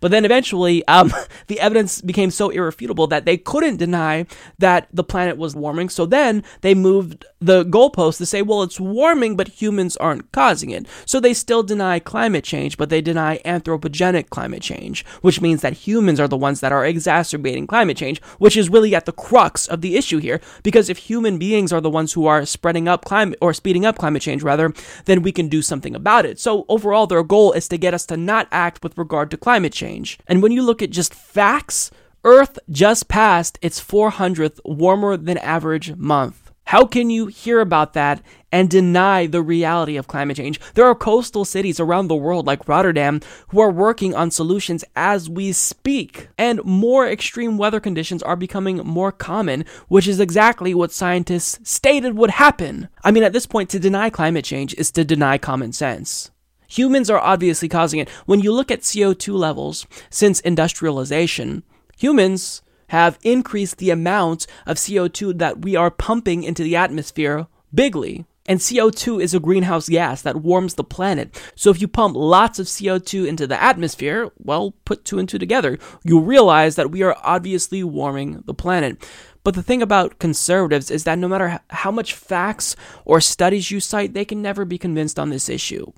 [0.00, 1.12] But then eventually, um,
[1.48, 4.26] the evidence became so irrefutable that they couldn't deny
[4.58, 5.88] that the planet was warming.
[5.88, 10.70] So then they moved the goalpost to say, well, it's warming, but humans aren't causing
[10.70, 10.86] it.
[11.06, 15.72] So they still deny climate change, but they deny anthropogenic climate change, which means that
[15.72, 19.66] humans are the ones that are exacerbating climate change, which is really at the crux
[19.66, 20.40] of the issue here.
[20.62, 23.96] Because if human beings are the ones who are spreading up climate or speeding up
[23.96, 24.72] climate change, rather,
[25.06, 26.38] then we can do something about it.
[26.38, 29.72] So overall, their goal is to get us to not act with regard to climate
[29.72, 29.79] change.
[30.26, 31.90] And when you look at just facts,
[32.24, 36.50] Earth just passed its 400th warmer than average month.
[36.70, 40.60] How can you hear about that and deny the reality of climate change?
[40.74, 45.28] There are coastal cities around the world, like Rotterdam, who are working on solutions as
[45.28, 46.28] we speak.
[46.38, 52.16] And more extreme weather conditions are becoming more common, which is exactly what scientists stated
[52.16, 52.88] would happen.
[53.02, 56.30] I mean, at this point, to deny climate change is to deny common sense.
[56.70, 58.08] Humans are obviously causing it.
[58.26, 61.64] When you look at CO2 levels since industrialization,
[61.96, 68.24] humans have increased the amount of CO2 that we are pumping into the atmosphere bigly.
[68.46, 71.40] And CO2 is a greenhouse gas that warms the planet.
[71.56, 75.38] So if you pump lots of CO2 into the atmosphere, well, put two and two
[75.38, 79.04] together, you realize that we are obviously warming the planet.
[79.42, 83.80] But the thing about conservatives is that no matter how much facts or studies you
[83.80, 85.92] cite, they can never be convinced on this issue.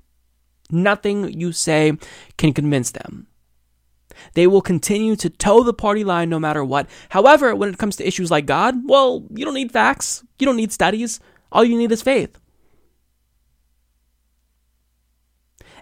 [0.69, 1.93] Nothing you say
[2.37, 3.27] can convince them.
[4.33, 6.89] They will continue to toe the party line no matter what.
[7.09, 10.57] However, when it comes to issues like God, well, you don't need facts, you don't
[10.57, 11.19] need studies,
[11.51, 12.37] all you need is faith.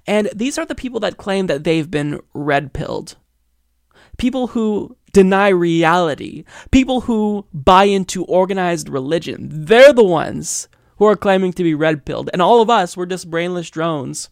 [0.08, 3.18] And these are the people that claim that they've been red pilled.
[4.18, 9.48] People who deny reality, people who buy into organized religion.
[9.52, 10.68] They're the ones
[10.98, 12.30] who are claiming to be red pilled.
[12.34, 14.30] And all of us, we're just brainless drones.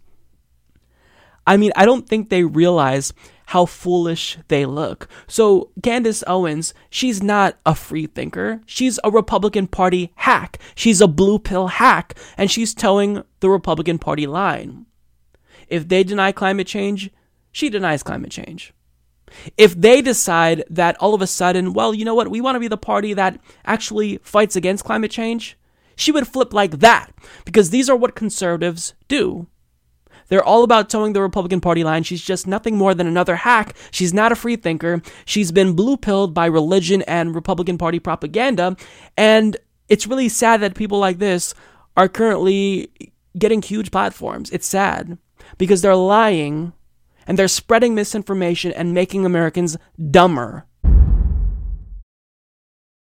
[1.50, 3.12] I mean, I don't think they realize
[3.48, 5.10] how foolish they look.
[5.28, 8.62] So, Candace Owens, she's not a free thinker.
[8.68, 10.60] She's a Republican Party hack.
[10.76, 14.86] She's a blue pill hack, and she's toeing the Republican Party line.
[15.68, 17.10] If they deny climate change,
[17.52, 18.72] she denies climate change.
[19.58, 22.60] If they decide that all of a sudden, well, you know what, we want to
[22.60, 25.58] be the party that actually fights against climate change,
[25.96, 27.12] she would flip like that
[27.44, 29.48] because these are what conservatives do.
[30.30, 32.04] They're all about toeing the Republican Party line.
[32.04, 33.76] She's just nothing more than another hack.
[33.92, 35.02] She's not a free thinker.
[35.26, 38.78] She's been blue pilled by religion and Republican Party propaganda.
[39.18, 39.58] And
[39.90, 41.54] it's really sad that people like this
[41.98, 42.92] are currently
[43.38, 44.50] getting huge platforms.
[44.52, 45.18] It's sad
[45.58, 46.74] because they're lying
[47.28, 49.78] and they're spreading misinformation and making Americans
[50.10, 50.66] dumber.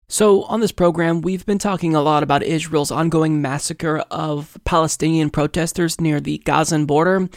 [0.09, 5.31] So, on this program, we've been talking a lot about Israel's ongoing massacre of Palestinian
[5.31, 7.29] protesters near the Gazan border.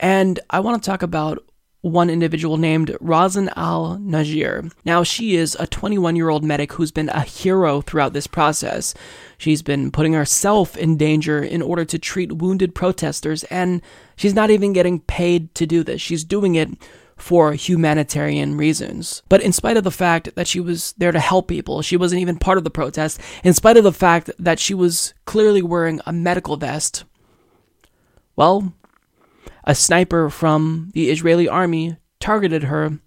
[0.00, 1.44] And I want to talk about
[1.82, 4.72] one individual named Razan al Najjar.
[4.84, 8.94] Now, she is a 21 year old medic who's been a hero throughout this process.
[9.38, 13.80] She's been putting herself in danger in order to treat wounded protesters, and
[14.16, 16.00] she's not even getting paid to do this.
[16.00, 16.68] She's doing it
[17.22, 19.22] for humanitarian reasons.
[19.28, 22.20] But in spite of the fact that she was there to help people, she wasn't
[22.20, 26.00] even part of the protest, in spite of the fact that she was clearly wearing
[26.04, 27.04] a medical vest,
[28.34, 28.74] well,
[29.62, 32.98] a sniper from the Israeli army targeted her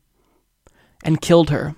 [1.04, 1.76] and killed her.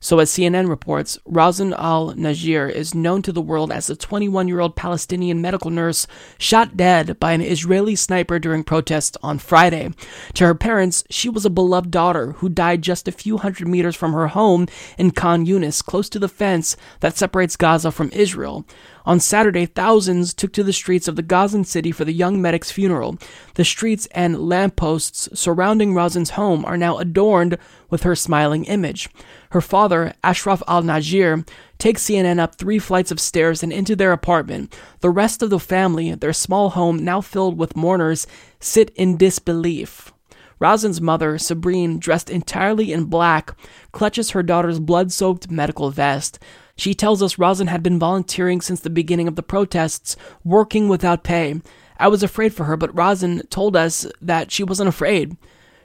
[0.00, 4.48] So, as CNN reports, Razan al Najjar is known to the world as a 21
[4.48, 6.06] year old Palestinian medical nurse
[6.38, 9.90] shot dead by an Israeli sniper during protests on Friday.
[10.34, 13.96] To her parents, she was a beloved daughter who died just a few hundred meters
[13.96, 14.66] from her home
[14.98, 18.64] in Khan Yunis, close to the fence that separates Gaza from Israel.
[19.06, 22.72] On Saturday, thousands took to the streets of the Gazan city for the young medic's
[22.72, 23.16] funeral.
[23.54, 27.56] The streets and lampposts surrounding Razan's home are now adorned
[27.88, 29.08] with her smiling image.
[29.50, 34.10] Her father, Ashraf al Najjar, takes CNN up three flights of stairs and into their
[34.10, 34.76] apartment.
[35.00, 38.26] The rest of the family, their small home now filled with mourners,
[38.58, 40.12] sit in disbelief.
[40.58, 43.54] Razan's mother, Sabrine, dressed entirely in black,
[43.92, 46.38] clutches her daughter's blood soaked medical vest.
[46.76, 51.24] She tells us Razan had been volunteering since the beginning of the protests, working without
[51.24, 51.60] pay.
[51.98, 55.36] I was afraid for her, but Razan told us that she wasn't afraid.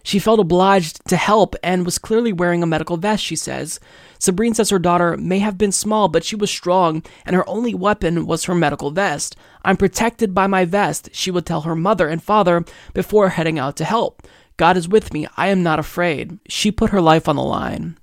[0.04, 3.80] She felt obliged to help and was clearly wearing a medical vest, she says.
[4.20, 7.74] Sabrine says her daughter may have been small, but she was strong, and her only
[7.74, 9.36] weapon was her medical vest.
[9.64, 13.78] I'm protected by my vest, she would tell her mother and father before heading out
[13.78, 14.28] to help.
[14.58, 15.28] God is with me.
[15.38, 16.40] I am not afraid.
[16.48, 17.98] She put her life on the line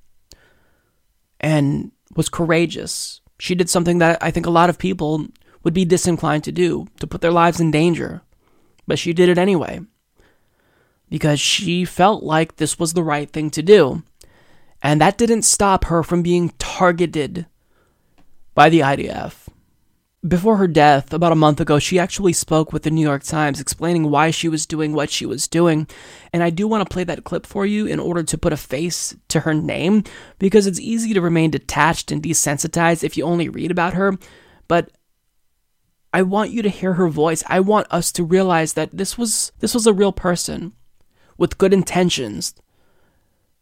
[1.40, 3.20] and was courageous.
[3.38, 5.28] She did something that I think a lot of people
[5.62, 8.22] would be disinclined to do, to put their lives in danger.
[8.88, 9.80] But she did it anyway
[11.08, 14.02] because she felt like this was the right thing to do.
[14.82, 17.46] And that didn't stop her from being targeted
[18.54, 19.47] by the IDF.
[20.28, 23.60] Before her death, about a month ago, she actually spoke with the New York Times
[23.60, 25.86] explaining why she was doing what she was doing.
[26.32, 28.56] And I do want to play that clip for you in order to put a
[28.56, 30.04] face to her name,
[30.38, 34.18] because it's easy to remain detached and desensitized if you only read about her.
[34.66, 34.90] But
[36.12, 37.42] I want you to hear her voice.
[37.46, 40.72] I want us to realize that this was this was a real person
[41.38, 42.54] with good intentions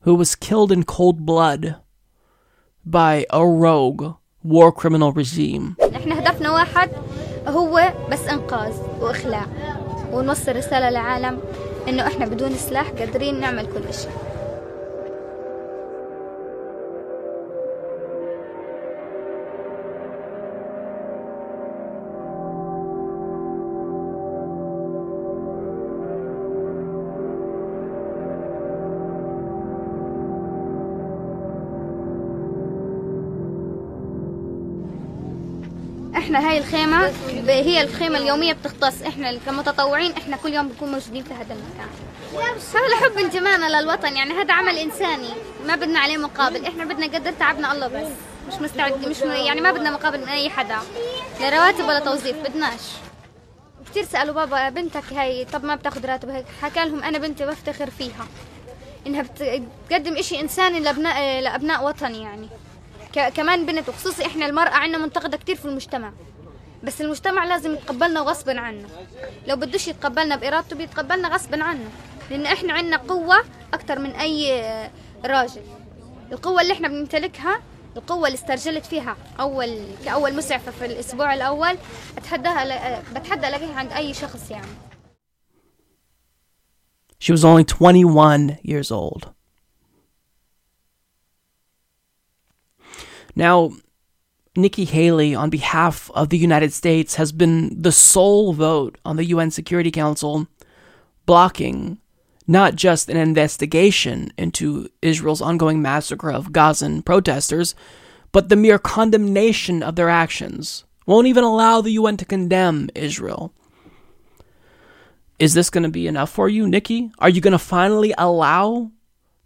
[0.01, 1.77] who was killed in cold blood
[2.85, 5.77] by a rogue war criminal regime.
[6.07, 6.91] إحنا هدفنا واحد
[7.49, 9.47] هو بس إنقاذ واخلاع
[10.13, 11.39] ونوصل رسالة للعالم
[11.89, 14.11] إنه إحنا بدون سلاح قادرين نعمل كل شيء.
[36.39, 39.03] هاي الخيمة ب- هي الخيمة اليومية بتختص.
[39.03, 41.89] إحنا كمتطوعين إحنا كل يوم بنكون موجودين في هذا المكان.
[42.75, 45.29] هذا حب انتمائنا للوطن يعني هذا عمل إنساني.
[45.67, 46.67] ما بدنا عليه مقابل.
[46.67, 48.09] إحنا بدنا نقدر تعبنا الله بس.
[48.49, 50.77] مش مستعد مش يعني ما بدنا مقابل من أي حدا.
[51.41, 52.81] لا رواتب ولا توظيف بدناش.
[53.91, 57.91] كثير سألوا بابا بنتك هاي طب ما بتاخذ راتب هيك؟ حكى لهم أنا بنتي بفتخر
[57.91, 58.27] فيها.
[59.07, 62.49] إنها بت- بتقدم إشي إنساني لابناء لأبناء وطني يعني.
[63.15, 66.13] كمان بنت وخصوصي إحنا المرأة عندنا منتقدة كتير في المجتمع.
[66.85, 68.89] بس المجتمع لازم يتقبلنا غصبا عنه
[69.47, 71.91] لو بدوش يتقبلنا بإرادته بيتقبلنا غصبا عنه
[72.31, 73.37] لأن إحنا عندنا قوة
[73.75, 74.63] أكتر من أي
[75.25, 75.63] راجل.
[76.33, 77.61] القوة اللي إحنا بنمتلكها
[77.97, 81.79] القوة اللي استرجلت فيها أول كأول مسعفة في الأسبوع الأول
[82.19, 84.67] أتحداها ل- بتحدى ألاقيها عند أي شخص يعني.
[87.25, 89.36] She was only 21 years old.
[93.37, 93.73] Now,
[94.57, 99.27] Nikki Haley, on behalf of the United States, has been the sole vote on the
[99.27, 100.49] UN Security Council
[101.27, 101.99] blocking
[102.47, 107.75] not just an investigation into Israel's ongoing massacre of Gazan protesters,
[108.33, 110.85] but the mere condemnation of their actions.
[111.07, 113.53] Won't even allow the UN to condemn Israel.
[115.39, 117.11] Is this going to be enough for you, Nikki?
[117.19, 118.91] Are you going to finally allow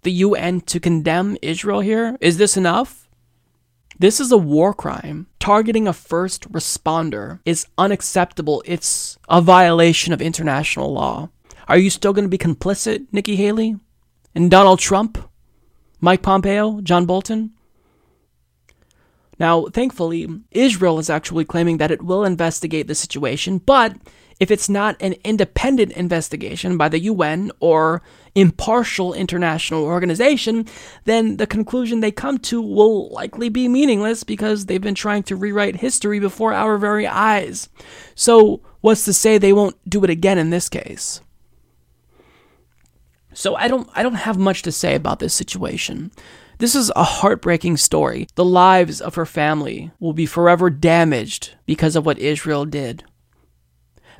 [0.03, 2.17] the UN to condemn Israel here?
[2.21, 3.00] Is this enough?
[4.01, 5.27] This is a war crime.
[5.41, 8.63] Targeting a first responder is unacceptable.
[8.65, 11.29] It's a violation of international law.
[11.69, 13.77] Are you still going to be complicit, Nikki Haley?
[14.35, 15.19] And Donald Trump?
[16.01, 16.81] Mike Pompeo?
[16.81, 17.51] John Bolton?
[19.39, 23.97] Now, thankfully, Israel is actually claiming that it will investigate the situation, but
[24.41, 28.03] if it's not an independent investigation by the UN or
[28.35, 30.67] impartial international organization,
[31.05, 35.37] then the conclusion they come to will likely be meaningless because they've been trying to
[35.37, 37.69] rewrite history before our very eyes.
[38.15, 41.21] So, what's to say they won't do it again in this case?
[43.33, 46.11] So I don't I don't have much to say about this situation.
[46.59, 48.27] This is a heartbreaking story.
[48.35, 53.05] The lives of her family will be forever damaged because of what Israel did.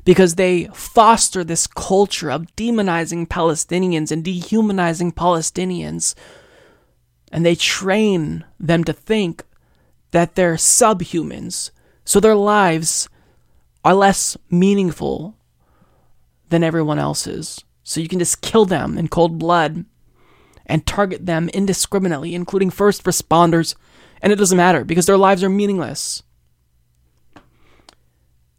[0.03, 6.15] Because they foster this culture of demonizing Palestinians and dehumanizing Palestinians.
[7.31, 9.43] And they train them to think
[10.11, 11.71] that they're subhumans.
[12.03, 13.07] So their lives
[13.83, 15.37] are less meaningful
[16.49, 17.63] than everyone else's.
[17.83, 19.85] So you can just kill them in cold blood
[20.65, 23.75] and target them indiscriminately, including first responders,
[24.21, 26.23] and it doesn't matter because their lives are meaningless.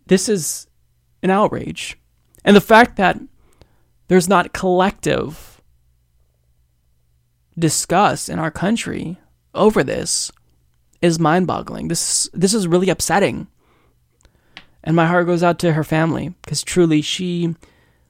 [0.06, 0.66] This is
[1.22, 1.98] an outrage.
[2.44, 3.18] And the fact that
[4.08, 5.60] there's not collective
[7.58, 9.18] discuss in our country
[9.54, 10.32] over this
[11.00, 11.88] is mind-boggling.
[11.88, 13.48] This this is really upsetting.
[14.84, 17.54] And my heart goes out to her family because truly she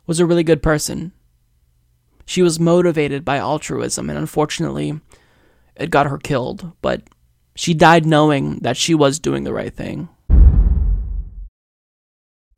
[0.07, 1.13] was a really good person.
[2.25, 5.01] She was motivated by altruism, and unfortunately,
[5.77, 7.03] it got her killed, but
[7.55, 10.09] she died knowing that she was doing the right thing.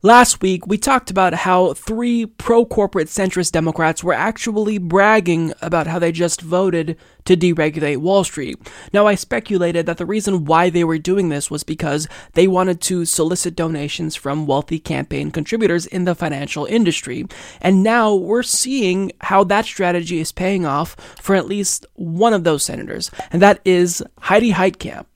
[0.05, 5.87] Last week, we talked about how three pro corporate centrist Democrats were actually bragging about
[5.87, 8.59] how they just voted to deregulate Wall Street.
[8.93, 12.83] Now, I speculated that the reason why they were doing this was because they wanted
[12.83, 17.25] to solicit donations from wealthy campaign contributors in the financial industry.
[17.63, 22.45] And now we're seeing how that strategy is paying off for at least one of
[22.45, 25.07] those senators, and that is Heidi Heitkamp,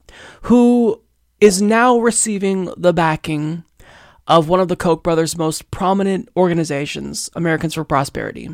[0.44, 1.02] who
[1.42, 3.64] is now receiving the backing
[4.28, 8.50] of one of the Koch brothers' most prominent organizations, Americans for Prosperity.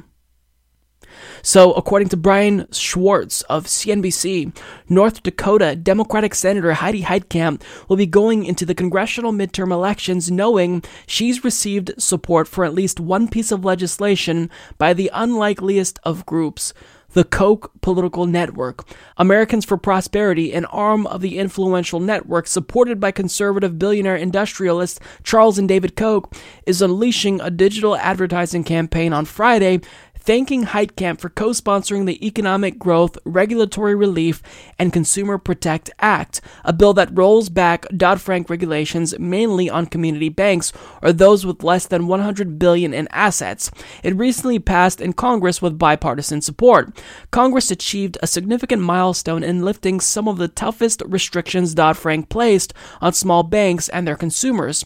[1.42, 4.56] So, according to Brian Schwartz of CNBC,
[4.88, 10.82] North Dakota Democratic Senator Heidi Heitkamp will be going into the congressional midterm elections knowing
[11.06, 16.72] she's received support for at least one piece of legislation by the unlikeliest of groups
[17.14, 18.86] the Koch Political Network,
[19.16, 25.56] Americans for Prosperity, an arm of the influential network supported by conservative billionaire industrialists Charles
[25.56, 26.30] and David Koch,
[26.66, 29.80] is unleashing a digital advertising campaign on Friday
[30.24, 34.42] thanking Heitkamp for co sponsoring the Economic Growth, Regulatory Relief,
[34.78, 40.30] and Consumer Protect Act, a bill that rolls back Dodd Frank regulations mainly on community
[40.30, 40.72] banks
[41.02, 43.70] or those with less than 100 billion in assets.
[44.02, 46.96] It recently passed in Congress with bipartisan support.
[47.30, 52.72] Congress achieved a significant milestone in lifting some of the toughest restrictions Dodd Frank placed
[53.01, 54.84] on small banks and their consumers.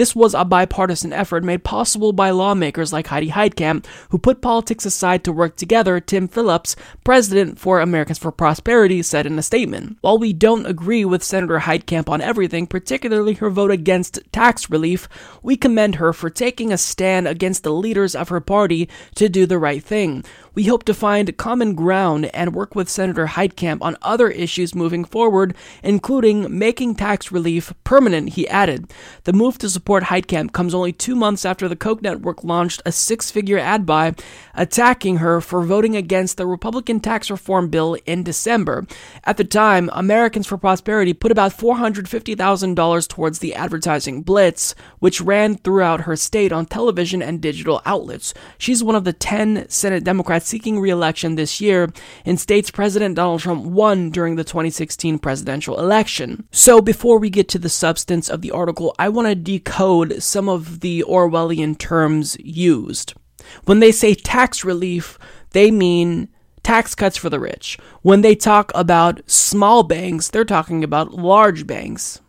[0.00, 4.86] This was a bipartisan effort made possible by lawmakers like Heidi Heitkamp, who put politics
[4.86, 6.74] aside to work together, Tim Phillips,
[7.04, 9.98] president for Americans for Prosperity, said in a statement.
[10.00, 15.06] While we don't agree with Senator Heitkamp on everything, particularly her vote against tax relief,
[15.42, 19.44] we commend her for taking a stand against the leaders of her party to do
[19.44, 20.24] the right thing.
[20.54, 25.04] We hope to find common ground and work with Senator Heitkamp on other issues moving
[25.04, 28.92] forward, including making tax relief permanent, he added.
[29.24, 32.90] The move to support Heitkamp comes only two months after the Koch network launched a
[32.90, 34.14] six figure ad buy
[34.54, 38.86] attacking her for voting against the Republican tax reform bill in December.
[39.24, 45.56] At the time, Americans for Prosperity put about $450,000 towards the advertising blitz, which ran
[45.56, 48.34] throughout her state on television and digital outlets.
[48.58, 51.92] She's one of the 10 Senate Democrats seeking re election this year,
[52.24, 56.46] and states President Donald Trump won during the 2016 presidential election.
[56.50, 60.48] So, before we get to the substance of the article, I want to decode some
[60.48, 63.14] of the Orwellian terms used.
[63.64, 65.18] When they say tax relief,
[65.50, 66.28] they mean
[66.62, 67.78] tax cuts for the rich.
[68.02, 72.20] When they talk about small banks, they're talking about large banks.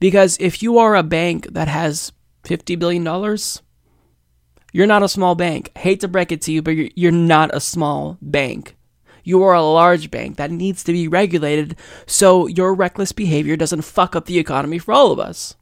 [0.00, 2.12] Because if you are a bank that has
[2.44, 3.04] $50 billion,
[4.72, 5.76] you're not a small bank.
[5.76, 8.76] hate to break it to you, but you're, you're not a small bank.
[9.24, 11.76] You are a large bank that needs to be regulated
[12.06, 15.54] so your reckless behavior doesn't fuck up the economy for all of us.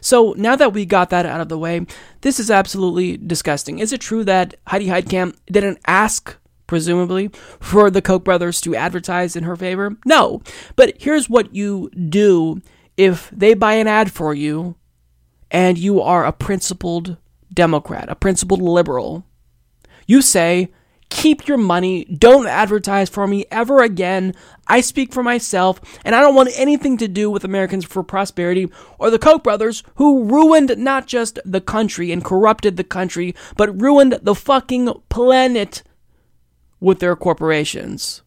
[0.00, 1.86] So now that we got that out of the way,
[2.22, 3.78] this is absolutely disgusting.
[3.78, 6.36] Is it true that Heidi Heitkamp didn't ask,
[6.66, 7.30] presumably,
[7.60, 9.96] for the Koch brothers to advertise in her favor?
[10.06, 10.42] No.
[10.76, 12.62] But here's what you do
[12.96, 14.76] if they buy an ad for you
[15.50, 17.16] and you are a principled
[17.58, 19.26] Democrat, a principled liberal.
[20.06, 20.68] You say,
[21.10, 22.04] Keep your money.
[22.04, 24.32] Don't advertise for me ever again.
[24.68, 28.70] I speak for myself, and I don't want anything to do with Americans for Prosperity
[29.00, 33.80] or the Koch brothers who ruined not just the country and corrupted the country, but
[33.80, 35.82] ruined the fucking planet
[36.78, 38.22] with their corporations.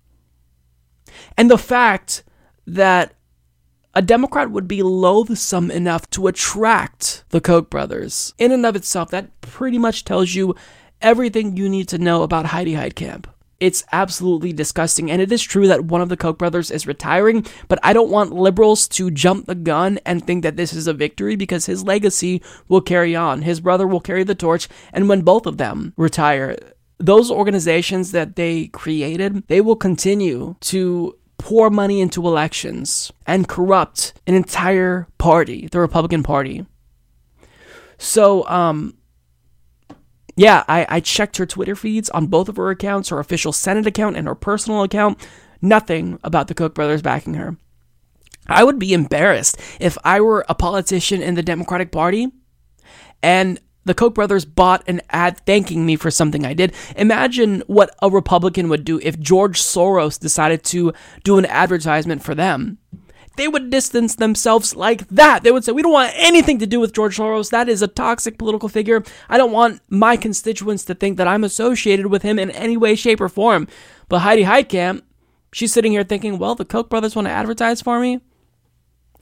[1.38, 2.26] And the fact
[2.68, 3.14] that
[3.94, 9.12] a Democrat would be loathsome enough to attract the Koch brothers, in and of itself,
[9.12, 10.56] that pretty much tells you
[11.02, 13.26] everything you need to know about Heidi Heitkamp.
[13.60, 15.12] It's absolutely disgusting.
[15.12, 18.10] And it is true that one of the Koch brothers is retiring, but I don't
[18.10, 21.84] want liberals to jump the gun and think that this is a victory because his
[21.84, 23.44] legacy will carry on.
[23.44, 24.68] His brother will carry the torch.
[24.92, 26.58] And when both of them retire,
[26.98, 34.14] those organizations that they created, they will continue to pour money into elections and corrupt
[34.28, 36.68] an entire party, the Republican Party.
[37.98, 38.96] So, um,
[40.36, 43.88] yeah, I, I checked her Twitter feeds on both of her accounts, her official Senate
[43.88, 45.28] account and her personal account.
[45.64, 47.58] Nothing about the Koch brothers backing her.
[48.48, 52.32] I would be embarrassed if I were a politician in the Democratic Party
[53.24, 56.74] and the Koch brothers bought an ad thanking me for something I did.
[56.96, 60.94] Imagine what a Republican would do if George Soros decided to
[61.24, 62.78] do an advertisement for them
[63.38, 65.44] they would distance themselves like that.
[65.44, 67.50] They would say, We don't want anything to do with George Soros.
[67.50, 69.04] That is a toxic political figure.
[69.30, 72.96] I don't want my constituents to think that I'm associated with him in any way,
[72.96, 73.68] shape, or form.
[74.10, 75.02] But Heidi Heitkamp,
[75.54, 78.20] she's sitting here thinking, Well, the Koch brothers want to advertise for me.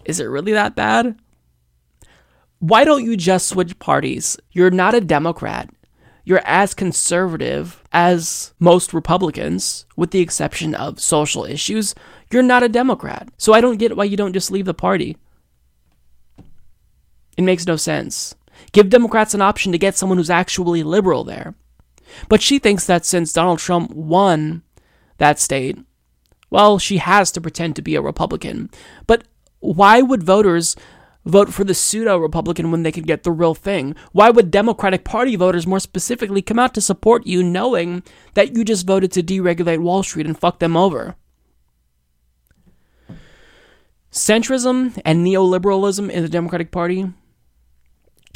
[0.05, 1.19] Is it really that bad?
[2.59, 4.37] Why don't you just switch parties?
[4.51, 5.69] You're not a Democrat.
[6.25, 11.95] You're as conservative as most Republicans, with the exception of social issues.
[12.31, 13.29] You're not a Democrat.
[13.37, 15.17] So I don't get why you don't just leave the party.
[17.37, 18.35] It makes no sense.
[18.73, 21.55] Give Democrats an option to get someone who's actually liberal there.
[22.27, 24.63] But she thinks that since Donald Trump won
[25.17, 25.77] that state,
[26.49, 28.69] well, she has to pretend to be a Republican.
[29.07, 29.23] But
[29.59, 30.75] why would voters
[31.25, 33.95] vote for the pseudo Republican when they could get the real thing?
[34.11, 38.63] Why would Democratic Party voters more specifically come out to support you knowing that you
[38.63, 41.15] just voted to deregulate Wall Street and fuck them over?
[44.11, 47.13] Centrism and neoliberalism in the Democratic Party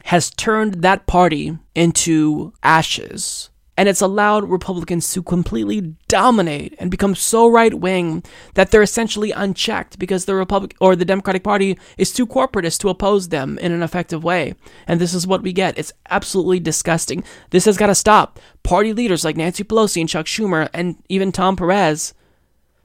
[0.06, 3.50] has turned that party into ashes.
[3.76, 8.24] And it's allowed Republicans to completely dominate and become so right wing
[8.54, 12.90] that they're essentially unchecked because the Republic or the Democratic Party is too corporatist to
[12.90, 14.54] oppose them in an effective way.
[14.88, 15.78] And this is what we get.
[15.78, 17.24] It's absolutely disgusting.
[17.50, 18.40] This has got to stop.
[18.62, 22.14] Party leaders like Nancy Pelosi and Chuck Schumer and even Tom Perez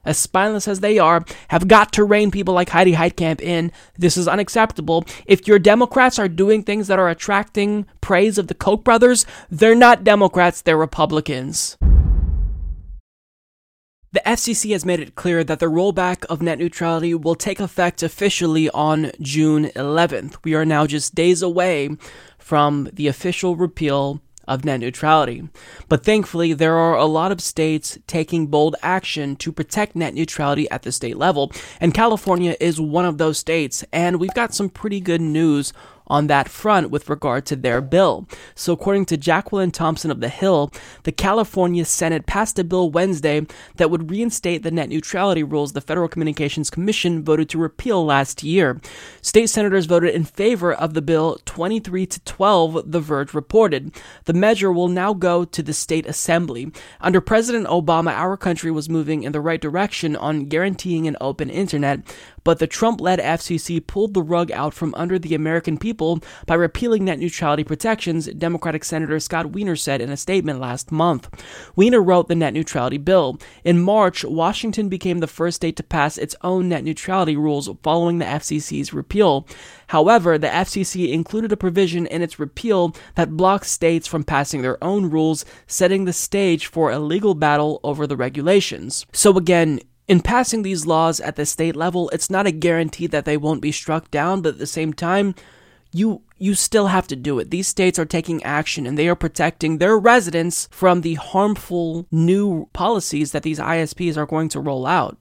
[0.05, 3.71] as spineless as they are, have got to rein people like Heidi Heitkamp in.
[3.97, 5.05] This is unacceptable.
[5.25, 9.75] If your Democrats are doing things that are attracting praise of the Koch brothers, they're
[9.75, 11.77] not Democrats, they're Republicans.
[14.11, 18.01] The FCC has made it clear that the rollback of net neutrality will take effect
[18.01, 20.37] officially on June 11th.
[20.43, 21.95] We are now just days away
[22.39, 24.19] from the official repeal
[24.49, 25.47] of net neutrality.
[25.87, 30.69] But thankfully, there are a lot of states taking bold action to protect net neutrality
[30.69, 34.69] at the state level, and California is one of those states, and we've got some
[34.69, 35.71] pretty good news
[36.09, 38.27] on that front with regard to their bill.
[38.55, 40.71] So, according to Jacqueline Thomsen of The Hill,
[41.03, 43.45] the California Senate passed a bill Wednesday
[43.75, 48.43] that would reinstate the net neutrality rules the Federal Communications Commission voted to repeal last
[48.43, 48.79] year.
[49.21, 53.93] State senators voted in favor of the bill 23 to 12, The Verge reported.
[54.25, 56.71] The measure will now go to the state assembly.
[57.01, 61.49] Under President Obama, our country was moving in the right direction on guaranteeing an open
[61.49, 61.99] internet,
[62.43, 66.55] but the Trump led FCC pulled the rug out from under the American people by
[66.55, 71.29] repealing net neutrality protections, Democratic Senator Scott Wiener said in a statement last month.
[71.75, 73.39] Wiener wrote the net neutrality bill.
[73.63, 78.19] In March, Washington became the first state to pass its own net neutrality rules following
[78.19, 79.47] the FCC's repeal.
[79.87, 84.81] However, the FCC included a provision in its repeal that blocks states from passing their
[84.83, 89.05] own rules, setting the stage for a legal battle over the regulations.
[89.11, 89.79] So again,
[90.09, 93.61] in passing these laws at the state level, it's not a guarantee that they won't
[93.61, 95.35] be struck down, but at the same time,
[95.91, 97.51] you you still have to do it.
[97.51, 102.69] These states are taking action and they are protecting their residents from the harmful new
[102.73, 105.17] policies that these ISPs are going to roll out.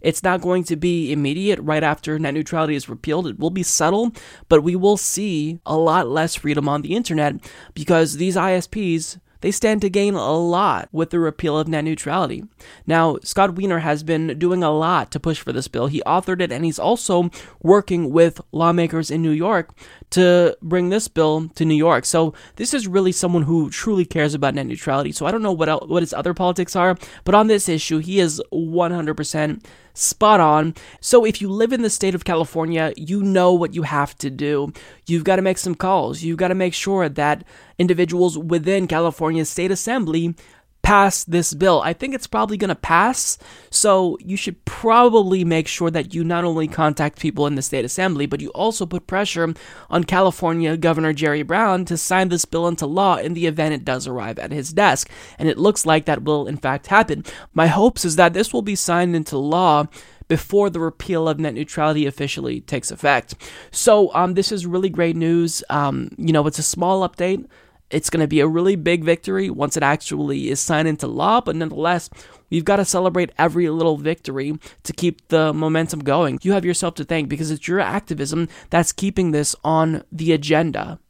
[0.00, 3.26] It's not going to be immediate right after net neutrality is repealed.
[3.26, 4.12] It will be subtle,
[4.48, 7.36] but we will see a lot less freedom on the internet
[7.72, 12.44] because these ISPs they stand to gain a lot with the repeal of net neutrality.
[12.86, 15.86] Now, Scott Wiener has been doing a lot to push for this bill.
[15.86, 17.30] He authored it and he's also
[17.62, 19.74] working with lawmakers in New York
[20.10, 22.04] to bring this bill to New York.
[22.04, 25.12] So this is really someone who truly cares about net neutrality.
[25.12, 27.98] So I don't know what else, what his other politics are, but on this issue,
[27.98, 29.64] he is 100%
[29.94, 30.74] spot on.
[31.00, 34.30] So if you live in the state of California, you know what you have to
[34.30, 34.72] do.
[35.06, 36.22] You've got to make some calls.
[36.22, 37.44] You've got to make sure that
[37.78, 40.34] individuals within California's state assembly
[40.82, 41.80] pass this bill.
[41.82, 43.38] I think it's probably going to pass.
[43.70, 47.84] So you should probably make sure that you not only contact people in the state
[47.84, 49.54] assembly, but you also put pressure
[49.88, 53.84] on California Governor Jerry Brown to sign this bill into law in the event it
[53.84, 55.08] does arrive at his desk.
[55.38, 57.24] And it looks like that will in fact happen.
[57.54, 59.86] My hopes is that this will be signed into law
[60.28, 63.34] before the repeal of net neutrality officially takes effect.
[63.72, 65.62] So um, this is really great news.
[65.68, 67.46] Um, you know, it's a small update
[67.90, 71.40] it's going to be a really big victory once it actually is signed into law,
[71.40, 72.08] but nonetheless,
[72.48, 76.38] we've got to celebrate every little victory to keep the momentum going.
[76.42, 81.00] You have yourself to thank because it's your activism that's keeping this on the agenda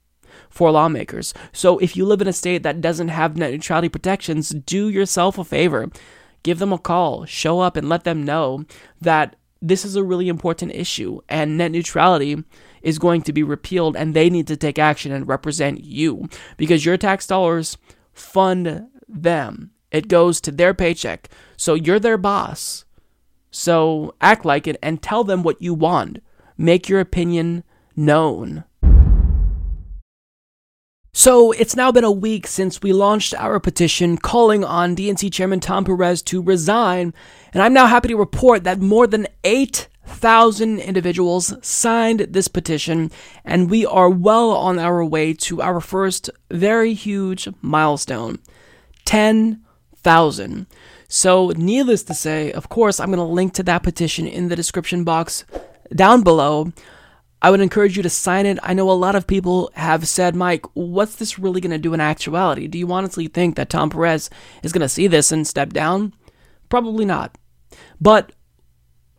[0.49, 1.35] for lawmakers.
[1.53, 5.39] So if you live in a state that doesn't have net neutrality protections, do yourself
[5.39, 5.91] a favor.
[6.43, 8.65] Give them a call, show up, and let them know
[9.01, 12.43] that this is a really important issue and net neutrality
[12.83, 16.85] is going to be repealed and they need to take action and represent you because
[16.85, 17.77] your tax dollars
[18.13, 19.71] fund them.
[19.91, 21.29] It goes to their paycheck.
[21.57, 22.85] So you're their boss.
[23.51, 26.23] So act like it and tell them what you want.
[26.57, 27.65] Make your opinion
[27.97, 28.65] known.
[31.13, 35.59] So it's now been a week since we launched our petition calling on DNC Chairman
[35.59, 37.13] Tom Perez to resign,
[37.53, 39.27] and I'm now happy to report that more than
[40.07, 43.11] 8,000 individuals signed this petition,
[43.45, 48.39] and we are well on our way to our first very huge milestone
[49.05, 50.67] 10,000.
[51.09, 54.57] So, needless to say, of course, I'm going to link to that petition in the
[54.57, 55.45] description box
[55.95, 56.73] down below.
[57.43, 58.59] I would encourage you to sign it.
[58.63, 61.95] I know a lot of people have said, Mike, what's this really going to do
[61.95, 62.69] in actuality?
[62.69, 64.29] Do you honestly think that Tom Perez
[64.63, 66.13] is going to see this and step down?
[66.69, 67.39] Probably not.
[68.01, 68.33] But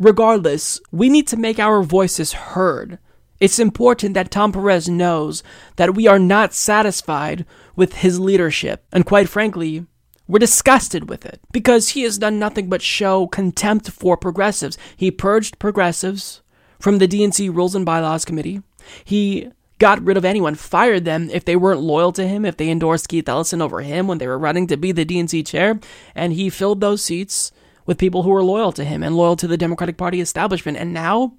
[0.01, 2.97] regardless, we need to make our voices heard.
[3.39, 5.43] It's important that Tom Perez knows
[5.75, 7.45] that we are not satisfied
[7.75, 8.83] with his leadership.
[8.91, 9.85] And quite frankly,
[10.27, 14.77] we're disgusted with it because he has done nothing but show contempt for progressives.
[14.95, 16.41] He purged progressives
[16.79, 18.61] from the DNC Rules and Bylaws Committee.
[19.03, 22.69] He got rid of anyone, fired them if they weren't loyal to him, if they
[22.69, 25.79] endorsed Keith Ellison over him when they were running to be the DNC chair,
[26.13, 27.51] and he filled those seats
[27.85, 30.77] with people who were loyal to him and loyal to the Democratic Party establishment.
[30.77, 31.33] And now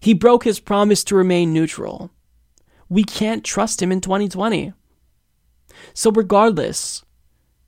[0.00, 2.10] he broke his promise to remain neutral.
[2.88, 4.72] We can't trust him in 2020.
[5.92, 7.04] So, regardless,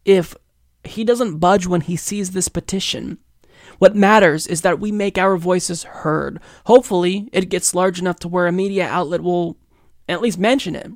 [0.05, 0.37] if
[0.85, 3.19] he doesn't budge when he sees this petition,
[3.79, 6.41] what matters is that we make our voices heard.
[6.67, 9.57] Hopefully, it gets large enough to where a media outlet will
[10.09, 10.93] at least mention it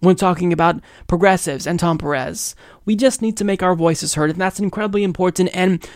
[0.00, 2.54] when talking about progressives and Tom Perez.
[2.84, 5.50] We just need to make our voices heard, and that's incredibly important.
[5.52, 5.88] And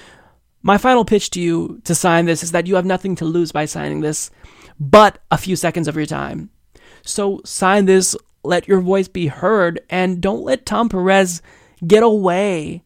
[0.63, 3.53] my final pitch to you to sign this is that you have nothing to lose
[3.53, 4.31] by signing this
[4.79, 6.51] but a few seconds of your time.
[7.03, 11.43] So sign this, let your voice be heard, and don't let Tom Perez
[11.87, 12.83] get away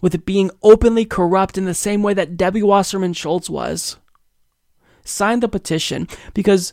[0.00, 3.96] with it being openly corrupt in the same way that Debbie Wasserman Schultz was.
[5.04, 6.72] Sign the petition because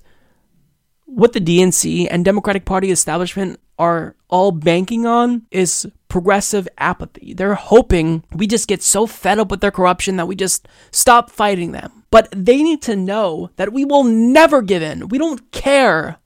[1.08, 7.34] what the DNC and Democratic Party establishment are all banking on is progressive apathy.
[7.34, 11.30] They're hoping we just get so fed up with their corruption that we just stop
[11.32, 12.04] fighting them.
[12.12, 15.08] But they need to know that we will never give in.
[15.08, 16.18] We don't care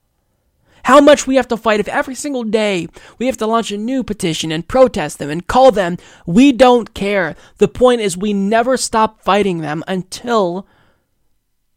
[0.84, 2.88] how much we have to fight if every single day
[3.18, 5.96] we have to launch a new petition and protest them and call them.
[6.26, 7.36] We don't care.
[7.58, 10.66] The point is, we never stop fighting them until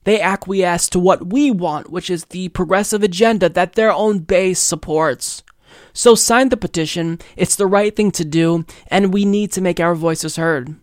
[0.06, 4.60] they acquiesce to what we want, which is the progressive agenda that their own base
[4.60, 5.44] supports.
[5.94, 7.19] So sign the petition.
[7.36, 10.76] It's the right thing to do, and we need to make our voices heard.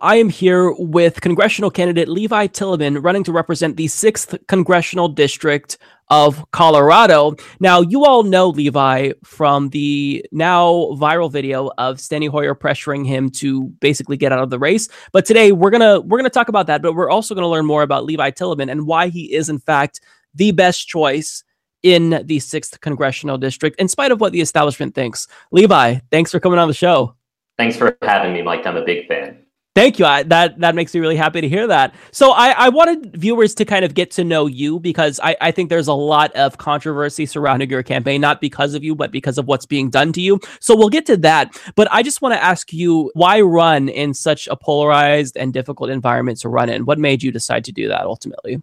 [0.00, 5.78] I am here with congressional candidate Levi Tillemann running to represent the 6th congressional district
[6.08, 7.34] of Colorado.
[7.60, 13.30] Now, you all know Levi from the now viral video of Steny Hoyer pressuring him
[13.30, 14.88] to basically get out of the race.
[15.12, 17.82] But today we're to we're to talk about that, but we're also to learn more
[17.82, 20.00] about Levi Tillemann and why he is in fact
[20.34, 21.42] the best choice
[21.82, 25.28] in the 6th congressional district in spite of what the establishment thinks.
[25.52, 27.14] Levi, thanks for coming on the show.
[27.58, 28.66] Thanks for having me, Mike.
[28.66, 29.45] I'm a big fan.
[29.76, 30.06] Thank you.
[30.06, 31.94] I, that that makes me really happy to hear that.
[32.10, 35.50] So I, I wanted viewers to kind of get to know you because I, I
[35.50, 39.36] think there's a lot of controversy surrounding your campaign, not because of you, but because
[39.36, 40.40] of what's being done to you.
[40.60, 41.60] So we'll get to that.
[41.74, 45.90] But I just want to ask you why run in such a polarized and difficult
[45.90, 46.86] environment to run in?
[46.86, 48.62] What made you decide to do that ultimately?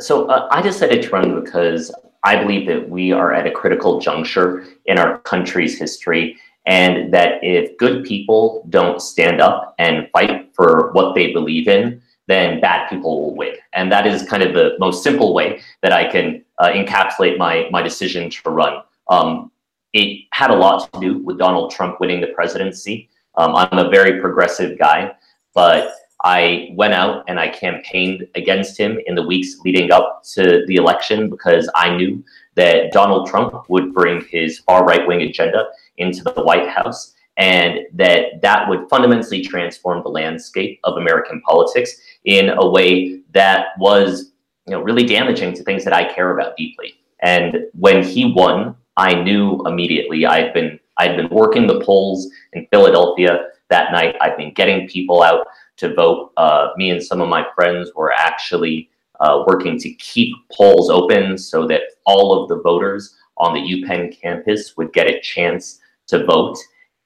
[0.00, 1.94] So uh, I decided to run because
[2.24, 7.42] I believe that we are at a critical juncture in our country's history and that
[7.42, 12.88] if good people don't stand up and fight for what they believe in, then bad
[12.88, 13.54] people will win.
[13.72, 17.68] And that is kind of the most simple way that I can uh, encapsulate my,
[17.70, 18.82] my decision to run.
[19.08, 19.50] Um,
[19.92, 23.08] it had a lot to do with Donald Trump winning the presidency.
[23.34, 25.12] Um, I'm a very progressive guy,
[25.54, 25.92] but
[26.22, 30.76] I went out and I campaigned against him in the weeks leading up to the
[30.76, 32.22] election because I knew
[32.56, 35.66] that Donald Trump would bring his far right wing agenda
[36.00, 41.96] into the White House and that that would fundamentally transform the landscape of American politics
[42.24, 44.32] in a way that was
[44.66, 46.94] you know really damaging to things that I care about deeply.
[47.22, 52.66] And when he won, I knew immediately I'd been I'd been working the polls in
[52.70, 54.16] Philadelphia that night.
[54.20, 55.46] I'd been getting people out
[55.78, 56.32] to vote.
[56.36, 58.90] Uh, me and some of my friends were actually
[59.20, 64.14] uh, working to keep polls open so that all of the voters on the UPenn
[64.20, 65.79] campus would get a chance
[66.10, 66.58] to vote.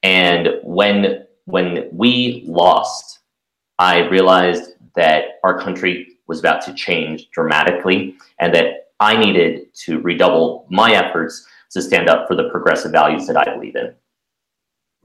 [0.03, 3.19] And when when we lost,
[3.77, 9.99] I realized that our country was about to change dramatically and that I needed to
[9.99, 13.93] redouble my efforts to stand up for the progressive values that I believe in.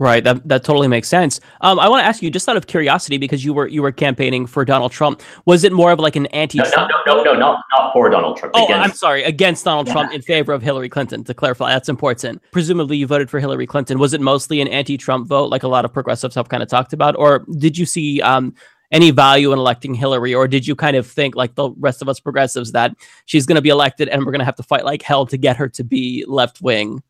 [0.01, 1.41] Right, that that totally makes sense.
[1.61, 3.93] Um, I want to ask you, just out of curiosity, because you were you were
[3.93, 6.91] campaigning for Donald Trump, was it more of like an anti-Trump?
[7.07, 8.55] No, no, no, no, not not for Donald Trump.
[8.57, 8.83] Oh, against.
[8.83, 9.93] I'm sorry, against Donald yeah.
[9.93, 11.23] Trump in favor of Hillary Clinton.
[11.25, 12.43] To clarify, that's important.
[12.51, 13.99] Presumably, you voted for Hillary Clinton.
[13.99, 16.95] Was it mostly an anti-Trump vote, like a lot of progressives have kind of talked
[16.95, 18.55] about, or did you see um,
[18.93, 22.09] any value in electing Hillary, or did you kind of think, like the rest of
[22.09, 22.97] us progressives, that
[23.27, 25.37] she's going to be elected and we're going to have to fight like hell to
[25.37, 27.03] get her to be left wing?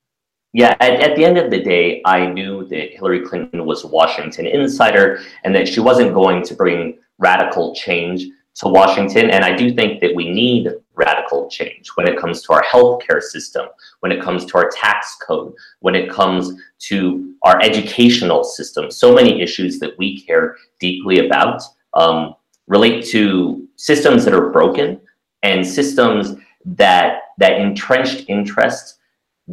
[0.53, 3.87] Yeah, at, at, the end of the day, I knew that Hillary Clinton was a
[3.87, 9.31] Washington insider and that she wasn't going to bring radical change to Washington.
[9.31, 13.23] And I do think that we need radical change when it comes to our healthcare
[13.23, 13.67] system,
[14.01, 18.91] when it comes to our tax code, when it comes to our educational system.
[18.91, 21.63] So many issues that we care deeply about
[21.95, 22.35] um,
[22.67, 25.01] relate to systems that are broken
[25.43, 28.99] and systems that that entrenched interests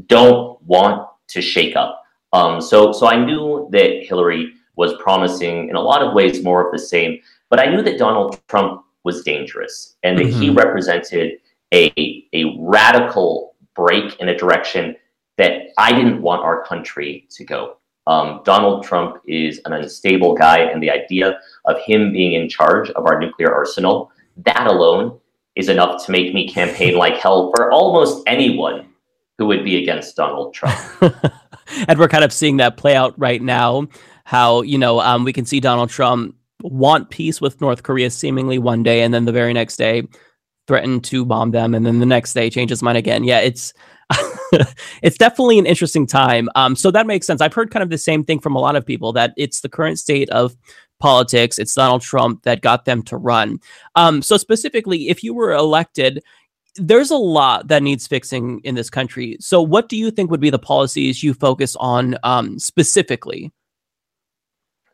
[0.06, 2.04] don't want to shake up.
[2.34, 6.66] Um, so, so I knew that Hillary was promising in a lot of ways more
[6.66, 7.20] of the same,
[7.50, 10.42] but I knew that Donald Trump was dangerous and that mm-hmm.
[10.42, 11.40] he represented
[11.74, 11.92] a,
[12.34, 14.96] a radical break in a direction
[15.38, 17.78] that I didn't want our country to go.
[18.08, 22.90] Um, Donald Trump is an unstable guy, and the idea of him being in charge
[22.92, 24.12] of our nuclear arsenal,
[24.46, 25.20] that alone
[25.56, 28.87] is enough to make me campaign like hell for almost anyone
[29.38, 30.78] who would be against Donald Trump.
[31.88, 33.88] and we're kind of seeing that play out right now.
[34.26, 38.58] How you know um, we can see Donald Trump want peace with North Korea seemingly
[38.60, 40.04] one day, and then the very next day
[40.68, 43.24] threaten to bomb them, and then the next day change his mind again.
[43.24, 43.74] Yeah, it's
[45.02, 46.50] it's definitely an interesting time.
[46.56, 47.42] Um, so that makes sense.
[47.42, 49.70] I've heard kind of the same thing from a lot of people that it's the
[49.70, 50.56] current state of
[51.00, 51.60] politics.
[51.60, 53.60] It's Donald Trump that got them to run.
[53.96, 56.24] Um, so specifically, if you were elected,
[56.78, 59.38] there's a lot that needs fixing in this country.
[59.40, 63.52] So, what do you think would be the policies you focus on um, specifically?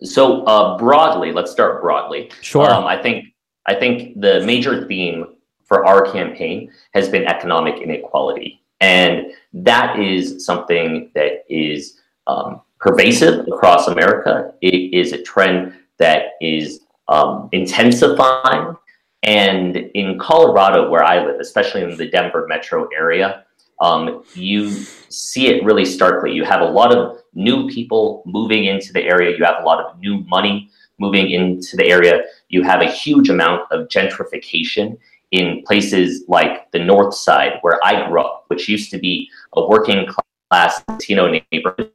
[0.02, 2.32] So, uh, broadly, let's start broadly.
[2.42, 2.70] Sure.
[2.70, 3.26] Um, I think
[3.66, 5.26] I think the major theme
[5.66, 13.48] for our campaign has been economic inequality, and that is something that is um, pervasive
[13.48, 14.54] across America.
[14.62, 18.76] It is a trend that is um, intensifying
[19.24, 23.46] and in Colorado, where I live, especially in the Denver metro area,
[23.80, 26.34] um, you see it really starkly.
[26.34, 29.36] You have a lot of new people moving into the area.
[29.38, 30.70] You have a lot of new money
[31.00, 32.24] moving into the area.
[32.50, 34.98] You have a huge amount of gentrification
[35.32, 39.68] in places like the North Side, where I grew up, which used to be a
[39.68, 40.06] working
[40.50, 41.92] class Latino neighborhood,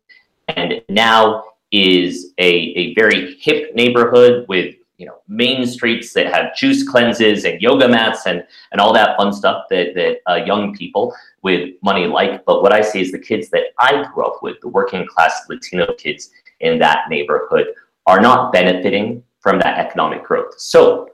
[0.48, 6.54] and now is a, a very hip neighborhood with you know main streets that have
[6.54, 10.74] juice cleanses and yoga mats and and all that fun stuff that that uh, young
[10.74, 12.44] people with money like.
[12.44, 15.32] But what I see is the kids that I grew up with, the working class
[15.48, 16.30] Latino kids
[16.60, 17.68] in that neighborhood,
[18.06, 20.58] are not benefiting from that economic growth.
[20.58, 21.10] So,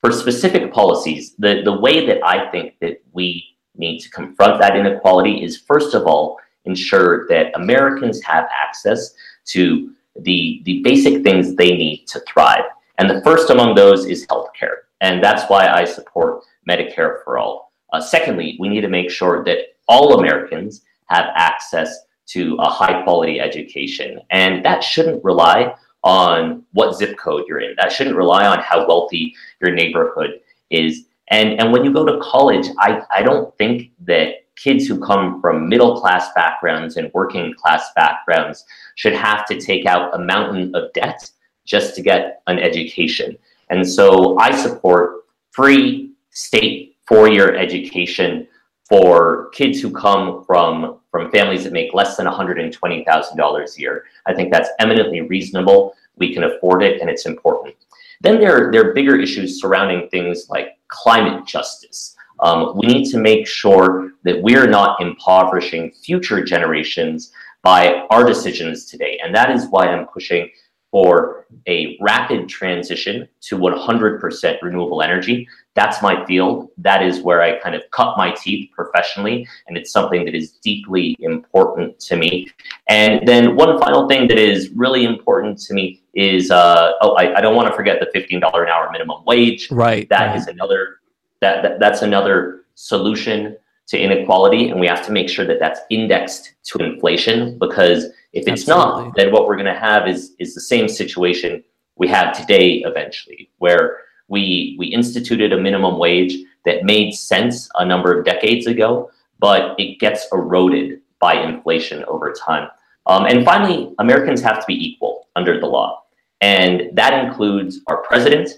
[0.00, 3.44] for specific policies, the the way that I think that we
[3.76, 9.14] need to confront that inequality is first of all ensure that Americans have access
[9.46, 12.64] to the, the basic things they need to thrive.
[13.00, 14.84] And the first among those is healthcare.
[15.00, 17.72] And that's why I support Medicare for all.
[17.94, 23.02] Uh, secondly, we need to make sure that all Americans have access to a high
[23.02, 24.20] quality education.
[24.30, 25.74] And that shouldn't rely
[26.04, 27.74] on what zip code you're in.
[27.78, 31.06] That shouldn't rely on how wealthy your neighborhood is.
[31.28, 35.40] And, and when you go to college, I, I don't think that kids who come
[35.40, 38.66] from middle class backgrounds and working class backgrounds
[38.96, 41.30] should have to take out a mountain of debt
[41.64, 43.36] just to get an education.
[43.70, 48.46] And so I support free state four year education
[48.88, 54.04] for kids who come from from families that make less than $120,000 a year.
[54.26, 55.94] I think that's eminently reasonable.
[56.16, 57.74] We can afford it and it's important.
[58.20, 62.14] Then there, there are bigger issues surrounding things like climate justice.
[62.38, 67.32] Um, we need to make sure that we're not impoverishing future generations
[67.62, 69.18] by our decisions today.
[69.22, 70.48] And that is why I'm pushing
[70.90, 75.48] for a rapid transition to 100% renewable energy.
[75.74, 76.68] That's my field.
[76.78, 80.52] That is where I kind of cut my teeth professionally, and it's something that is
[80.52, 82.50] deeply important to me.
[82.88, 87.38] And then one final thing that is really important to me is uh, oh, I,
[87.38, 89.70] I don't want to forget the $15 an hour minimum wage.
[89.70, 90.08] Right.
[90.08, 90.36] That right.
[90.36, 90.96] is another
[91.40, 93.56] that, that that's another solution
[93.90, 98.46] to inequality, and we have to make sure that that's indexed to inflation because if
[98.46, 99.04] it's Absolutely.
[99.04, 101.62] not, then what we're going to have is is the same situation
[101.96, 103.98] we have today eventually, where
[104.28, 109.10] we we instituted a minimum wage that made sense a number of decades ago,
[109.40, 112.68] but it gets eroded by inflation over time.
[113.06, 116.04] Um, and finally, Americans have to be equal under the law,
[116.40, 118.50] and that includes our president.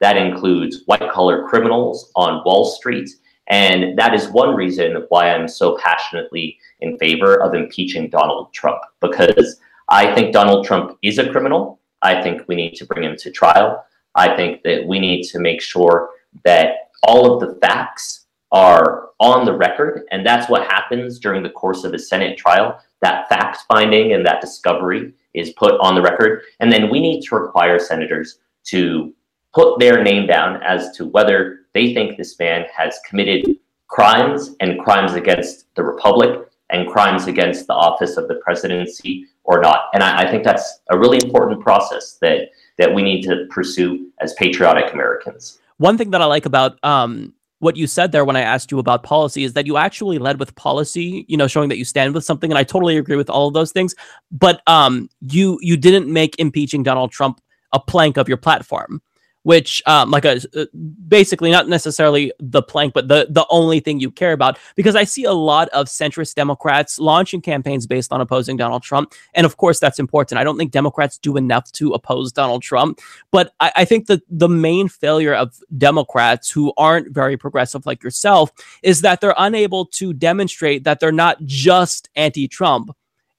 [0.00, 3.08] That includes white collar criminals on Wall Street.
[3.48, 8.80] And that is one reason why I'm so passionately in favor of impeaching Donald Trump,
[9.00, 11.80] because I think Donald Trump is a criminal.
[12.02, 13.84] I think we need to bring him to trial.
[14.14, 16.10] I think that we need to make sure
[16.44, 20.06] that all of the facts are on the record.
[20.10, 22.80] And that's what happens during the course of a Senate trial.
[23.00, 26.42] That fact finding and that discovery is put on the record.
[26.60, 29.14] And then we need to require senators to
[29.54, 33.56] put their name down as to whether they think this man has committed
[33.88, 39.60] crimes and crimes against the republic and crimes against the office of the presidency or
[39.60, 39.86] not.
[39.92, 44.10] And I, I think that's a really important process that that we need to pursue
[44.20, 45.58] as patriotic Americans.
[45.76, 48.78] One thing that I like about um, what you said there when I asked you
[48.78, 52.14] about policy is that you actually led with policy, you know, showing that you stand
[52.14, 53.94] with something, and I totally agree with all of those things.
[54.30, 57.40] But um, you you didn't make impeaching Donald Trump
[57.72, 59.02] a plank of your platform
[59.42, 60.66] which um, like a uh,
[61.08, 64.58] basically not necessarily the plank but the the only thing you care about.
[64.76, 69.12] Because i see a lot of centrist democrats launching campaigns based on opposing donald trump.
[69.34, 70.38] And of course that's important.
[70.38, 73.00] I don't think democrats do enough to oppose donald trump.
[73.30, 78.02] But i, I think that the main failure of democrats who aren't very progressive like
[78.02, 78.50] yourself
[78.82, 82.90] is that they're unable to demonstrate that they're not just anti-trump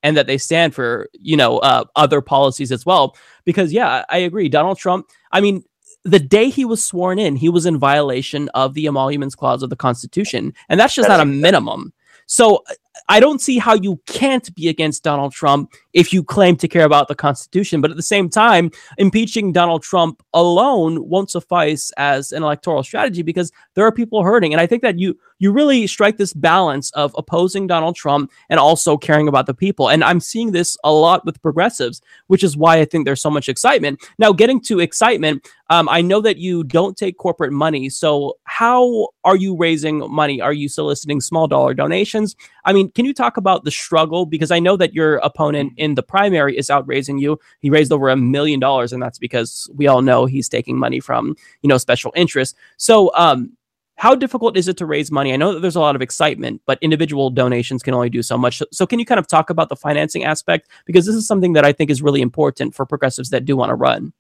[0.04, 3.16] and that they stand for you know uh, other policies as well.
[3.46, 4.50] Because yeah i agree.
[4.50, 5.64] Donald trump i mean
[6.04, 9.70] the day he was sworn in, he was in violation of the emoluments clause of
[9.70, 11.94] the Constitution, and that's just That's not a minimum.
[12.26, 12.64] So
[13.10, 16.86] I don't see how you can't be against Donald Trump if you claim to care
[16.86, 17.82] about the Constitution.
[17.82, 23.22] But at the same time, impeaching Donald Trump alone won't suffice as an electoral strategy
[23.22, 24.54] because there are people hurting.
[24.54, 28.60] And I think that you you really strike this balance of opposing Donald Trump and
[28.60, 29.90] also caring about the people.
[29.90, 33.32] And I'm seeing this a lot with progressives, which is why I think there's so
[33.32, 34.08] much excitement.
[34.20, 37.90] Now, getting to excitement, um, I know that you don't take corporate money.
[37.90, 40.42] So how are you raising money?
[40.42, 42.36] Are you soliciting small dollar donations?
[42.66, 44.28] I mean, can you talk about the struggle?
[44.28, 47.40] Because I know that your opponent in the primary is outraising you.
[47.60, 51.00] He raised over a million dollars, and that's because we all know he's taking money
[51.00, 52.58] from, you know, special interests.
[52.78, 53.58] So, um,
[53.98, 55.34] how difficult is it to raise money?
[55.34, 58.38] I know that there's a lot of excitement, but individual donations can only do so
[58.38, 58.58] much.
[58.58, 60.70] So, so can you kind of talk about the financing aspect?
[60.86, 63.70] Because this is something that I think is really important for progressives that do want
[63.70, 64.14] to run.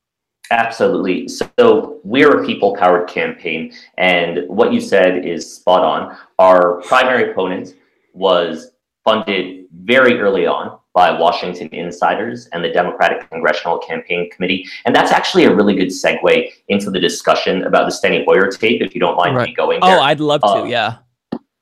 [0.52, 1.28] Absolutely.
[1.30, 6.18] So we're a people powered campaign, and what you said is spot on.
[6.38, 7.76] Our primary opponent
[8.14, 8.72] was
[9.04, 14.68] funded very early on by Washington insiders and the Democratic Congressional Campaign Committee.
[14.86, 18.82] And that's actually a really good segue into the discussion about the Steny Hoyer tape,
[18.82, 19.98] if you don't mind me going there.
[19.98, 20.48] Oh, I'd love to.
[20.48, 20.98] Uh, yeah.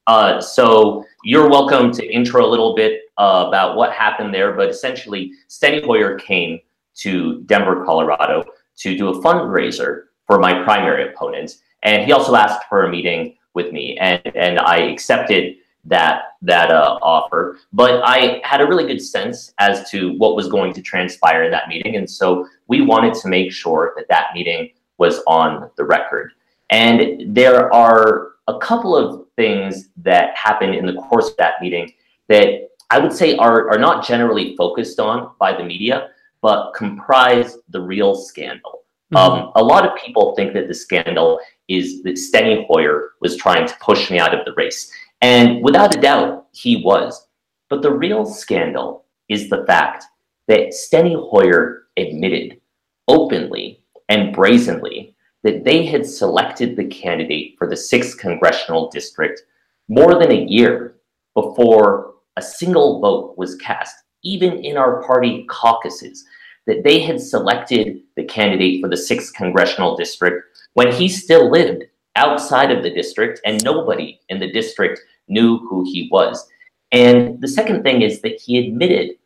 [0.07, 4.69] Uh, so you're welcome to intro a little bit uh, about what happened there, but
[4.69, 6.59] essentially, Steny Hoyer came
[6.95, 8.43] to Denver, Colorado
[8.77, 11.57] to do a fundraiser for my primary opponent.
[11.83, 15.55] And he also asked for a meeting with me, and, and I accepted
[15.89, 17.59] that that uh, offer.
[17.73, 21.51] But I had a really good sense as to what was going to transpire in
[21.51, 25.83] that meeting, and so we wanted to make sure that that meeting was on the
[25.83, 26.31] record.
[26.69, 31.93] And there are a couple of things that happened in the course of that meeting
[32.27, 36.09] that I would say are, are not generally focused on by the media,
[36.41, 38.83] but comprise the real scandal.
[39.13, 39.17] Mm-hmm.
[39.17, 43.67] Um, a lot of people think that the scandal is that Steny Hoyer was trying
[43.67, 44.91] to push me out of the race.
[45.21, 47.27] And without a doubt, he was.
[47.69, 50.05] But the real scandal is the fact
[50.47, 52.59] that Steny Hoyer admitted
[53.07, 59.43] openly and brazenly that they had selected the candidate for the 6th congressional district
[59.87, 60.95] more than a year
[61.33, 66.25] before a single vote was cast, even in our party caucuses,
[66.67, 70.43] that they had selected the candidate for the 6th congressional district
[70.73, 71.83] when he still lived
[72.15, 76.47] outside of the district and nobody in the district knew who he was.
[76.91, 79.17] And the second thing is that he admitted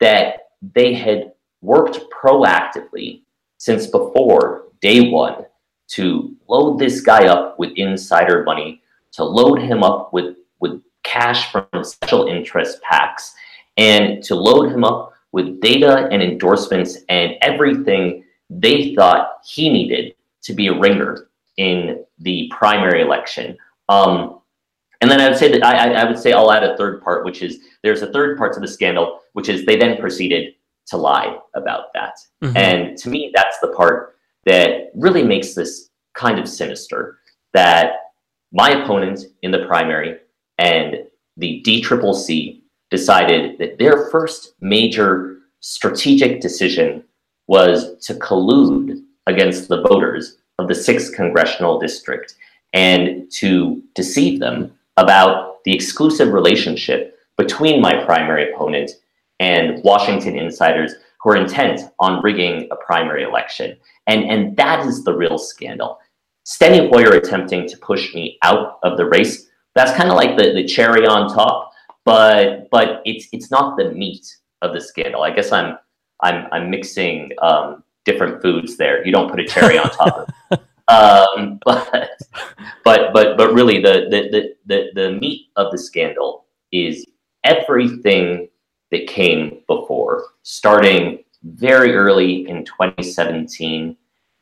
[0.00, 1.32] that they had
[1.62, 3.22] worked proactively
[3.58, 5.46] since before day one
[5.88, 8.82] to load this guy up with insider money,
[9.12, 13.32] to load him up with, with cash from special interest PACs,
[13.76, 20.14] and to load him up with data and endorsements and everything they thought he needed
[20.42, 23.56] to be a ringer in the primary election.
[23.88, 24.40] Um,
[25.00, 27.24] and then I would say that I, I would say I'll add a third part,
[27.24, 30.54] which is there's a third part to the scandal, which is they then proceeded
[30.88, 32.16] to lie about that.
[32.42, 32.56] Mm-hmm.
[32.56, 34.16] And to me, that's the part
[34.46, 37.18] that really makes this kind of sinister.
[37.52, 37.92] That
[38.52, 40.18] my opponent in the primary
[40.58, 40.96] and
[41.36, 47.02] the DCCC decided that their first major strategic decision
[47.48, 52.34] was to collude against the voters of the 6th congressional district
[52.72, 58.92] and to deceive them about the exclusive relationship between my primary opponent
[59.40, 63.76] and Washington insiders who are intent on rigging a primary election.
[64.06, 65.98] And, and that is the real scandal.
[66.46, 70.52] Steny Hoyer attempting to push me out of the race, that's kind of like the,
[70.54, 71.72] the cherry on top,
[72.04, 75.22] but but it's it's not the meat of the scandal.
[75.22, 75.76] I guess I'm
[76.22, 79.04] I'm I'm mixing um, different foods there.
[79.04, 82.18] You don't put a cherry on top of um, but
[82.84, 87.04] but but but really the, the the the the meat of the scandal is
[87.44, 88.48] everything
[88.90, 93.96] that came before, starting very early in 2017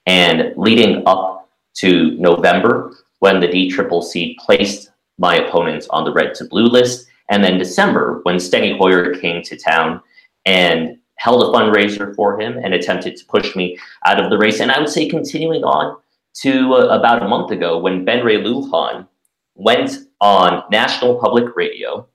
[0.07, 6.45] and leading up to November when the DCCC placed my opponents on the red to
[6.45, 10.01] blue list, and then December when Steny Hoyer came to town
[10.45, 14.61] and held a fundraiser for him and attempted to push me out of the race.
[14.61, 15.97] And I would say continuing on
[16.43, 19.07] to uh, about a month ago when Ben Ray Lujan
[19.55, 22.07] went on national public radio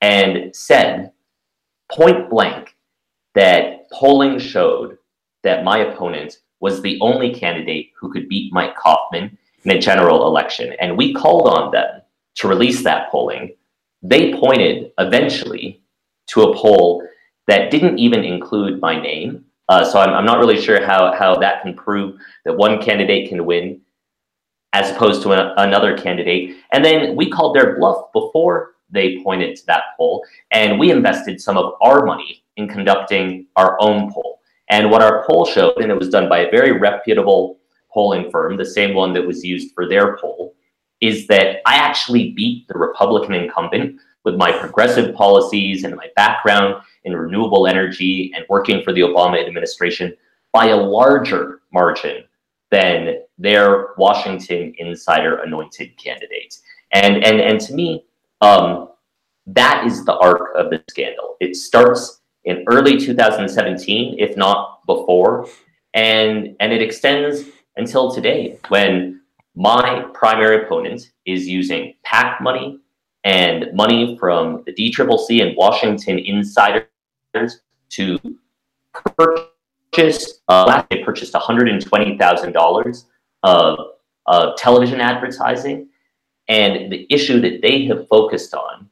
[0.00, 1.12] and said
[1.90, 2.76] point blank
[3.34, 4.98] that polling showed
[5.42, 10.26] that my opponent was the only candidate who could beat Mike Coffman in a general
[10.26, 10.74] election.
[10.80, 12.00] And we called on them
[12.36, 13.54] to release that polling.
[14.02, 15.82] They pointed eventually
[16.28, 17.06] to a poll
[17.46, 19.44] that didn't even include my name.
[19.68, 23.28] Uh, so I'm, I'm not really sure how, how that can prove that one candidate
[23.28, 23.80] can win
[24.72, 26.56] as opposed to a, another candidate.
[26.72, 31.40] And then we called their bluff before they pointed to that poll, and we invested
[31.40, 34.40] some of our money in conducting our own poll.
[34.70, 37.58] And what our poll showed, and it was done by a very reputable
[37.92, 40.54] polling firm, the same one that was used for their poll,
[41.00, 46.82] is that I actually beat the Republican incumbent with my progressive policies and my background
[47.04, 50.14] in renewable energy and working for the Obama administration
[50.52, 52.24] by a larger margin
[52.70, 56.56] than their Washington insider anointed candidate.
[56.92, 58.04] And and and to me,
[58.40, 58.88] um,
[59.46, 61.36] that is the arc of the scandal.
[61.40, 65.48] It starts in early 2017, if not before,
[65.92, 67.44] and and it extends
[67.76, 69.20] until today when
[69.56, 72.80] my primary opponent is using PAC money
[73.24, 76.86] and money from the DCCC and Washington insiders
[77.90, 78.18] to
[79.16, 80.40] purchase.
[80.48, 83.06] Uh, last they purchased one hundred and twenty thousand dollars
[83.42, 83.78] of
[84.26, 85.88] of television advertising,
[86.48, 88.88] and the issue that they have focused on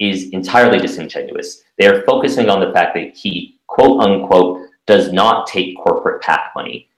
[0.00, 1.62] is entirely disingenuous.
[1.78, 6.52] They are focusing on the fact that he quote unquote does not take corporate PAC
[6.56, 6.88] money.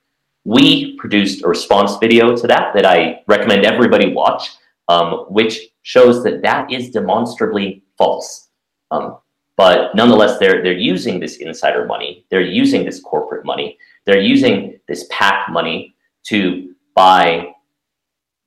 [0.45, 4.49] We produced a response video to that that I recommend everybody watch,
[4.87, 8.49] um, which shows that that is demonstrably false.
[8.91, 9.17] Um,
[9.55, 14.79] but nonetheless, they're they're using this insider money, they're using this corporate money, they're using
[14.87, 15.95] this PAC money
[16.27, 17.53] to buy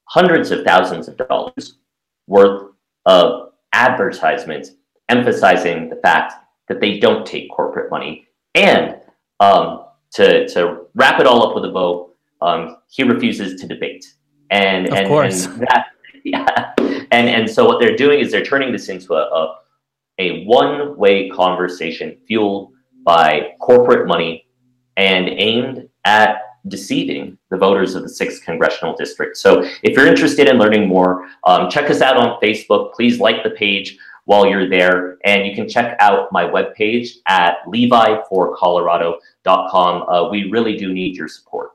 [0.05, 1.79] hundreds of thousands of dollars
[2.27, 2.73] worth
[3.07, 4.73] of advertisements
[5.09, 6.35] emphasizing the fact
[6.69, 8.27] that they don't take corporate money.
[8.55, 8.97] And
[9.41, 9.85] um,
[10.15, 12.11] to, to wrap it all up with a bow,
[12.41, 14.05] um, he refuses to debate.
[14.51, 15.47] And, Of and, course.
[15.47, 15.87] and that,
[16.25, 16.73] yeah.
[17.11, 19.59] And, and so what they're doing is they're turning this into a, a,
[20.19, 22.73] a one way conversation fueled
[23.05, 24.47] by corporate money
[24.97, 26.39] and aimed at
[26.69, 29.37] deceiving the voters of the 6th congressional district.
[29.37, 32.95] So if you're interested in learning more, um, check us out on Facebook.
[32.95, 35.19] Please like the page while you're there.
[35.25, 40.03] And you can check out my webpage at levi4colorado.com.
[40.03, 41.71] Uh, we really do need your support.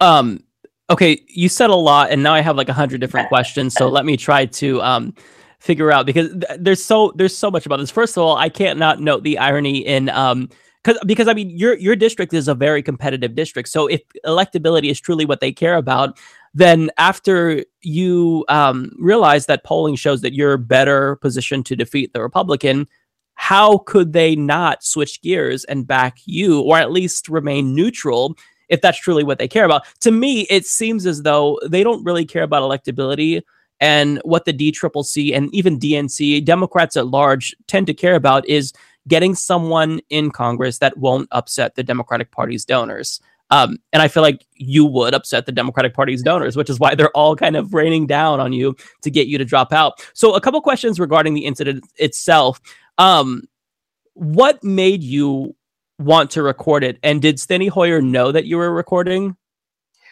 [0.00, 0.42] Um,
[0.90, 3.74] okay, you said a lot, and now I have like a hundred different questions.
[3.74, 5.14] So let me try to um
[5.60, 7.90] figure out because th- there's so there's so much about this.
[7.90, 10.48] First of all, I can't not note the irony in um
[10.82, 13.68] because because I mean your your district is a very competitive district.
[13.68, 16.18] So if electability is truly what they care about,
[16.54, 22.20] then after you um, realize that polling shows that you're better positioned to defeat the
[22.22, 22.88] Republican,
[23.34, 28.36] how could they not switch gears and back you, or at least remain neutral?
[28.70, 32.02] If that's truly what they care about, to me, it seems as though they don't
[32.04, 33.42] really care about electability
[33.80, 38.72] and what the DCCC and even DNC Democrats at large tend to care about is
[39.08, 43.20] getting someone in Congress that won't upset the Democratic Party's donors.
[43.50, 46.94] Um, and I feel like you would upset the Democratic Party's donors, which is why
[46.94, 50.06] they're all kind of raining down on you to get you to drop out.
[50.12, 52.60] So, a couple questions regarding the incident itself.
[52.98, 53.42] Um,
[54.14, 55.56] what made you
[56.00, 56.98] want to record it?
[57.02, 59.36] And did Steny Hoyer know that you were recording?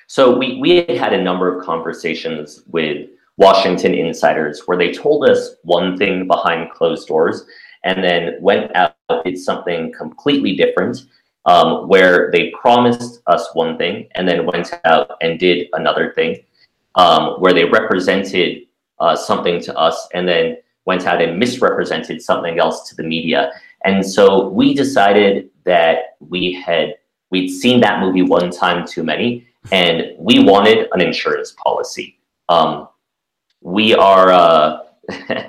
[0.07, 5.29] So we, we had had a number of conversations with Washington insiders where they told
[5.29, 7.45] us one thing behind closed doors
[7.85, 8.95] and then went out
[9.25, 10.99] did something completely different
[11.47, 16.37] um, where they promised us one thing and then went out and did another thing
[16.97, 18.65] um, where they represented
[19.01, 23.53] uh, something to us and then went out and misrepresented something else to the media.
[23.89, 26.97] And so we decided that we had
[27.31, 32.19] we'd seen that movie one time too many, and we wanted an insurance policy.
[32.51, 32.89] Um,
[33.63, 34.81] we are uh,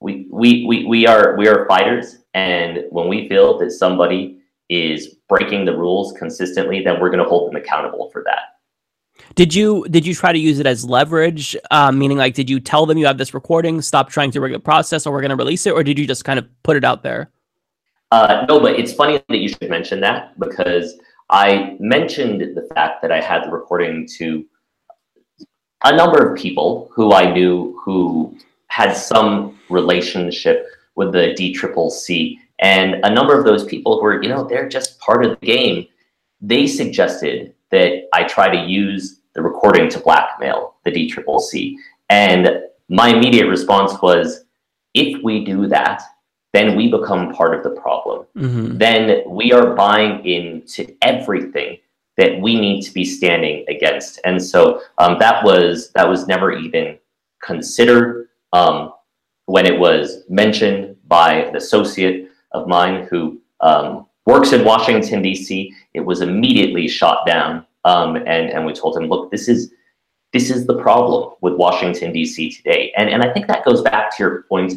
[0.00, 4.38] we, we, we, we are we are fighters, and when we feel that somebody
[4.70, 8.55] is breaking the rules consistently, then we're going to hold them accountable for that.
[9.34, 11.56] Did you did you try to use it as leverage?
[11.70, 14.52] Um, meaning, like, did you tell them you have this recording, stop trying to rig
[14.52, 16.76] the process, or we're going to release it, or did you just kind of put
[16.76, 17.30] it out there?
[18.12, 20.98] Uh, no, but it's funny that you should mention that because
[21.28, 24.46] I mentioned the fact that I had the recording to
[25.84, 28.36] a number of people who I knew who
[28.68, 34.28] had some relationship with the DCCC, and a number of those people who were, you
[34.28, 35.86] know, they're just part of the game.
[36.40, 41.74] They suggested that I try to use the recording to blackmail the DCCC,
[42.08, 44.44] and my immediate response was,
[44.94, 46.02] if we do that,
[46.52, 48.26] then we become part of the problem.
[48.36, 48.78] Mm-hmm.
[48.78, 51.78] Then we are buying into everything
[52.16, 54.20] that we need to be standing against.
[54.24, 56.98] And so um, that was that was never even
[57.42, 58.92] considered um,
[59.44, 65.74] when it was mentioned by an associate of mine who um, works in Washington D.C.
[65.96, 69.72] It was immediately shot down, um, and and we told him, look, this is
[70.32, 72.52] this is the problem with Washington D.C.
[72.52, 74.74] today, and and I think that goes back to your point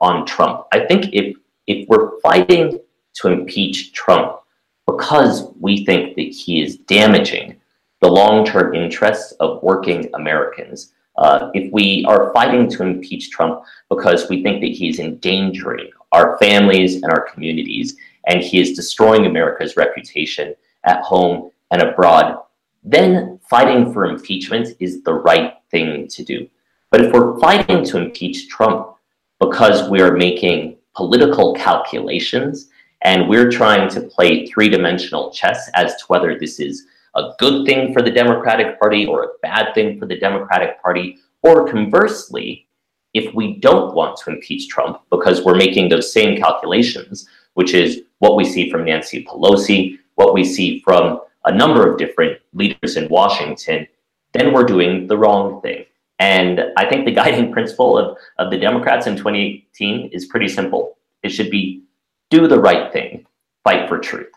[0.00, 0.66] on Trump.
[0.72, 1.36] I think if
[1.66, 2.78] if we're fighting
[3.14, 4.40] to impeach Trump
[4.86, 7.56] because we think that he is damaging
[8.00, 14.28] the long-term interests of working Americans, uh, if we are fighting to impeach Trump because
[14.28, 19.76] we think that he's endangering our families and our communities, and he is destroying America's
[19.76, 22.38] reputation at home and abroad,
[22.82, 26.48] then fighting for impeachment is the right thing to do.
[26.90, 28.94] But if we're fighting to impeach Trump
[29.38, 32.68] because we are making political calculations
[33.02, 36.86] and we're trying to play three dimensional chess as to whether this is
[37.16, 41.18] a good thing for the Democratic Party or a bad thing for the Democratic Party,
[41.42, 42.68] or conversely,
[43.14, 48.02] if we don't want to impeach Trump because we're making those same calculations, which is
[48.20, 52.96] what we see from Nancy Pelosi, what we see from a number of different leaders
[52.96, 53.86] in Washington,
[54.32, 55.84] then we're doing the wrong thing.
[56.18, 60.96] And I think the guiding principle of, of the Democrats in 2018 is pretty simple.
[61.22, 61.82] It should be
[62.30, 63.26] do the right thing,
[63.64, 64.30] fight for truth.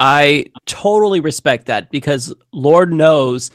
[0.00, 3.50] I totally respect that because Lord knows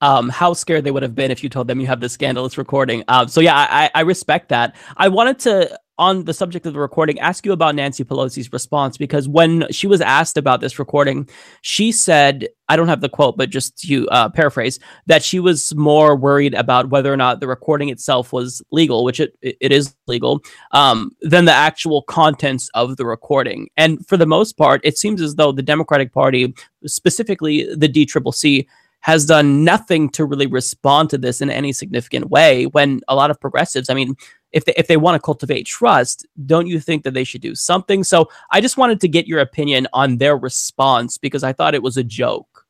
[0.00, 2.58] um, how scared they would have been if you told them you have this scandalous
[2.58, 3.02] recording.
[3.08, 4.76] Um, so yeah, I, I respect that.
[4.96, 8.96] I wanted to on the subject of the recording, ask you about Nancy Pelosi's response
[8.96, 11.28] because when she was asked about this recording,
[11.60, 15.74] she said, I don't have the quote, but just to uh, paraphrase, that she was
[15.74, 19.94] more worried about whether or not the recording itself was legal, which it, it is
[20.06, 20.40] legal,
[20.72, 23.68] um, than the actual contents of the recording.
[23.76, 26.54] And for the most part, it seems as though the Democratic Party,
[26.86, 28.66] specifically the DCCC,
[29.00, 33.30] has done nothing to really respond to this in any significant way when a lot
[33.30, 34.16] of progressives, I mean,
[34.52, 37.54] if they, if they want to cultivate trust, don't you think that they should do
[37.54, 38.04] something?
[38.04, 41.82] So I just wanted to get your opinion on their response because I thought it
[41.82, 42.66] was a joke.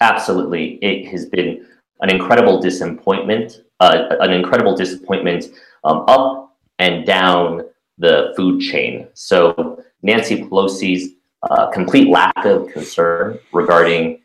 [0.00, 1.66] Absolutely, it has been
[2.00, 5.46] an incredible disappointment, uh, an incredible disappointment
[5.84, 7.62] um, up and down
[7.98, 9.08] the food chain.
[9.14, 14.22] So Nancy Pelosi's uh, complete lack of concern regarding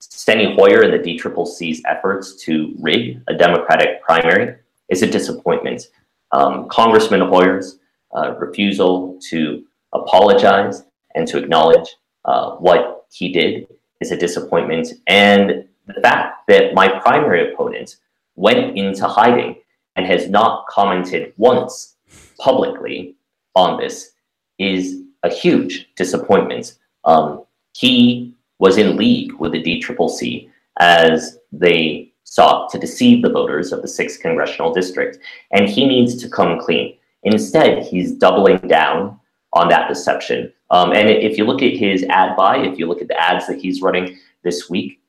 [0.00, 4.56] Steny Hoyer and the DCCC's efforts to rig a Democratic primary
[4.92, 5.88] is a disappointment.
[6.32, 7.78] Um, Congressman Hoyer's
[8.14, 9.64] uh, refusal to
[9.94, 11.88] apologize and to acknowledge
[12.26, 13.66] uh, what he did
[14.00, 14.92] is a disappointment.
[15.06, 17.96] And the fact that my primary opponent
[18.36, 19.56] went into hiding
[19.96, 21.96] and has not commented once
[22.38, 23.14] publicly
[23.54, 24.12] on this
[24.58, 26.74] is a huge disappointment.
[27.04, 33.72] Um, he was in league with the DCCC as they sought to deceive the voters
[33.72, 35.18] of the 6th congressional district,
[35.50, 36.96] and he needs to come clean.
[37.24, 39.20] Instead, he's doubling down
[39.52, 40.50] on that deception.
[40.70, 43.46] Um, and if you look at his ad buy, if you look at the ads
[43.48, 45.02] that he's running this week,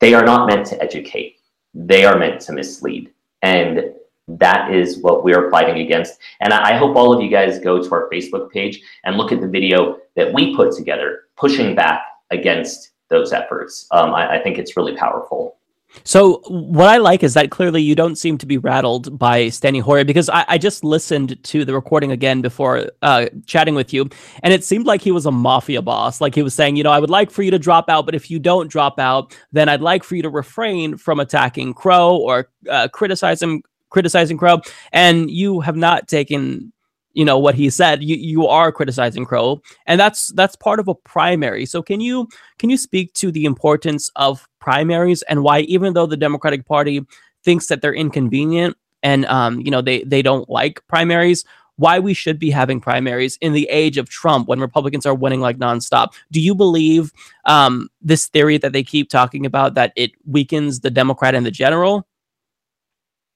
[0.00, 1.36] they are not meant to educate.
[1.74, 3.12] They are meant to mislead.
[3.42, 3.92] And
[4.26, 6.18] that is what we are fighting against.
[6.40, 9.42] And I hope all of you guys go to our Facebook page and look at
[9.42, 13.86] the video that we put together, pushing back against those efforts.
[13.90, 15.58] Um, I, I think it's really powerful.
[16.02, 19.80] So what I like is that clearly you don't seem to be rattled by Steny
[19.80, 24.08] Hoyer because I, I just listened to the recording again before uh, chatting with you,
[24.42, 26.20] and it seemed like he was a mafia boss.
[26.20, 28.14] Like he was saying, you know, I would like for you to drop out, but
[28.14, 32.16] if you don't drop out, then I'd like for you to refrain from attacking Crow
[32.16, 34.60] or uh, criticizing criticizing Crow,
[34.92, 36.72] and you have not taken
[37.14, 38.02] you know what he said.
[38.02, 41.64] You you are criticizing Crow and that's that's part of a primary.
[41.64, 46.06] So can you can you speak to the importance of primaries and why even though
[46.06, 47.04] the democratic party
[47.42, 51.44] thinks that they're inconvenient and um you know they they don't like primaries
[51.76, 55.40] why we should be having primaries in the age of Trump when Republicans are winning
[55.40, 56.14] like nonstop.
[56.30, 57.12] Do you believe
[57.46, 61.50] um, this theory that they keep talking about that it weakens the Democrat and the
[61.50, 62.06] general?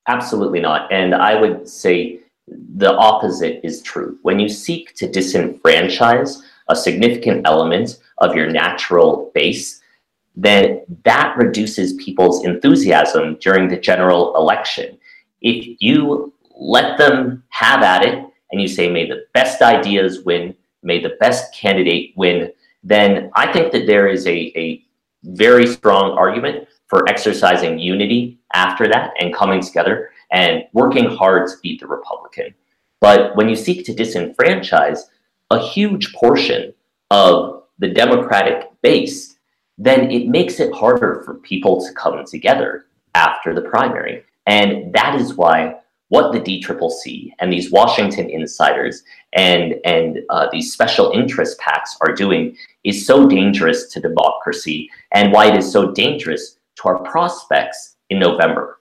[0.07, 0.91] Absolutely not.
[0.93, 2.21] And I would say
[2.77, 4.19] the opposite is true.
[4.23, 9.81] When you seek to disenfranchise a significant element of your natural base,
[10.41, 14.97] then that reduces people's enthusiasm during the general election.
[15.43, 20.55] If you let them have at it and you say, may the best ideas win,
[20.85, 22.53] may the best candidate win,
[22.85, 24.85] then I think that there is a, a
[25.25, 31.55] very strong argument for exercising unity after that and coming together and working hard to
[31.65, 32.55] beat the Republican.
[33.01, 35.01] But when you seek to disenfranchise
[35.51, 36.75] a huge portion
[37.11, 39.38] of the Democratic base,
[39.79, 44.25] then it makes it harder for people to come together after the primary.
[44.47, 45.77] And that is why
[46.09, 49.03] what the DCCC and these Washington insiders
[49.35, 55.33] and, and uh, these special interest PACs are doing is so dangerous to democracy and
[55.33, 58.81] why it is so dangerous to our prospects in November.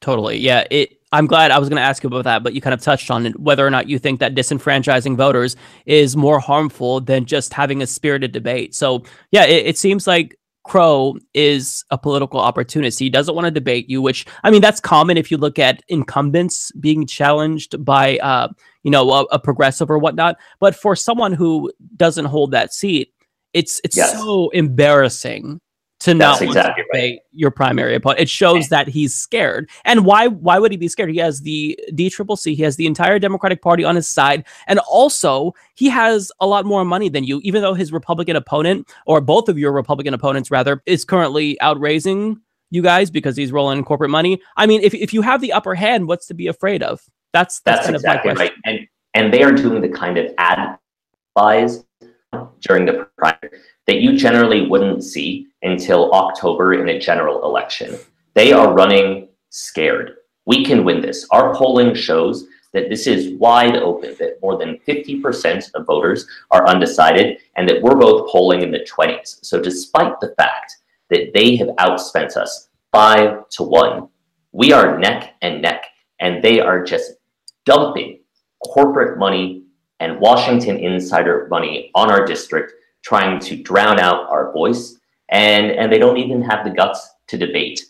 [0.00, 0.38] Totally.
[0.38, 0.64] Yeah.
[0.70, 0.97] It.
[1.12, 3.10] I'm glad I was going to ask you about that, but you kind of touched
[3.10, 5.56] on it, whether or not you think that disenfranchising voters
[5.86, 8.74] is more harmful than just having a spirited debate.
[8.74, 12.98] So, yeah, it, it seems like Crow is a political opportunist.
[12.98, 15.82] He doesn't want to debate you, which I mean that's common if you look at
[15.88, 18.48] incumbents being challenged by uh,
[18.82, 20.36] you know a, a progressive or whatnot.
[20.60, 23.14] But for someone who doesn't hold that seat,
[23.54, 24.12] it's it's yes.
[24.12, 25.60] so embarrassing
[26.00, 27.20] to That's not exactly to right.
[27.32, 28.20] your primary opponent.
[28.20, 29.68] It shows that he's scared.
[29.84, 31.10] And why why would he be scared?
[31.10, 35.54] He has the DCCC, he has the entire Democratic Party on his side, and also
[35.74, 39.48] he has a lot more money than you, even though his Republican opponent, or both
[39.48, 44.10] of your Republican opponents rather, is currently outraising you guys because he's rolling in corporate
[44.10, 44.40] money.
[44.56, 47.00] I mean, if, if you have the upper hand, what's to be afraid of?
[47.32, 48.62] That's that's, that's exactly of my question.
[48.64, 48.76] right.
[48.76, 50.78] And and they are doing the kind of ad
[51.34, 51.84] buys
[52.60, 57.98] during the primary that you generally wouldn't see until October in a general election.
[58.34, 60.16] They are running scared.
[60.46, 61.26] We can win this.
[61.30, 66.68] Our polling shows that this is wide open, that more than 50% of voters are
[66.68, 69.44] undecided, and that we're both polling in the 20s.
[69.44, 70.76] So, despite the fact
[71.10, 74.08] that they have outspent us five to one,
[74.52, 75.86] we are neck and neck,
[76.20, 77.12] and they are just
[77.64, 78.20] dumping
[78.64, 79.64] corporate money
[80.00, 82.72] and Washington insider money on our district,
[83.02, 84.97] trying to drown out our voice,
[85.30, 87.84] and, and they don't even have the guts to debate.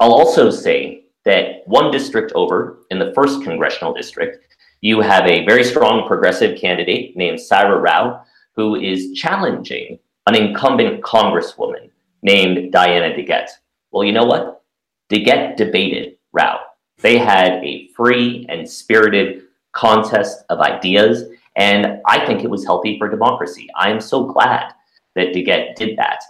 [0.00, 5.46] I'll also say that one district over in the first congressional district, you have a
[5.46, 8.24] very strong progressive candidate named Saira Rao,
[8.56, 11.90] who is challenging an incumbent congresswoman
[12.22, 13.50] named Diana DeGette.
[13.92, 14.62] Well, you know what?
[15.10, 16.60] DeGette debated Rao.
[16.98, 19.42] They had a free and spirited
[19.72, 21.24] contest of ideas,
[21.56, 23.68] and I think it was healthy for democracy.
[23.76, 24.72] I am so glad
[25.16, 26.22] that DeGette did that.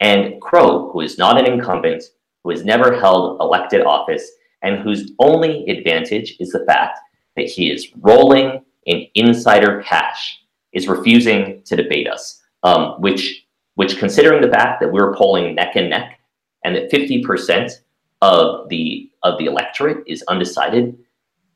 [0.00, 2.04] And Crow, who is not an incumbent,
[2.44, 4.30] who has never held elected office,
[4.62, 6.98] and whose only advantage is the fact
[7.36, 10.38] that he is rolling in insider cash,
[10.72, 15.76] is refusing to debate us, um, which which considering the fact that we're polling neck
[15.76, 16.18] and neck
[16.64, 17.70] and that 50%
[18.22, 20.96] of the of the electorate is undecided,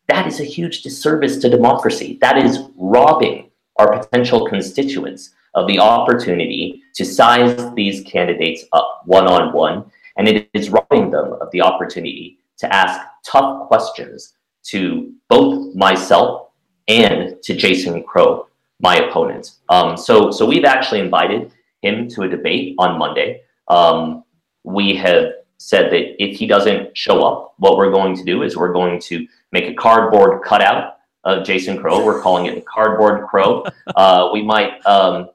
[0.08, 2.18] that is a huge disservice to democracy.
[2.20, 9.26] That is robbing our potential constituents of the opportunity to size these candidates up one
[9.26, 9.90] on one.
[10.16, 16.48] And it is robbing them of the opportunity to ask tough questions to both myself
[16.88, 18.48] and to Jason Crow,
[18.80, 19.52] my opponent.
[19.68, 21.52] Um, so, so we've actually invited
[21.82, 23.42] him to a debate on Monday.
[23.68, 24.24] Um,
[24.64, 28.56] we have said that if he doesn't show up, what we're going to do is
[28.56, 32.04] we're going to make a cardboard cutout of Jason Crow.
[32.04, 33.64] We're calling it the cardboard crow.
[33.96, 35.28] Uh, we might um,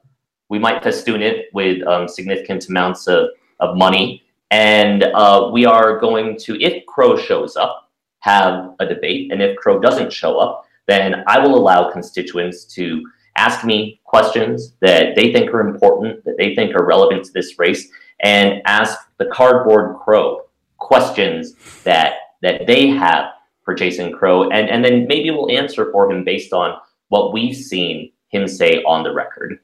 [0.48, 5.98] we might festoon it with um, significant amounts of, of money, and uh, we are
[5.98, 7.90] going to, if Crow shows up,
[8.20, 9.32] have a debate.
[9.32, 13.04] And if Crow doesn't show up, then I will allow constituents to
[13.36, 17.58] ask me questions that they think are important, that they think are relevant to this
[17.58, 17.88] race,
[18.20, 20.42] and ask the cardboard crow
[20.78, 21.54] questions
[21.84, 23.26] that that they have
[23.64, 26.78] for Jason Crow, and, and then maybe we'll answer for him based on
[27.08, 29.58] what we've seen him say on the record.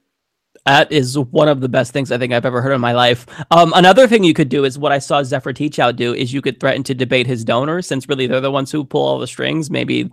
[0.64, 3.26] That is one of the best things I think I've ever heard in my life.
[3.50, 6.40] Um, another thing you could do is what I saw Zephyr Teachout do is you
[6.40, 9.26] could threaten to debate his donors, since really they're the ones who pull all the
[9.26, 9.70] strings.
[9.70, 10.08] Maybe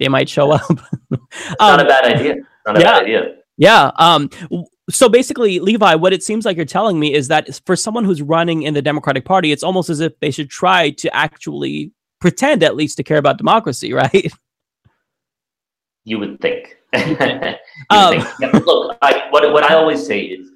[0.00, 0.68] they might show up.
[1.10, 1.18] um,
[1.60, 2.36] not a bad idea.
[2.66, 3.36] Not a yeah, bad idea.
[3.56, 3.92] Yeah.
[3.96, 4.30] Um,
[4.90, 8.20] so basically, Levi, what it seems like you're telling me is that for someone who's
[8.20, 12.62] running in the Democratic Party, it's almost as if they should try to actually pretend
[12.62, 14.32] at least to care about democracy, right?
[16.04, 16.76] You would think.
[16.94, 17.16] you
[17.90, 18.28] um, think.
[18.40, 20.50] Yeah, look, I, what, what I always say is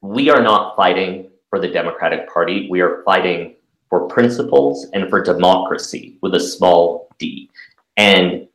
[0.00, 2.68] we are not fighting for the Democratic Party.
[2.70, 3.56] We are fighting
[3.88, 7.48] for principles and for democracy with a small d.
[7.96, 8.48] And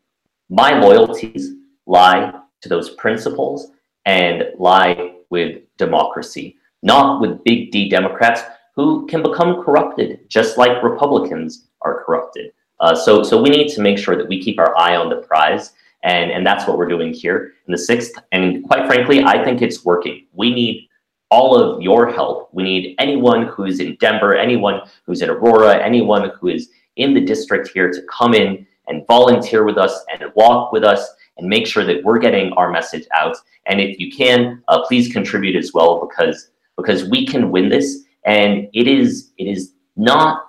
[0.49, 1.51] my loyalties
[1.85, 3.71] lie to those principles
[4.05, 8.41] and lie with democracy, not with big D Democrats
[8.75, 12.51] who can become corrupted just like Republicans are corrupted.
[12.79, 15.17] Uh, so, so we need to make sure that we keep our eye on the
[15.17, 18.13] prize, and and that's what we're doing here in the sixth.
[18.31, 20.27] And quite frankly, I think it's working.
[20.33, 20.87] We need
[21.29, 22.49] all of your help.
[22.53, 27.21] We need anyone who's in Denver, anyone who's in Aurora, anyone who is in the
[27.21, 31.07] district here to come in and volunteer with us and walk with us
[31.37, 33.37] and make sure that we're getting our message out.
[33.65, 38.03] And if you can, uh, please contribute as well because because we can win this.
[38.25, 40.47] And it is it is not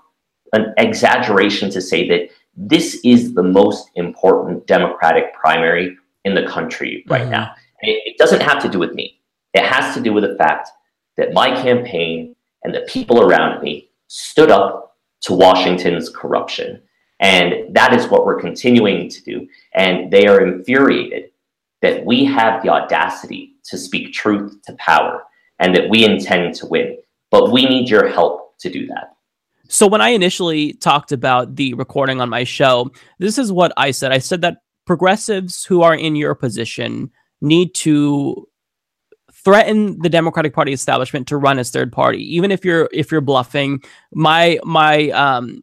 [0.53, 7.05] an exaggeration to say that this is the most important Democratic primary in the country
[7.09, 7.31] right mm-hmm.
[7.31, 7.55] now.
[7.81, 9.21] It, it doesn't have to do with me.
[9.55, 10.71] It has to do with the fact
[11.17, 16.83] that my campaign and the people around me stood up to Washington's corruption.
[17.21, 19.47] And that is what we're continuing to do.
[19.75, 21.31] And they are infuriated
[21.81, 25.23] that we have the audacity to speak truth to power
[25.59, 26.99] and that we intend to win.
[27.31, 29.12] But we need your help to do that.
[29.73, 33.91] So when I initially talked about the recording on my show, this is what I
[33.91, 34.13] said.
[34.13, 38.47] I said that progressives who are in your position need to
[39.33, 43.23] threaten the Democratic Party establishment to run as third party, even if you're if you're
[43.23, 43.83] bluffing.
[44.13, 45.63] My my um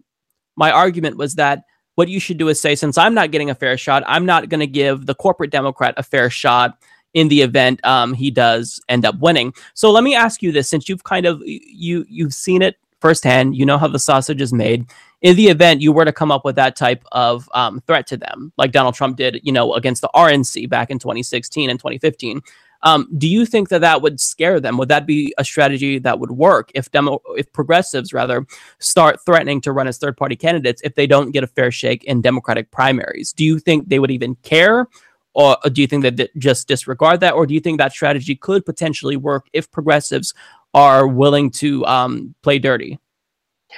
[0.55, 1.61] my argument was that
[1.93, 4.49] what you should do is say, since I'm not getting a fair shot, I'm not
[4.49, 6.79] going to give the corporate Democrat a fair shot
[7.13, 9.53] in the event um, he does end up winning.
[9.75, 13.55] So let me ask you this: since you've kind of you you've seen it firsthand,
[13.55, 14.85] you know how the sausage is made.
[15.21, 18.17] In the event you were to come up with that type of um, threat to
[18.17, 22.41] them, like Donald Trump did, you know, against the RNC back in 2016 and 2015,
[22.83, 24.77] um, do you think that that would scare them?
[24.77, 28.45] Would that be a strategy that would work if demo, if progressives rather
[28.79, 32.05] start threatening to run as third party candidates if they don't get a fair shake
[32.05, 33.33] in Democratic primaries?
[33.33, 34.87] Do you think they would even care?
[35.33, 37.33] Or do you think that they just disregard that?
[37.33, 40.33] Or do you think that strategy could potentially work if progressives
[40.73, 42.99] are willing to um, play dirty?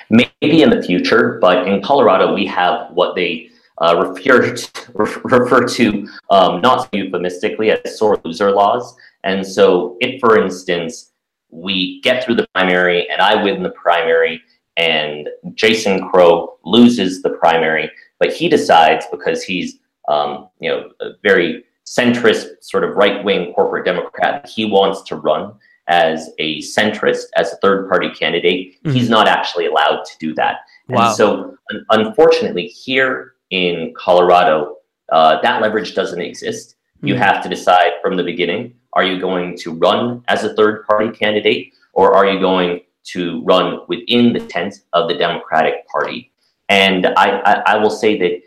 [0.10, 3.50] Maybe in the future, but in Colorado, we have what they
[3.82, 8.96] uh, refer to, refer to um, not euphemistically as sore loser laws.
[9.24, 11.12] And so, if, for instance,
[11.50, 14.42] we get through the primary and I win the primary,
[14.78, 21.12] and Jason Crow loses the primary, but he decides because he's um, you know a
[21.24, 25.54] very centrist, sort of right wing corporate Democrat, he wants to run
[25.92, 28.82] as a centrist, as a third party candidate.
[28.84, 28.96] Mm-hmm.
[28.96, 30.62] He's not actually allowed to do that.
[30.88, 31.08] Wow.
[31.08, 34.78] And so, un- unfortunately, here in Colorado,
[35.12, 36.76] uh, that leverage doesn't exist.
[36.98, 37.08] Mm-hmm.
[37.08, 40.86] You have to decide from the beginning are you going to run as a third
[40.86, 46.32] party candidate or are you going to run within the tent of the Democratic Party?
[46.68, 48.42] And I, I, I will say that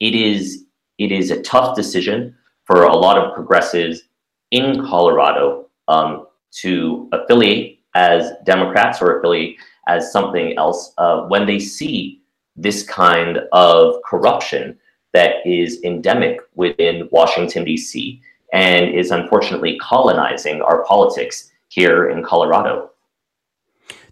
[0.00, 0.64] it is
[0.98, 4.02] it is a tough decision for a lot of progressives
[4.50, 6.25] in Colorado um,
[6.62, 9.56] to affiliate as Democrats or affiliate
[9.88, 12.22] as something else uh, when they see
[12.56, 14.78] this kind of corruption
[15.12, 18.20] that is endemic within Washington, D.C.,
[18.52, 22.90] and is unfortunately colonizing our politics here in Colorado.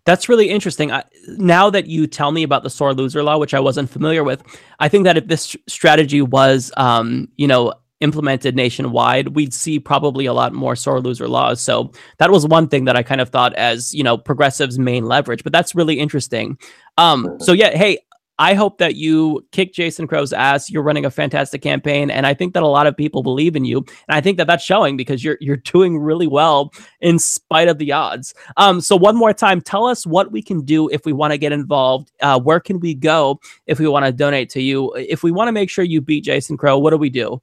[0.04, 0.92] That's really interesting.
[0.92, 4.22] I, now that you tell me about the sore loser law, which I wasn't familiar
[4.22, 4.42] with,
[4.78, 7.72] I think that if this strategy was, um, you know,
[8.04, 11.60] implemented nationwide, we'd see probably a lot more sore loser laws.
[11.60, 15.06] So that was one thing that I kind of thought as, you know, progressives' main
[15.06, 15.42] leverage.
[15.42, 16.58] But that's really interesting.
[16.98, 17.98] Um, so yeah, hey,
[18.38, 20.68] I hope that you kick Jason Crow's ass.
[20.68, 23.64] You're running a fantastic campaign, and I think that a lot of people believe in
[23.64, 27.68] you, and I think that that's showing because you're you're doing really well in spite
[27.68, 28.34] of the odds.
[28.56, 31.38] Um, so one more time, tell us what we can do if we want to
[31.38, 32.10] get involved.
[32.20, 34.92] Uh, where can we go if we want to donate to you?
[34.94, 37.40] If we want to make sure you beat Jason Crow, what do we do?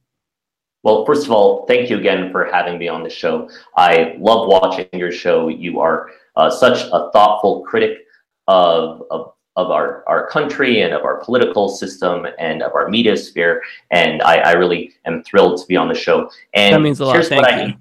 [0.82, 3.48] Well, first of all, thank you again for having me on the show.
[3.76, 5.48] I love watching your show.
[5.48, 7.98] You are uh, such a thoughtful critic
[8.48, 13.16] of, of of our, our country and of our political system and of our media
[13.16, 13.62] sphere.
[13.90, 16.30] And I, I really am thrilled to be on the show.
[16.54, 17.14] And that means a lot.
[17.14, 17.52] Here's Thank what.
[17.52, 17.78] I need.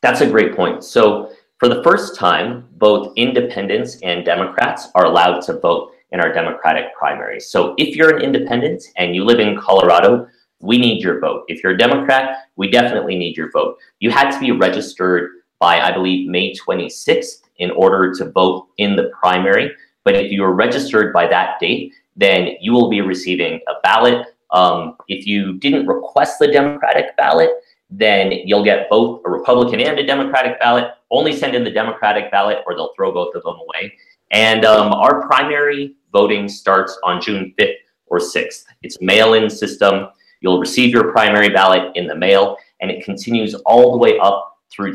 [0.00, 0.82] That's a great point.
[0.82, 6.32] So for the first time, both independents and Democrats are allowed to vote in our
[6.32, 7.38] Democratic primary.
[7.38, 10.26] So if you're an independent and you live in Colorado,
[10.60, 11.44] we need your vote.
[11.48, 13.78] If you're a Democrat, we definitely need your vote.
[13.98, 18.96] You had to be registered by, I believe, May 26th in order to vote in
[18.96, 19.72] the primary.
[20.04, 24.26] But if you are registered by that date, then you will be receiving a ballot.
[24.50, 27.50] Um, if you didn't request the Democratic ballot,
[27.90, 30.92] then you'll get both a Republican and a Democratic ballot.
[31.10, 33.94] Only send in the Democratic ballot, or they'll throw both of them away.
[34.30, 37.74] And um, our primary voting starts on June 5th
[38.06, 38.64] or 6th.
[38.82, 40.08] It's mail in system.
[40.40, 44.58] You'll receive your primary ballot in the mail, and it continues all the way up
[44.72, 44.94] through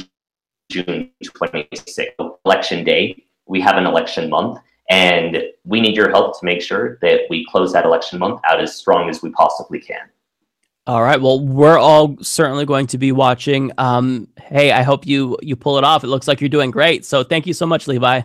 [0.71, 3.23] June 26th, election day.
[3.47, 4.59] We have an election month,
[4.89, 8.59] and we need your help to make sure that we close that election month out
[8.59, 10.09] as strong as we possibly can.
[10.87, 11.19] All right.
[11.19, 13.71] Well, we're all certainly going to be watching.
[13.79, 16.03] Um, hey, I hope you you pull it off.
[16.03, 17.05] It looks like you're doing great.
[17.05, 18.21] So thank you so much, Levi.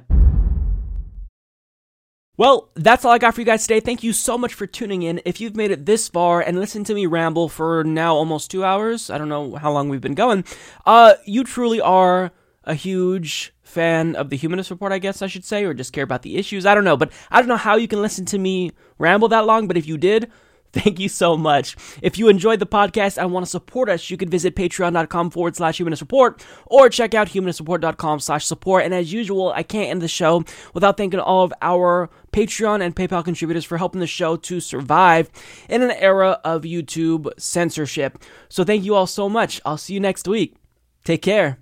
[2.41, 3.81] Well, that's all I got for you guys today.
[3.81, 5.21] Thank you so much for tuning in.
[5.27, 8.65] If you've made it this far and listened to me ramble for now almost two
[8.65, 10.45] hours, I don't know how long we've been going,
[10.87, 12.31] uh, you truly are
[12.65, 16.03] a huge fan of the Humanist Report, I guess I should say, or just care
[16.05, 16.65] about the issues.
[16.65, 19.45] I don't know, but I don't know how you can listen to me ramble that
[19.45, 20.33] long, but if you did,
[20.73, 21.77] Thank you so much.
[22.01, 25.57] If you enjoyed the podcast and want to support us, you can visit patreon.com forward
[25.57, 28.85] slash humanist report or check out humanistreport.com slash support.
[28.85, 32.95] And as usual, I can't end the show without thanking all of our Patreon and
[32.95, 35.29] PayPal contributors for helping the show to survive
[35.69, 38.19] in an era of YouTube censorship.
[38.49, 39.61] So thank you all so much.
[39.65, 40.57] I'll see you next week.
[41.05, 41.59] Take care.